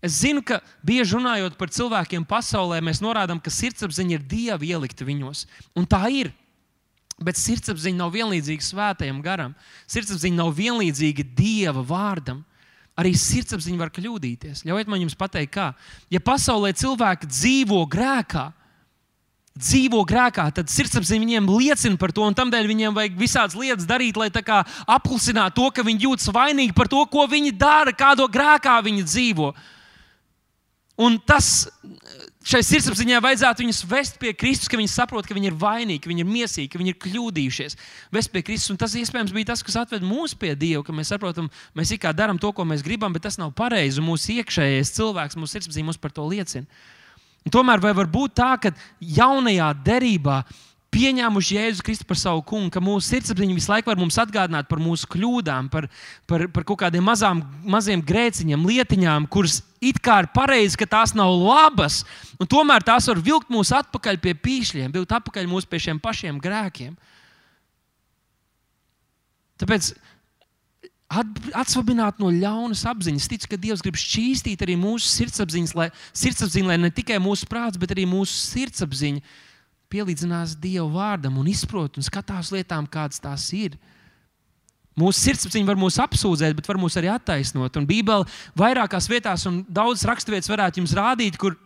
Es 0.00 0.22
zinu, 0.22 0.40
ka 0.40 0.62
bieži 0.86 1.18
runājot 1.18 1.58
par 1.60 1.68
cilvēkiem 1.72 2.24
pasaulē, 2.28 2.78
mēs 2.80 3.02
norādām, 3.04 3.40
ka 3.42 3.52
sirdsapziņa 3.52 4.16
ir 4.16 4.22
dieva 4.24 4.64
ielikta 4.64 5.04
viņos. 5.04 5.44
Un 5.76 5.84
tā 5.88 6.00
ir. 6.08 6.32
Bet 7.20 7.36
sirdsapziņa 7.36 8.00
nav 8.00 8.14
vienlīdzīga 8.14 8.64
svētajam 8.64 9.18
garam. 9.20 9.52
Sirdsapziņa 9.92 10.38
nav 10.38 10.54
vienlīdzīga 10.56 11.26
dieva 11.36 11.84
vārdam. 11.84 12.40
Arī 12.96 13.12
sirdsapziņa 13.16 13.80
var 13.80 13.92
kļūdīties. 13.92 14.64
Ļaujiet 14.64 14.88
man 14.88 15.04
jums 15.04 15.18
pateikt, 15.20 15.52
kā. 15.52 15.66
Ja 16.12 16.20
pasaulē 16.24 16.72
cilvēki 16.80 17.28
dzīvo 17.28 17.82
grēkā, 17.92 18.46
dzīvo 19.60 20.02
grēkā, 20.08 20.46
tad 20.56 20.70
sirdsapziņa 20.72 21.24
viņiem 21.24 21.50
liecina 21.52 22.00
par 22.00 22.14
to, 22.16 22.24
un 22.26 22.36
tādēļ 22.36 22.70
viņiem 22.70 22.96
vajag 22.96 23.18
visādas 23.20 23.58
lietas 23.58 23.88
darīt, 23.88 24.18
lai 24.20 24.30
apklusinātu 24.30 25.60
to, 25.60 25.68
ka 25.76 25.84
viņi 25.86 26.06
jūtas 26.06 26.32
vainīgi 26.34 26.76
par 26.76 26.88
to, 26.90 27.04
ko 27.10 27.26
viņi 27.30 27.52
dara, 27.56 27.92
kādā 27.96 28.26
grēkā 28.30 28.80
viņi 28.86 29.06
dzīvo. 29.06 29.52
Un 31.00 31.16
tas 31.24 31.64
šai 32.44 32.60
sirdsapziņai 32.64 33.20
vajadzētu 33.24 33.62
viņus 33.62 33.82
vest 33.88 34.18
pie 34.20 34.32
Kristus, 34.36 34.68
ka 34.68 34.78
viņi 34.80 34.90
saprot, 34.92 35.26
ka 35.28 35.36
viņi 35.36 35.50
ir 35.50 35.56
vainīgi, 35.60 36.00
ka 36.04 36.10
viņi 36.10 36.24
ir 36.24 36.28
miesīgi, 36.28 36.68
ka 36.72 36.80
viņi 36.80 36.94
ir 36.94 36.98
kļūdījušies. 37.04 37.76
Vest 38.12 38.32
pie 38.32 38.42
Kristus. 38.44 38.72
Un 38.72 38.80
tas 38.80 38.96
iespējams 38.96 39.34
bija 39.36 39.50
tas, 39.52 39.64
kas 39.64 39.78
atved 39.80 40.04
mūs 40.04 40.34
pie 40.36 40.54
Dieva, 40.58 40.84
ka 40.84 40.96
mēs 40.96 41.12
saprotam, 41.12 41.50
mēs 41.76 41.92
it 41.96 42.02
kā 42.04 42.12
darām 42.16 42.40
to, 42.40 42.52
ko 42.56 42.64
mēs 42.68 42.84
gribam, 42.84 43.12
bet 43.16 43.24
tas 43.28 43.38
nav 43.40 43.52
pareizi. 43.56 44.04
Mūsu 44.04 44.40
iekšējais 44.40 44.92
cilvēks, 44.96 45.38
mūsu 45.40 45.56
sirdsapziņa 45.56 45.88
mums 45.88 46.00
par 46.00 46.16
to 46.16 46.24
liecina. 46.28 46.68
Un 47.46 47.54
tomēr 47.54 47.80
vai 47.80 47.94
var 47.96 48.10
būt 48.10 48.34
tā, 48.36 48.50
ka 48.60 48.74
jaunajā 49.00 49.70
derībā 49.84 50.42
pieņēmuši 50.90 51.56
Jēzu 51.56 51.84
Kristu 51.86 52.06
par 52.08 52.18
savu 52.18 52.42
kungu, 52.46 52.70
ka 52.74 52.82
mūsu 52.82 53.12
sirdsapziņa 53.12 53.56
visu 53.56 53.70
laiku 53.70 53.92
var 53.92 53.98
mums 54.00 54.18
atgādināt 54.20 54.68
par 54.68 54.80
mūsu 54.82 55.08
kļūdām, 55.10 55.70
par, 55.72 55.86
par, 56.28 56.46
par 56.50 56.66
kaut 56.66 56.80
kādiem 56.82 57.04
mazām, 57.06 57.44
maziem 57.62 58.02
grēciņiem, 58.06 58.66
lietiņām, 58.66 59.28
kuras 59.30 59.60
it 59.80 60.00
kā 60.02 60.18
ir 60.24 60.30
pareizi, 60.34 60.78
ka 60.80 60.88
tās 60.90 61.14
nav 61.16 61.30
labas, 61.38 62.02
un 62.42 62.50
tomēr 62.50 62.84
tās 62.86 63.06
var 63.10 63.22
vilkt 63.22 63.52
mūs 63.54 63.70
atpakaļ 63.78 64.18
pie 64.20 64.34
pīšļiem, 64.34 64.90
vilkt 64.98 65.14
atpakaļ 65.20 65.48
mūs 65.50 65.68
pie 65.70 65.80
šiem 65.86 66.02
pašiem 66.02 66.42
grēkiem. 66.42 66.98
Tāpēc 69.60 69.92
atsvabināt 71.10 72.20
no 72.22 72.30
ļaunas 72.30 72.84
apziņas. 72.86 73.28
Ticu, 73.32 73.50
ka 73.50 73.58
Dievs 73.60 73.82
grib 73.82 73.98
šķīstīt 73.98 74.62
arī 74.62 74.76
mūsu 74.78 75.08
sirdsapziņas, 75.10 75.76
lai, 75.78 75.88
sirdsapziņu, 76.16 76.70
lai 76.70 76.78
ne 76.78 76.90
tikai 76.94 77.18
mūsu 77.22 77.48
prāts, 77.50 77.80
bet 77.80 77.94
arī 77.94 78.06
mūsu 78.08 78.36
sirdsapziņa 78.38 79.24
pielīdzinās 79.90 80.54
Dieva 80.62 80.86
vārdam 80.94 81.40
un 81.40 81.48
izprot 81.50 81.98
un 81.98 82.06
skatās 82.06 82.52
lietām, 82.54 82.86
kādas 82.86 83.18
tās 83.22 83.48
ir. 83.56 83.74
Mūsu 84.98 85.24
sirdsapziņa 85.24 85.66
var 85.66 85.78
mūs 85.80 85.98
apsūdzēt, 86.02 86.54
bet 86.58 86.68
var 86.70 86.78
mūs 86.78 86.98
arī 87.00 87.10
attaisnot. 87.10 87.78
Un 87.80 87.88
Bībelē 87.88 88.26
vairākās 88.58 89.10
vietās, 89.10 89.46
un 89.50 89.64
daudzas 89.66 90.06
raksturvietas 90.10 90.50
varētu 90.50 90.82
jums 90.82 90.94
rādīt, 90.94 91.38
kur 91.40 91.56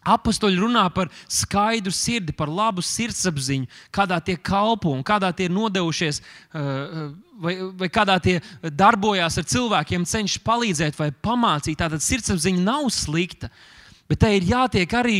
Apostoli 0.00 0.56
runā 0.56 0.86
par 0.94 1.10
skaidru 1.28 1.92
sirdi, 1.92 2.32
par 2.32 2.48
labu 2.48 2.80
sirdsapziņu, 2.84 3.68
kādā 3.92 4.16
tie 4.24 4.36
kalpo 4.40 4.94
un 4.94 5.02
kādā 5.04 5.28
tie 5.36 5.48
ir 5.48 5.52
nodevušies, 5.52 6.20
uh, 6.22 6.60
uh, 6.60 7.10
vai, 7.42 7.56
vai 7.82 7.90
kādā 7.92 8.16
tie 8.22 8.38
darbojās 8.62 9.36
ar 9.40 9.48
cilvēkiem, 9.50 10.06
cenšas 10.08 10.40
palīdzēt 10.46 10.96
vai 10.96 11.10
pamācīt. 11.12 11.76
Tātad 11.80 12.04
sirdsapziņa 12.04 12.64
nav 12.64 12.88
slikta, 12.96 13.50
bet 14.08 14.22
tai 14.24 14.34
ir 14.38 14.48
jātiek 14.48 14.94
arī 14.96 15.18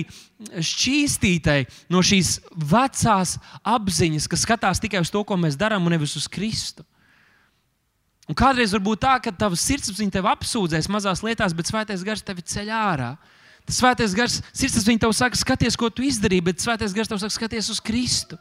šķīstītai 0.48 1.58
no 1.92 2.00
šīs 2.00 2.38
vecās 2.56 3.36
apziņas, 3.60 4.30
kas 4.32 4.46
skatās 4.46 4.80
tikai 4.80 5.04
uz 5.04 5.12
to, 5.12 5.22
ko 5.28 5.36
mēs 5.36 5.60
darām, 5.60 5.84
un 5.84 5.96
nevis 5.96 6.16
uz 6.16 6.24
Kristu. 6.30 6.86
Un 8.30 8.36
kādreiz 8.38 8.72
var 8.76 8.82
būt 8.86 9.00
tā, 9.02 9.16
ka 9.18 9.32
tavs 9.34 9.62
sirdsapziņa 9.66 10.14
tevi 10.14 10.30
apsūdzēs 10.30 10.88
mazās 10.92 11.20
lietās, 11.26 11.54
bet 11.56 11.68
svētais 11.68 12.04
gars 12.06 12.22
tevi 12.22 12.44
ceļ 12.46 12.68
ārā. 12.70 13.12
Svētais 13.70 14.14
gars, 14.16 14.40
sirdsapziņa 14.56 15.04
tev 15.04 15.14
saka, 15.14 15.38
skaties, 15.38 15.78
ko 15.78 15.90
tu 15.94 16.04
izdarīji, 16.06 16.46
bet 16.50 16.62
svētais 16.62 16.94
gars 16.96 17.10
tev 17.10 17.20
saka, 17.22 17.34
skaties 17.36 17.70
uz 17.70 17.80
Kristu. 17.82 18.38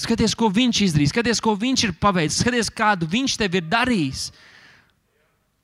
Skaties, 0.00 0.34
ko 0.38 0.48
viņš 0.50 0.80
izdarīja, 0.86 1.12
skaties, 1.12 1.42
ko 1.42 1.54
viņš 1.58 1.84
ir 1.88 1.92
paveicis, 2.00 2.40
skaties, 2.40 2.70
kādu 2.72 3.08
viņš 3.10 3.36
tev 3.42 3.58
ir 3.58 3.66
darījis. 3.68 4.30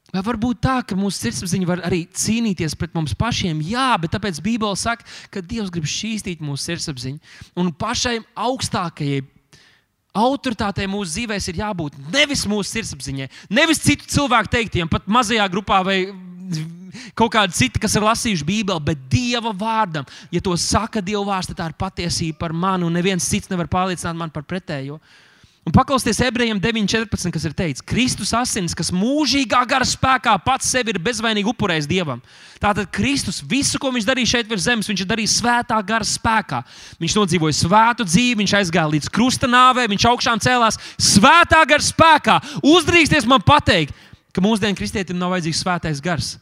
Vai 0.08 0.22
var 0.24 0.38
būt 0.40 0.60
tā, 0.64 0.78
ka 0.88 0.96
mūsu 0.96 1.20
sirdsapziņa 1.20 1.68
var 1.68 1.82
arī 1.84 2.02
cīnīties 2.16 2.76
pret 2.80 2.94
mums 2.96 3.12
pašiem? 3.18 3.60
Jā, 3.64 3.90
bet 4.00 4.14
tāpēc 4.14 4.40
Bībele 4.44 4.76
saka, 4.80 5.04
ka 5.32 5.42
Dievs 5.44 5.72
grib 5.72 5.88
šķīstīt 5.88 6.40
mūsu 6.44 6.70
sirdsapziņu. 6.70 7.20
Un 7.60 7.68
pašai 7.76 8.16
augstākajai 8.32 9.20
autoritātei 10.16 10.88
mūsu 10.90 11.12
dzīvēm 11.12 11.44
ir 11.52 11.60
jābūt 11.60 11.98
nevis 12.12 12.46
mūsu 12.48 12.72
sirdsapziņai, 12.72 13.28
nevis 13.52 13.84
citu 13.84 14.08
cilvēku 14.08 14.52
teiktiem, 14.56 14.88
pat 14.90 15.06
mazajā 15.06 15.44
grupā 15.52 15.82
vai 15.86 15.98
kaut 17.18 17.32
kāda 17.34 17.54
cita, 17.54 17.80
kas 17.82 17.96
ir 17.98 18.06
lasījuši 18.06 18.48
Bībeli, 18.48 18.84
bet 18.90 19.06
Dieva 19.12 19.54
vārdam, 19.54 20.08
ja 20.34 20.42
to 20.44 20.56
saka 20.58 21.02
Dieva 21.04 21.24
vārds, 21.30 21.50
tad 21.52 21.60
tā 21.60 21.70
ir 21.70 21.78
patiesība 21.78 22.44
par 22.46 22.56
mani, 22.56 22.86
un 22.88 22.94
neviens 22.94 23.26
cits 23.28 23.50
nevar 23.52 23.70
pārliecināt 23.70 24.18
man 24.18 24.34
par 24.34 24.46
pretējo. 24.48 25.00
Un 25.68 25.72
paklausieties 25.74 26.22
ebrejiem 26.24 26.56
9,14, 26.56 27.28
kas 27.28 27.44
ir 27.44 27.52
teikts, 27.52 27.82
Kristus 27.84 28.30
asins, 28.32 28.72
kas 28.72 28.88
mūžīgā 28.88 29.58
gara 29.68 29.84
spēkā 29.84 30.32
pats 30.40 30.70
sevi 30.72 30.94
ir 30.94 31.00
bezvainīgi 31.04 31.50
upurējis 31.50 31.88
Dievam. 31.90 32.22
Tātad 32.56 32.88
Kristus 32.88 33.42
visu, 33.44 33.76
ko 33.76 33.90
viņš 33.92 34.06
darīja 34.08 34.30
šeit 34.30 34.48
virs 34.48 34.64
zemes, 34.64 34.88
viņš 34.88 35.04
darīja 35.10 35.34
svētā 35.34 35.76
gara 35.84 36.08
spēkā. 36.08 36.62
Viņš 37.04 37.18
nodzīvoja 37.20 37.58
svētu 37.60 38.08
dzīvi, 38.08 38.40
viņš 38.40 38.56
aizgāja 38.62 38.94
līdz 38.94 39.12
krusta 39.12 39.50
nāvei, 39.50 39.84
viņš 39.92 40.08
augšām 40.08 40.40
cēlās 40.40 40.80
svētā 40.96 41.60
gara 41.68 41.84
spēkā. 41.84 42.40
Uzdrīksties 42.64 43.28
man 43.28 43.44
pateikt, 43.44 43.92
ka 44.32 44.40
mūsdienu 44.40 44.78
kristietim 44.78 45.20
nav 45.20 45.36
vajadzīgs 45.36 45.66
svētais 45.66 46.00
gars. 46.00 46.38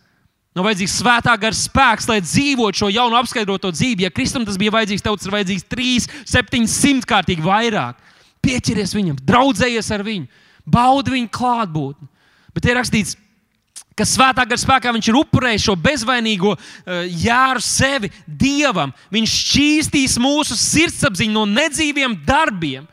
Nav 0.56 0.64
vajadzīgs 0.64 0.94
svētā 1.02 1.34
gara 1.36 1.52
spēks, 1.52 2.06
lai 2.08 2.22
dzīvotu 2.24 2.80
šo 2.80 2.88
jaunu 2.88 3.18
apskaidroto 3.18 3.68
dzīvi. 3.74 4.06
Ja 4.06 4.12
Kristum 4.14 4.46
tas 4.48 4.56
bija 4.56 4.72
vajadzīgs, 4.72 5.04
tev 5.04 5.18
tas 5.18 5.28
ir 5.28 5.34
vajadzīgs 5.34 5.66
3, 5.68 6.06
700 6.32 7.04
kārtīgi 7.10 7.44
vairāk. 7.44 7.98
Pieķeries 8.40 8.94
viņam, 8.96 9.18
draudzējies 9.28 9.92
ar 9.92 10.04
viņu, 10.06 10.30
baudi 10.64 11.12
viņa 11.12 11.32
klātbūtni. 11.36 12.08
Bet 12.56 12.70
ir 12.70 12.78
rakstīts, 12.78 13.18
ka 13.96 14.06
svētā 14.08 14.46
gara 14.48 14.62
spēkā 14.62 14.94
viņš 14.96 15.10
ir 15.10 15.20
upurējis 15.20 15.66
šo 15.68 15.76
bezvainīgo 15.76 16.54
uh, 16.56 17.04
jāru 17.04 17.60
sevi 17.60 18.08
dievam. 18.24 18.94
Viņš 19.12 19.36
šķīstīs 19.42 20.16
mūsu 20.24 20.56
sirdsapziņu 20.56 21.36
no 21.36 21.44
nedzīviem 21.52 22.16
darbiem 22.24 22.88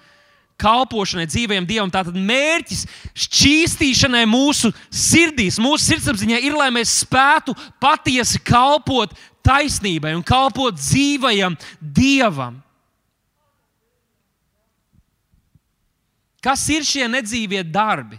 kalpošanai, 0.62 1.28
dzīvajam 1.30 1.68
Dievam. 1.68 1.92
Tātad 1.94 2.18
mērķis 2.18 2.86
šķīstīšanai 3.26 4.24
mūsu 4.30 4.72
sirdīs, 4.90 5.60
mūsu 5.62 5.92
sirdsapziņā 5.92 6.42
ir, 6.46 6.58
lai 6.58 6.70
mēs 6.74 7.02
spētu 7.04 7.56
patiesi 7.84 8.42
kalpot 8.46 9.16
taisnībai 9.46 10.14
un 10.18 10.26
kalpot 10.26 10.78
dzīvajam 10.80 11.58
Dievam. 11.80 12.62
Kas 16.44 16.66
ir 16.72 16.84
šie 16.84 17.06
nedzīvie 17.08 17.62
darbi, 17.64 18.18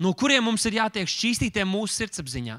no 0.00 0.14
kuriem 0.16 0.46
mums 0.48 0.64
ir 0.64 0.78
jātiek 0.78 1.08
šķīstītiem 1.10 1.68
mūsu 1.68 2.00
sirdsapziņā? 2.00 2.56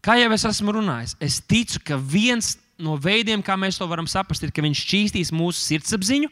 Kā 0.00 0.16
jau 0.16 0.30
es 0.32 0.46
esmu 0.48 0.74
runājis, 0.78 1.14
es 1.20 1.38
ticu, 1.44 1.78
ka 1.84 1.98
viens 2.00 2.54
no 2.82 2.96
veidiem, 3.00 3.42
kā 3.44 3.56
mēs 3.58 3.78
to 3.78 3.86
varam 3.90 4.08
saprast, 4.10 4.44
ir, 4.44 4.52
ka 4.54 4.64
viņš 4.64 4.84
šķīstīs 4.84 5.32
mūsu 5.36 5.60
sirdsapziņu 5.62 6.30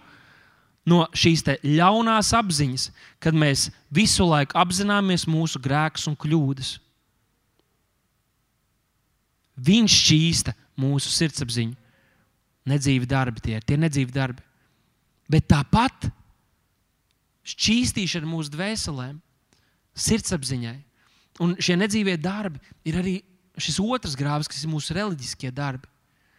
no 0.89 1.05
šīs 1.17 1.45
ļaunās 1.63 2.33
apziņas, 2.37 2.89
kad 3.21 3.37
mēs 3.37 3.69
visu 3.93 4.27
laiku 4.29 4.57
apzināmies 4.59 5.27
mūsu 5.29 5.61
grēkus 5.63 6.09
un 6.09 6.17
kļūdas. 6.17 6.77
Viņš 9.69 9.97
šķīsta 10.05 10.55
mūsu 10.79 11.13
sirdsapziņu. 11.13 11.77
Nedzīvi 12.69 13.09
darbi 13.09 13.43
tie 13.43 13.57
ir, 13.59 13.65
tie 13.65 13.79
nedzīvi 13.81 14.15
darbi. 14.15 14.45
Bet 15.29 15.49
tāpat 15.51 16.09
šķīstīšana 17.49 18.29
mūsu 18.29 18.53
dvēselēm, 18.55 19.17
sirdsapziņai. 19.99 20.77
Un 21.45 21.55
šie 21.63 21.77
nedzīvie 21.79 22.17
darbi 22.21 22.61
ir 22.89 22.99
arī 23.01 23.15
šis 23.59 23.79
otrs 23.83 24.17
grāvs, 24.19 24.49
kas 24.51 24.63
ir 24.65 24.73
mūsu 24.73 24.95
reliģiskie 24.97 25.51
darbi 25.55 25.89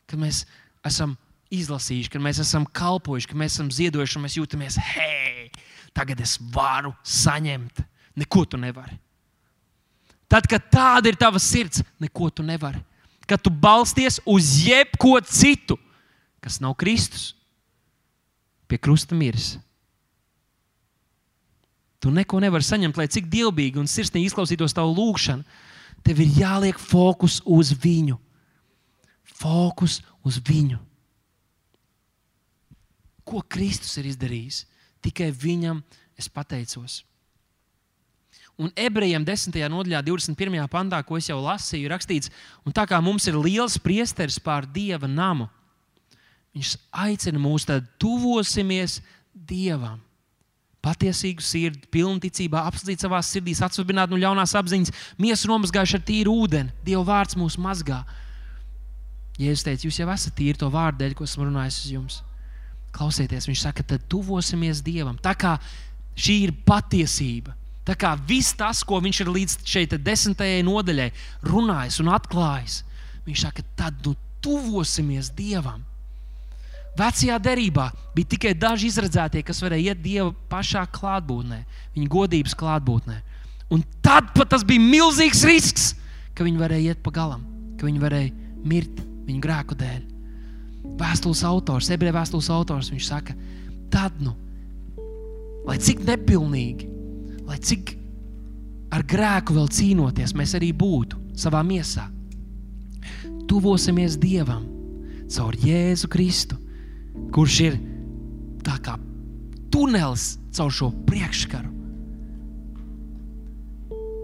kad 0.09 0.19
mēs 0.21 0.43
esam 0.85 1.15
izlasījuši, 1.53 2.11
kad 2.13 2.23
mēs 2.23 2.41
esam 2.41 2.65
kalpojuši, 2.65 3.29
kad 3.31 3.39
mēs 3.41 3.55
esam 3.57 3.69
ziedojuši, 3.73 4.17
un 4.17 4.25
mēs 4.25 4.37
jūtamies, 4.37 4.77
hei, 4.93 5.49
tagad 5.97 6.21
es 6.23 6.37
varu 6.53 6.93
saņemt. 7.05 7.83
Neko 8.19 8.43
tu 8.49 8.59
nevari. 8.59 8.97
Tad, 10.29 10.45
kad 10.49 10.67
tāda 10.69 11.09
ir 11.09 11.17
tava 11.17 11.39
sirds, 11.41 11.81
neko 12.01 12.29
tu 12.33 12.45
nevari. 12.45 12.81
Kad 13.29 13.41
tu 13.45 13.53
balsties 13.53 14.19
uz 14.29 14.51
jebko 14.65 15.15
citu, 15.25 15.77
kas 16.41 16.59
nav 16.61 16.75
Kristus, 16.77 17.31
pie 18.69 18.77
krusta 18.77 19.17
miris. 19.17 19.55
Tu 21.99 22.11
neko 22.13 22.39
nevari 22.39 22.63
saņemt, 22.63 22.97
lai 22.97 23.09
cik 23.11 23.27
dievbijīgi 23.31 23.81
un 23.81 23.89
sirsnīgi 23.89 24.29
izklausītos 24.29 24.75
tavu 24.77 24.93
lūgšanu. 24.95 25.43
Tev 26.05 26.21
ir 26.23 26.37
jāliek 26.45 26.77
fokus 26.79 27.41
uz 27.43 27.73
viņu 27.75 28.15
fokus 29.39 29.99
uz 30.25 30.39
viņu. 30.43 30.79
Ko 33.23 33.43
Kristus 33.45 33.95
ir 34.01 34.09
izdarījis? 34.09 34.63
Tikai 35.05 35.29
viņam 35.31 35.83
es 36.19 36.27
pateicos. 36.31 37.03
Un 38.59 38.73
ebrejiem 38.75 39.23
10. 39.23 39.55
nodaļā, 39.71 40.01
21. 40.03 40.65
pantā, 40.67 40.99
ko 41.07 41.15
es 41.15 41.29
jau 41.29 41.37
lasīju, 41.39 41.87
ir 41.87 41.93
rakstīts, 41.93 42.31
un 42.67 42.75
tā 42.75 42.83
kā 42.89 42.99
mums 42.99 43.29
ir 43.31 43.37
liels 43.39 43.77
priesteris 43.79 44.35
pār 44.43 44.67
dieva 44.67 45.07
namu, 45.07 45.47
viņš 46.51 46.73
aicina 46.91 47.39
mūs 47.39 47.69
tad 47.69 47.87
tuvosimies 48.01 48.97
dievam. 49.31 50.01
Patiesīgu 50.83 51.43
sirdi, 51.43 51.87
pilnticībā, 51.91 52.65
apslīd 52.67 52.99
savā 53.03 53.19
sirdī, 53.23 53.55
atsvabināt 53.55 54.11
no 54.11 54.19
ļaunās 54.19 54.55
apziņas, 54.59 54.91
miesu 55.19 55.51
nomazgājuši 55.51 55.95
ar 55.95 56.03
tīru 56.07 56.35
ūdeni. 56.43 56.75
Dieva 56.87 57.03
vārds 57.07 57.39
mūs 57.39 57.55
mazgā. 57.59 58.01
Jēzus 59.39 59.63
teica, 59.63 59.87
jūs 59.87 59.99
jau 60.01 60.09
esat 60.11 60.35
tīri 60.35 60.59
to 60.59 60.67
vārdu 60.71 60.99
dēļ, 60.99 61.15
ko 61.15 61.23
esmu 61.23 61.47
runājis 61.47 61.79
uz 61.85 61.93
jums. 61.93 62.17
Klausieties, 62.95 63.47
viņš 63.47 63.63
saka, 63.63 63.85
tad 63.87 64.03
tuvosimies 64.11 64.81
Dievam. 64.83 65.15
Tā 65.21 65.31
kā 65.39 65.55
šī 66.19 66.35
ir 66.49 66.55
patiesība, 66.67 67.53
tā 67.87 67.95
kā 67.99 68.15
viss 68.27 68.57
tas, 68.59 68.81
ko 68.83 68.99
viņš 68.99 69.21
ir 69.23 69.31
līdz 69.37 69.57
šeit 69.63 69.95
desmitajai 70.03 70.65
nodaļai 70.67 71.11
runājis 71.47 72.01
un 72.03 72.11
atklājis, 72.17 72.81
viņš 73.27 73.45
saka, 73.45 73.63
tad 73.79 74.03
nu 74.03 74.17
tuvosimies 74.43 75.31
Dievam. 75.37 75.85
Vecajā 76.99 77.37
derībā 77.39 77.87
bija 78.15 78.33
tikai 78.33 78.51
daži 78.57 78.89
izredzētie, 78.89 79.43
kas 79.45 79.61
varēja 79.63 79.93
iet 79.93 80.01
Dieva 80.03 80.33
pašā 80.51 80.83
klātbūtnē, 80.91 81.61
viņa 81.95 82.11
godības 82.11 82.57
klātbūtnē. 82.59 83.21
Un 83.71 83.85
tad 84.03 84.33
pat 84.35 84.49
tas 84.51 84.65
bija 84.67 84.83
milzīgs 84.83 85.45
risks, 85.47 85.93
ka 86.35 86.43
viņi 86.43 86.59
varēja 86.59 86.91
iet 86.91 87.05
pa 87.05 87.13
galam, 87.15 87.45
ka 87.79 87.87
viņi 87.87 88.03
varēja 88.03 88.65
mirt 88.67 89.05
viņu 89.29 89.43
grēku 89.43 89.77
dēļ. 89.79 90.01
Vēstules 90.99 91.41
autors, 91.47 91.89
ebreju 91.93 92.15
vēstules 92.15 92.49
autors, 92.53 92.91
viņš 92.93 93.07
saka, 93.09 93.35
tad, 93.91 94.15
nu, 94.23 94.33
lai 95.67 95.77
cik 95.81 96.05
nepilnīgi, 96.07 96.87
lai 97.47 97.59
cik 97.61 97.95
ar 98.95 99.03
grēku 99.05 99.57
vēl 99.57 99.69
cīnoties, 99.75 100.33
mēs 100.37 100.55
arī 100.57 100.71
būtu 100.73 101.19
savā 101.37 101.61
miesā, 101.65 102.07
tuvosimies 103.49 104.17
Dievam 104.21 104.65
caur 105.29 105.57
Jēzu 105.59 106.09
Kristu, 106.09 106.57
kurš 107.35 107.59
ir 107.67 107.77
tā 108.65 108.79
kā 108.85 108.95
tunelis 109.73 110.37
caur 110.55 110.73
šo 110.73 110.89
priekškaru. 111.05 111.75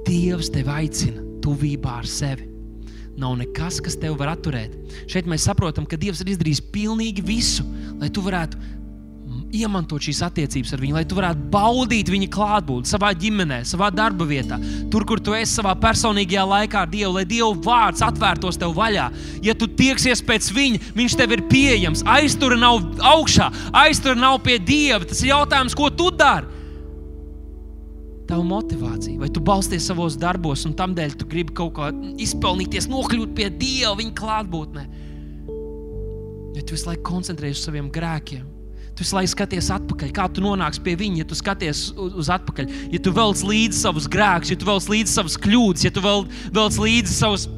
Dievs 0.05 0.51
tevi 0.53 0.69
aicina 0.69 1.23
tuvībā 1.41 1.99
ar 2.01 2.09
sevi 2.09 2.54
nav 3.19 3.35
nekas, 3.39 3.79
kas 3.83 3.97
tevi 3.99 4.15
var 4.19 4.33
atturēt. 4.35 4.75
Šeit 5.11 5.27
mēs 5.29 5.47
saprotam, 5.47 5.87
ka 5.87 5.99
Dievs 5.99 6.23
ir 6.23 6.33
izdarījis 6.33 6.63
pilnīgi 6.73 7.23
visu, 7.25 7.65
lai 7.99 8.11
tu 8.13 8.23
varētu 8.25 8.59
iemantot 9.55 10.03
šīs 10.03 10.21
attiecības 10.25 10.73
ar 10.75 10.81
viņu, 10.81 10.95
lai 10.97 11.05
tu 11.07 11.17
varētu 11.17 11.47
baudīt 11.53 12.09
viņa 12.11 12.27
klātbūtni 12.33 12.89
savā 12.89 13.11
ģimenē, 13.17 13.61
savā 13.67 13.89
darba 13.93 14.27
vietā, 14.27 14.57
tur, 14.91 15.05
kur 15.07 15.21
tu 15.23 15.35
esi 15.37 15.57
savā 15.59 15.75
personīgajā 15.79 16.43
laikā 16.49 16.83
ar 16.83 16.91
Dievu, 16.91 17.13
lai 17.17 17.25
Dieva 17.29 17.51
vārds 17.65 18.03
atvērtos 18.05 18.59
tev 18.61 18.75
vaļā. 18.77 19.07
Ja 19.45 19.55
tu 19.57 19.69
tieksies 19.69 20.23
pēc 20.25 20.51
viņa, 20.55 20.91
viņš 20.97 21.17
tev 21.19 21.37
ir 21.37 21.45
pieejams. 21.51 22.03
Aiztura 22.17 22.59
nav 22.59 22.83
augšā, 23.15 23.51
aiztura 23.85 24.17
nav 24.19 24.41
pie 24.45 24.59
Dieva. 24.59 25.03
Tas 25.07 25.23
ir 25.23 25.33
jautājums, 25.33 25.77
ko 25.77 25.91
tu 25.93 26.11
dari 26.11 26.51
tavu 28.29 28.45
motivāciju, 28.49 29.19
vai 29.21 29.29
tu 29.33 29.43
balsties 29.43 29.85
savos 29.89 30.17
darbos, 30.19 30.65
un 30.67 30.73
tam 30.77 30.95
dēļ 30.97 31.15
tu 31.19 31.27
gribi 31.29 31.55
kaut 31.57 31.75
kā 31.77 31.91
izpelnīties, 32.21 32.89
nokļūt 32.91 33.35
pie 33.37 33.49
Dieva, 33.53 33.95
viņa 33.99 34.15
klātbūtnē. 34.17 34.85
Ja 36.55 36.63
tu 36.63 36.75
visu 36.77 36.89
laiku 36.89 37.05
koncentrējies 37.09 37.59
uz 37.59 37.67
saviem 37.67 37.91
grēkiem, 37.93 38.45
tu 38.95 39.03
visu 39.03 39.17
laiku 39.17 39.33
skaties 39.33 39.69
atpakaļ, 39.75 40.13
kā 40.15 40.29
tu 40.31 40.43
nonāksi 40.45 40.81
pie 40.85 40.95
viņa, 40.99 41.21
ja 41.21 41.27
tu 41.29 41.37
skaties 41.37 41.89
uz, 41.91 42.15
uz 42.23 42.31
atpakaļ, 42.31 42.71
ja 42.95 43.03
tu 43.03 43.13
velc 43.15 43.43
līdzi 43.43 43.81
savus 43.81 44.07
grēkus, 44.11 44.53
ja 44.55 44.59
tu 44.61 44.69
velc 44.69 44.89
līdzi 44.93 45.17
savas 45.19 45.37
kļūdas, 45.45 45.85
ja 45.85 45.93
tu 45.93 46.05
velc 46.05 46.81
līdzi 46.81 47.17
savus 47.19 47.49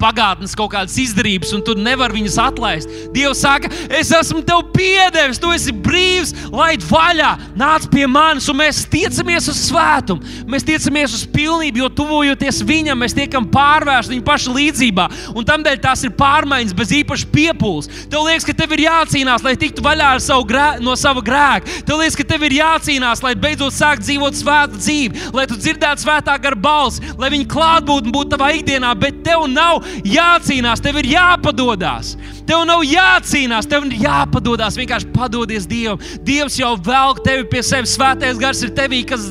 pagātnes 0.00 0.56
kaut 0.58 0.72
kādas 0.74 0.96
izdarības, 1.00 1.52
un 1.56 1.64
tu 1.64 1.76
nevari 1.78 2.18
viņas 2.18 2.38
atlaist. 2.42 2.94
Dievs 3.14 3.42
saka, 3.44 3.70
es 3.96 4.10
esmu 4.14 4.42
tev 4.46 4.64
piedevis, 4.74 5.40
tu 5.40 5.52
esi 5.54 5.74
brīvs, 5.74 6.32
laid 6.54 6.84
vaļā, 6.86 7.30
nāc 7.58 7.86
pie 7.92 8.06
manis, 8.10 8.48
un 8.50 8.60
mēs 8.60 8.82
tiecamies 8.90 9.48
uz 9.52 9.60
svētumu, 9.68 10.24
mēs 10.50 10.66
tiecamies 10.66 11.16
uz 11.16 11.24
pilnību, 11.30 11.84
jo 11.84 11.90
tuvojoties 12.00 12.62
viņam, 12.66 13.00
mēs 13.04 13.16
tiekam 13.16 13.48
pārvērsti 13.52 14.16
viņa 14.16 14.26
paša 14.26 14.56
līdzjūtībā. 14.56 15.06
Un 15.36 15.46
tādēļ 15.46 15.80
tās 15.82 16.04
ir 16.06 16.14
pārmaiņas 16.18 16.76
bez 16.76 16.94
īpašas 17.00 17.30
piepūles. 17.34 17.90
Tev 18.10 18.26
liekas, 18.26 18.46
ka 18.48 18.56
tev 18.56 18.74
ir 18.76 18.84
jācīnās, 18.86 19.44
lai 19.46 19.56
tiktu 19.60 19.84
vaļā 19.84 20.12
savu 20.22 20.46
grē, 20.48 20.68
no 20.84 20.96
sava 20.98 21.22
grēka. 21.24 21.80
Tev 21.86 22.00
liekas, 22.00 22.18
ka 22.18 22.26
tev 22.32 22.46
ir 22.48 22.56
jācīnās, 22.60 23.22
lai 23.24 23.34
beidzot 23.38 23.76
sāktu 23.76 24.06
dzīvot 24.06 24.38
svētu 24.38 24.80
dzīvi, 24.80 25.26
lai 25.36 25.46
tu 25.50 25.58
dzirdētu 25.58 26.04
svētā 26.04 26.36
gara 26.42 26.58
balsi, 26.58 27.12
lai 27.20 27.30
viņa 27.34 27.48
klātbūtne 27.50 28.14
būtu 28.14 28.34
tavā 28.34 28.52
ikdienā, 28.58 28.92
bet 28.98 29.22
tev 29.26 29.46
nav 29.50 29.84
jācīnās, 30.06 30.82
tev 30.82 31.00
ir 31.00 31.10
jāpadodas. 31.14 32.14
Tev 32.48 32.64
nav 32.66 32.82
jācīnās, 32.86 33.68
tev 33.70 33.86
ir 33.88 34.00
jāpadodas. 34.04 34.78
Vienkārši 34.78 35.10
padodies 35.14 35.68
Dievam. 35.70 36.00
Dievs 36.26 36.58
jau 36.58 36.72
velk 36.76 37.22
tevi 37.26 37.46
pie 37.50 37.62
sevis. 37.66 37.94
Svētais 37.94 38.38
gars 38.40 38.62
ir 38.64 38.72
tevī, 38.76 39.02
kas, 39.06 39.24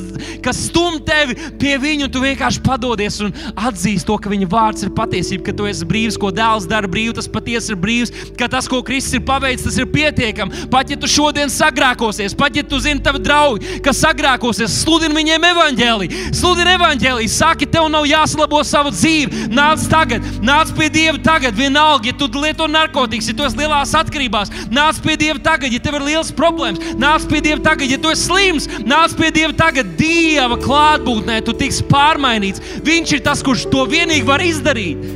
kas 0.44 0.60
stum 0.68 1.00
tevi 1.04 1.36
pie 1.60 1.76
viņa. 1.80 2.10
Tu 2.12 2.22
vienkārši 2.22 2.62
padodies 2.64 3.20
un 3.24 3.34
atzīst 3.56 4.08
to, 4.08 4.16
ka 4.20 4.32
viņa 4.32 4.48
vārds 4.50 4.86
ir 4.86 4.94
patiesība, 4.96 5.46
ka 5.48 5.56
tu 5.56 5.68
esi 5.68 5.88
brīvs, 5.88 6.18
ko 6.20 6.32
dēls 6.34 6.68
dara 6.70 6.90
brīvi. 6.90 7.16
Tas 7.18 7.28
patiesi 7.30 7.74
ir 7.74 7.80
brīvs, 7.80 8.14
ka 8.40 8.48
tas, 8.52 8.68
ko 8.70 8.82
Kristus 8.86 9.18
ir 9.18 9.24
paveicis, 9.28 9.66
tas 9.68 9.78
ir 9.80 9.88
pietiekami. 9.92 10.66
Pat 10.72 10.90
ja 10.92 10.98
tu 11.00 11.10
šodien 11.10 11.52
sagrākosies, 11.52 12.36
pat 12.36 12.56
ja 12.56 12.64
tu 12.66 12.80
zini, 12.82 13.02
tavi 13.04 13.22
draugi, 13.24 13.80
kas 13.84 14.00
sagrākosies, 14.04 14.80
sludini 14.84 15.16
viņiem 15.16 15.48
evaņģēlī, 15.50 16.10
sludini 16.36 16.74
evaņģēlī, 16.78 17.28
saki 17.30 17.68
tev 17.72 17.88
nav 17.92 18.06
jāsalabo 18.08 18.60
savu 18.66 18.92
dzīvi. 18.94 19.48
Nāc 19.54 19.86
tagad, 19.90 20.26
nāc 20.44 20.72
pie 20.76 20.90
Dieva 20.92 21.20
tagad. 21.22 21.56
Vienalga, 21.56 22.10
ja 22.10 22.16
tu 22.18 22.28
lieto 22.40 22.66
narkotikas, 22.70 23.30
ja 23.30 23.36
tu 23.36 23.46
esi 23.46 23.60
lielās 23.60 23.94
atkarībās, 23.96 24.52
nāc 24.72 25.00
pie 25.04 25.16
Dieva 25.20 25.40
tagad, 25.42 25.72
ja 25.72 25.82
tev 25.82 26.00
ir 26.00 26.06
liels 26.10 26.32
problēmas. 26.36 26.94
Nāc 27.00 27.26
pie 27.30 27.42
Dieva 27.44 27.62
tagad, 27.70 27.90
ja 27.90 28.00
tu 28.00 28.12
esi 28.12 28.26
slims. 28.28 28.68
Nāc 28.86 29.14
pie 29.18 29.30
Dieva 29.34 29.54
tagad, 29.56 29.94
Dieva 30.00 30.58
klātbūtnē, 30.60 31.40
tu 31.46 31.54
tiks 31.56 31.80
pārmainīts. 31.90 32.62
Viņš 32.86 33.16
ir 33.16 33.24
tas, 33.26 33.44
kurš 33.46 33.68
to 33.72 33.86
vienīgi 33.90 34.26
var 34.28 34.44
izdarīt. 34.44 35.06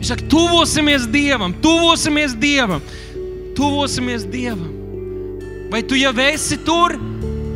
Viņš 0.00 0.14
saka, 0.14 0.26
tuvosimies 0.32 1.04
Dievam, 1.12 1.52
tuvosimies 1.60 2.32
Dievam, 2.40 2.80
tuvosimies 3.56 4.24
Dievam. 4.24 4.70
Vai 5.70 5.84
tu 5.86 5.94
jau 5.94 6.14
esi 6.24 6.56
tur, 6.64 6.96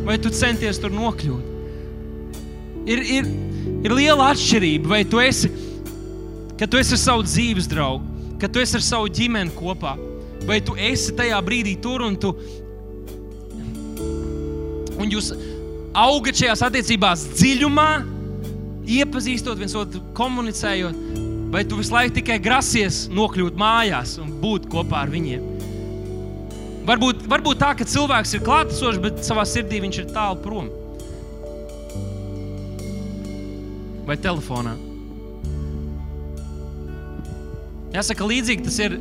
vai 0.05 0.19
tu 0.21 0.29
centies 0.29 0.77
tur 0.79 0.93
nokļūt? 0.93 1.54
Ir, 2.85 3.01
ir, 3.01 3.29
ir 3.85 3.93
liela 3.97 4.29
atšķirība, 4.33 4.89
vai 4.91 5.01
tu 5.09 5.21
esi, 5.21 5.49
kad 6.59 6.69
tu 6.69 6.77
esi 6.77 6.93
ar 6.93 7.01
savu 7.01 7.25
dzīves 7.25 7.69
draugu, 7.71 8.05
kad 8.41 8.53
tu 8.53 8.61
esi 8.61 8.77
ar 8.77 8.85
savu 8.85 9.09
ģimeni 9.09 9.55
kopā, 9.57 9.95
vai 10.45 10.59
tu 10.61 10.77
esi 10.77 11.15
tajā 11.17 11.39
brīdī 11.45 11.75
tur 11.81 12.05
un 12.05 12.17
tu. 12.21 12.35
Un 15.01 15.09
jūs 15.11 15.31
augat 15.97 16.37
šajās 16.37 16.61
attiecībās 16.69 17.25
dziļumā, 17.33 17.89
iepazīstot 18.99 19.57
viens 19.57 19.73
otru, 19.79 20.03
komunicējot, 20.17 21.01
vai 21.53 21.65
tu 21.65 21.81
visu 21.81 21.95
laiku 21.95 22.19
tikai 22.19 22.37
grasies 22.43 23.05
nokļūt 23.09 23.57
mājās 23.57 24.19
un 24.21 24.29
būt 24.43 24.69
kopā 24.69 25.05
ar 25.05 25.13
viņiem. 25.13 25.51
Varbūt, 26.85 27.25
varbūt 27.31 27.61
tā, 27.63 27.73
ka 27.73 27.87
cilvēks 27.89 28.37
ir 28.37 28.45
klātesošs, 28.45 29.01
bet 29.01 29.23
savā 29.25 29.45
sirdī 29.49 29.81
viņš 29.81 30.03
ir 30.03 30.11
tālu 30.13 30.37
prom. 30.43 30.67
Vai 34.05 34.17
telefonā. 34.21 34.75
Jāsaka, 37.95 38.27
līdzīgi 38.27 38.65
tas 38.65 38.77
ir 38.83 38.97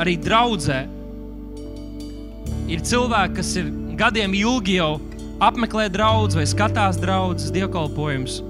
arī 0.00 0.16
draudzē. 0.20 0.82
Ir 2.70 2.82
cilvēki, 2.86 3.36
kas 3.40 3.54
ir 3.58 3.70
gadiem 3.98 4.36
ilgi 4.36 4.76
jau 4.78 4.92
apmeklē 5.42 5.88
draugus 5.92 6.36
vai 6.38 6.46
skatās 6.48 7.00
draugus, 7.00 7.50
dievkalpojumus. 7.54 8.40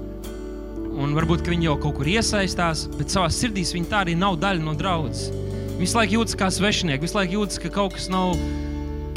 Un 1.01 1.15
varbūt 1.15 1.47
viņi 1.47 1.69
jau 1.69 1.77
kaut 1.81 1.95
kur 1.97 2.09
iesaistās, 2.11 2.83
bet 2.97 3.13
savā 3.13 3.29
sirdī 3.31 3.63
viņi 3.63 3.89
tā 3.89 4.03
arī 4.03 4.17
nav 4.19 4.35
daļa 4.41 4.65
no 4.65 4.75
draudzes. 4.77 5.31
Visu 5.79 5.97
laiku 5.97 6.19
jūtas 6.19 6.35
kā 6.37 6.51
svešinieks, 6.51 7.01
visu 7.01 7.17
laiku 7.17 7.39
jūtas, 7.39 7.61
ka 7.63 7.71
kaut 7.73 7.95
kas 7.95 8.11
nav. 8.11 8.35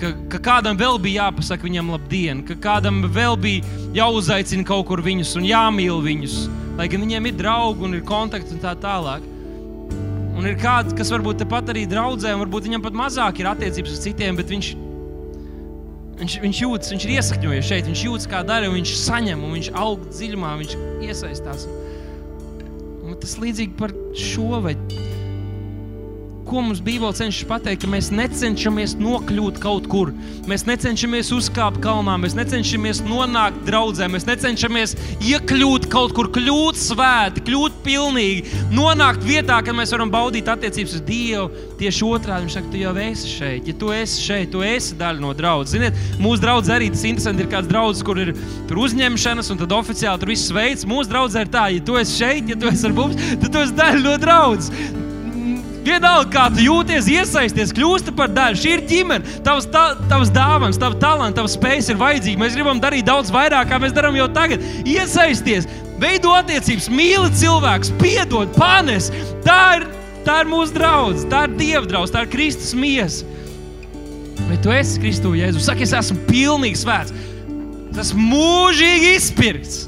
Ka, 0.05 0.11
ka 0.29 0.39
kādam 0.45 0.77
vēl 0.77 0.99
bija 1.01 1.23
jāpasaka 1.31 1.65
viņam 1.65 1.87
labdien, 1.95 2.43
ka 2.45 2.59
kādam 2.61 2.99
vēl 3.09 3.39
bija 3.41 3.77
jāuzaicina 3.97 4.67
kaut 4.69 4.83
kur 4.91 5.01
viņus 5.01 5.31
un 5.41 5.47
jāmīl 5.49 6.03
viņus, 6.05 6.35
lai 6.77 6.91
gan 6.93 7.01
viņiem 7.07 7.29
ir 7.31 7.39
draugi 7.39 7.87
un 7.87 7.97
ir 7.97 8.03
kontakti 8.05 8.53
un 8.53 8.61
tā 8.61 8.75
tālāk. 8.83 9.25
Un 10.35 10.45
ir 10.51 10.59
kāds, 10.61 10.93
kas 10.99 11.09
varbūt 11.15 11.41
tepat 11.41 11.73
arī 11.73 11.87
draudzē, 11.89 12.35
un 12.37 12.43
varbūt 12.43 12.69
viņam 12.69 12.85
pat 12.85 13.01
mazāk 13.01 13.41
ir 13.41 13.49
attiecības 13.49 13.97
ar 13.97 14.05
citiem, 14.05 14.37
bet 14.37 14.53
viņš, 14.53 14.71
viņš, 16.21 16.37
viņš 16.45 16.63
jūtas, 16.67 16.93
viņš 16.93 17.09
ir 17.09 17.17
iesakņojies 17.17 17.73
šeit, 17.73 17.89
viņš 17.89 18.05
jūtas 18.11 18.31
kā 18.35 18.45
daļa, 18.45 18.69
un 18.69 18.81
viņš 18.83 18.95
saņem, 19.07 19.49
un 19.49 19.57
viņš 19.57 19.73
aug 19.87 20.05
dziļumā, 20.11 20.53
viņš 20.67 20.77
iesaistās. 21.09 21.65
Un 23.01 23.17
tas 23.25 23.39
līdzīgi 23.41 23.79
par 23.81 23.97
šo 24.13 24.61
vai 24.69 24.77
ko 26.45 26.61
mums 26.65 26.81
Bībele 26.85 27.15
cenšas 27.17 27.47
pateikt, 27.49 27.85
ka 27.85 27.91
mēs 27.91 28.11
necenšamies 28.15 28.95
nokļūt 29.01 29.59
kaut 29.63 29.87
kur. 29.91 30.13
Mēs 30.51 30.67
necenšamies 30.69 31.33
uzkāpt 31.37 31.81
kalnā, 31.85 32.17
mēs 32.21 32.37
necenšamies 32.39 33.03
nonākt 33.07 33.63
draudzē, 33.69 34.09
mēs 34.13 34.27
necenšamies 34.29 34.95
iekļūt 35.25 35.89
kaut 35.93 36.15
kur, 36.17 36.29
kļūt 36.35 36.81
svēti, 36.81 37.45
kļūt 37.49 37.79
pilnīgi, 37.87 38.59
nonākt 38.75 39.25
vietā, 39.27 39.61
kad 39.65 39.77
mēs 39.77 39.95
varam 39.95 40.13
baudīt 40.13 40.51
attiecības 40.53 40.99
ar 40.99 41.07
Dievu. 41.09 41.63
Tieši 41.81 42.07
otrādi 42.07 42.47
viņš 42.47 42.59
saka, 42.59 42.71
tu 42.73 42.83
jau 42.83 42.95
esi 43.05 43.31
šeit. 43.33 43.71
Ja 43.71 43.77
tu 43.81 43.93
esi 43.95 44.23
šeit, 44.23 44.53
tu 44.53 44.63
esi 44.65 44.99
daļa 45.01 45.25
no 45.25 45.33
draudzes. 45.37 45.75
Ziniet, 45.75 46.03
mūsu 46.23 46.45
draudzē 46.45 46.77
arī 46.79 46.91
tas 46.95 47.07
interesanti 47.09 47.45
ir 47.45 47.51
kāds 47.53 47.71
draugs, 47.71 48.03
kur 48.07 48.21
ir 48.23 48.35
uzņemšanas, 48.71 49.51
un 49.55 49.63
tad 49.65 49.75
oficiāli 49.75 50.23
tur 50.23 50.35
viss 50.35 50.53
veids. 50.55 50.87
Mūsu 50.89 51.11
draudzē 51.11 51.47
ir 51.47 51.55
tā, 51.55 51.69
ja 51.75 51.85
tu 51.85 51.99
esi 52.01 52.21
šeit, 52.23 52.53
ja 52.53 52.59
tu 52.59 52.71
esi 52.71 52.87
ar 52.89 52.95
mums, 52.97 53.19
tad 53.43 53.51
tu 53.51 53.65
esi 53.65 53.81
daļa 53.81 54.05
no 54.05 54.21
draudzes. 54.23 55.03
Vienalga, 55.85 56.31
kā 56.33 56.45
tu 56.49 56.63
jūties, 56.65 57.09
iesaisties, 57.13 57.73
kļūsti 57.77 58.15
par 58.17 58.31
daļu. 58.33 58.57
Šī 58.57 58.71
ir 58.79 58.85
ģimene, 58.89 59.41
tavs, 59.45 59.67
ta, 59.69 59.83
tavs 60.09 60.33
dāvāns, 60.33 60.79
tavs 60.81 60.97
talants, 61.03 61.37
tavs 61.37 61.57
spējas 61.59 61.91
ir 61.93 62.01
vajadzīgi. 62.01 62.41
Mēs 62.41 62.57
gribam 62.57 62.81
darīt 62.81 63.05
daudz 63.09 63.33
vairāk, 63.35 63.69
kā 63.69 63.81
mēs 63.83 63.93
darām 63.97 64.17
jau 64.17 64.31
tagad. 64.33 64.65
Iesaisties, 64.89 65.69
veido 66.01 66.33
attiecības, 66.39 66.89
mīli 66.89 67.29
cilvēkus, 67.37 67.93
piedod, 68.01 68.57
panes. 68.57 69.11
Tā 69.45 69.61
ir, 69.81 69.89
tā 70.25 70.41
ir 70.41 70.53
mūsu 70.55 70.79
draudzene, 70.79 71.31
tā 71.33 71.45
ir 71.51 71.57
Dieva 71.61 71.87
draudzene, 71.91 72.17
tā 72.17 72.25
ir 72.25 72.33
Kristus 72.33 72.73
miesa. 72.79 73.29
Vai 74.49 74.57
tu 74.65 74.73
esi 74.73 75.01
Kristus 75.01 75.37
Jēzus? 75.37 75.69
Saki, 75.69 75.85
es 75.85 75.93
esmu 75.97 76.25
pilnīgi 76.29 76.81
svēts. 76.81 77.13
Tas 77.95 78.17
mūžīgi 78.17 79.19
izpirkts. 79.19 79.85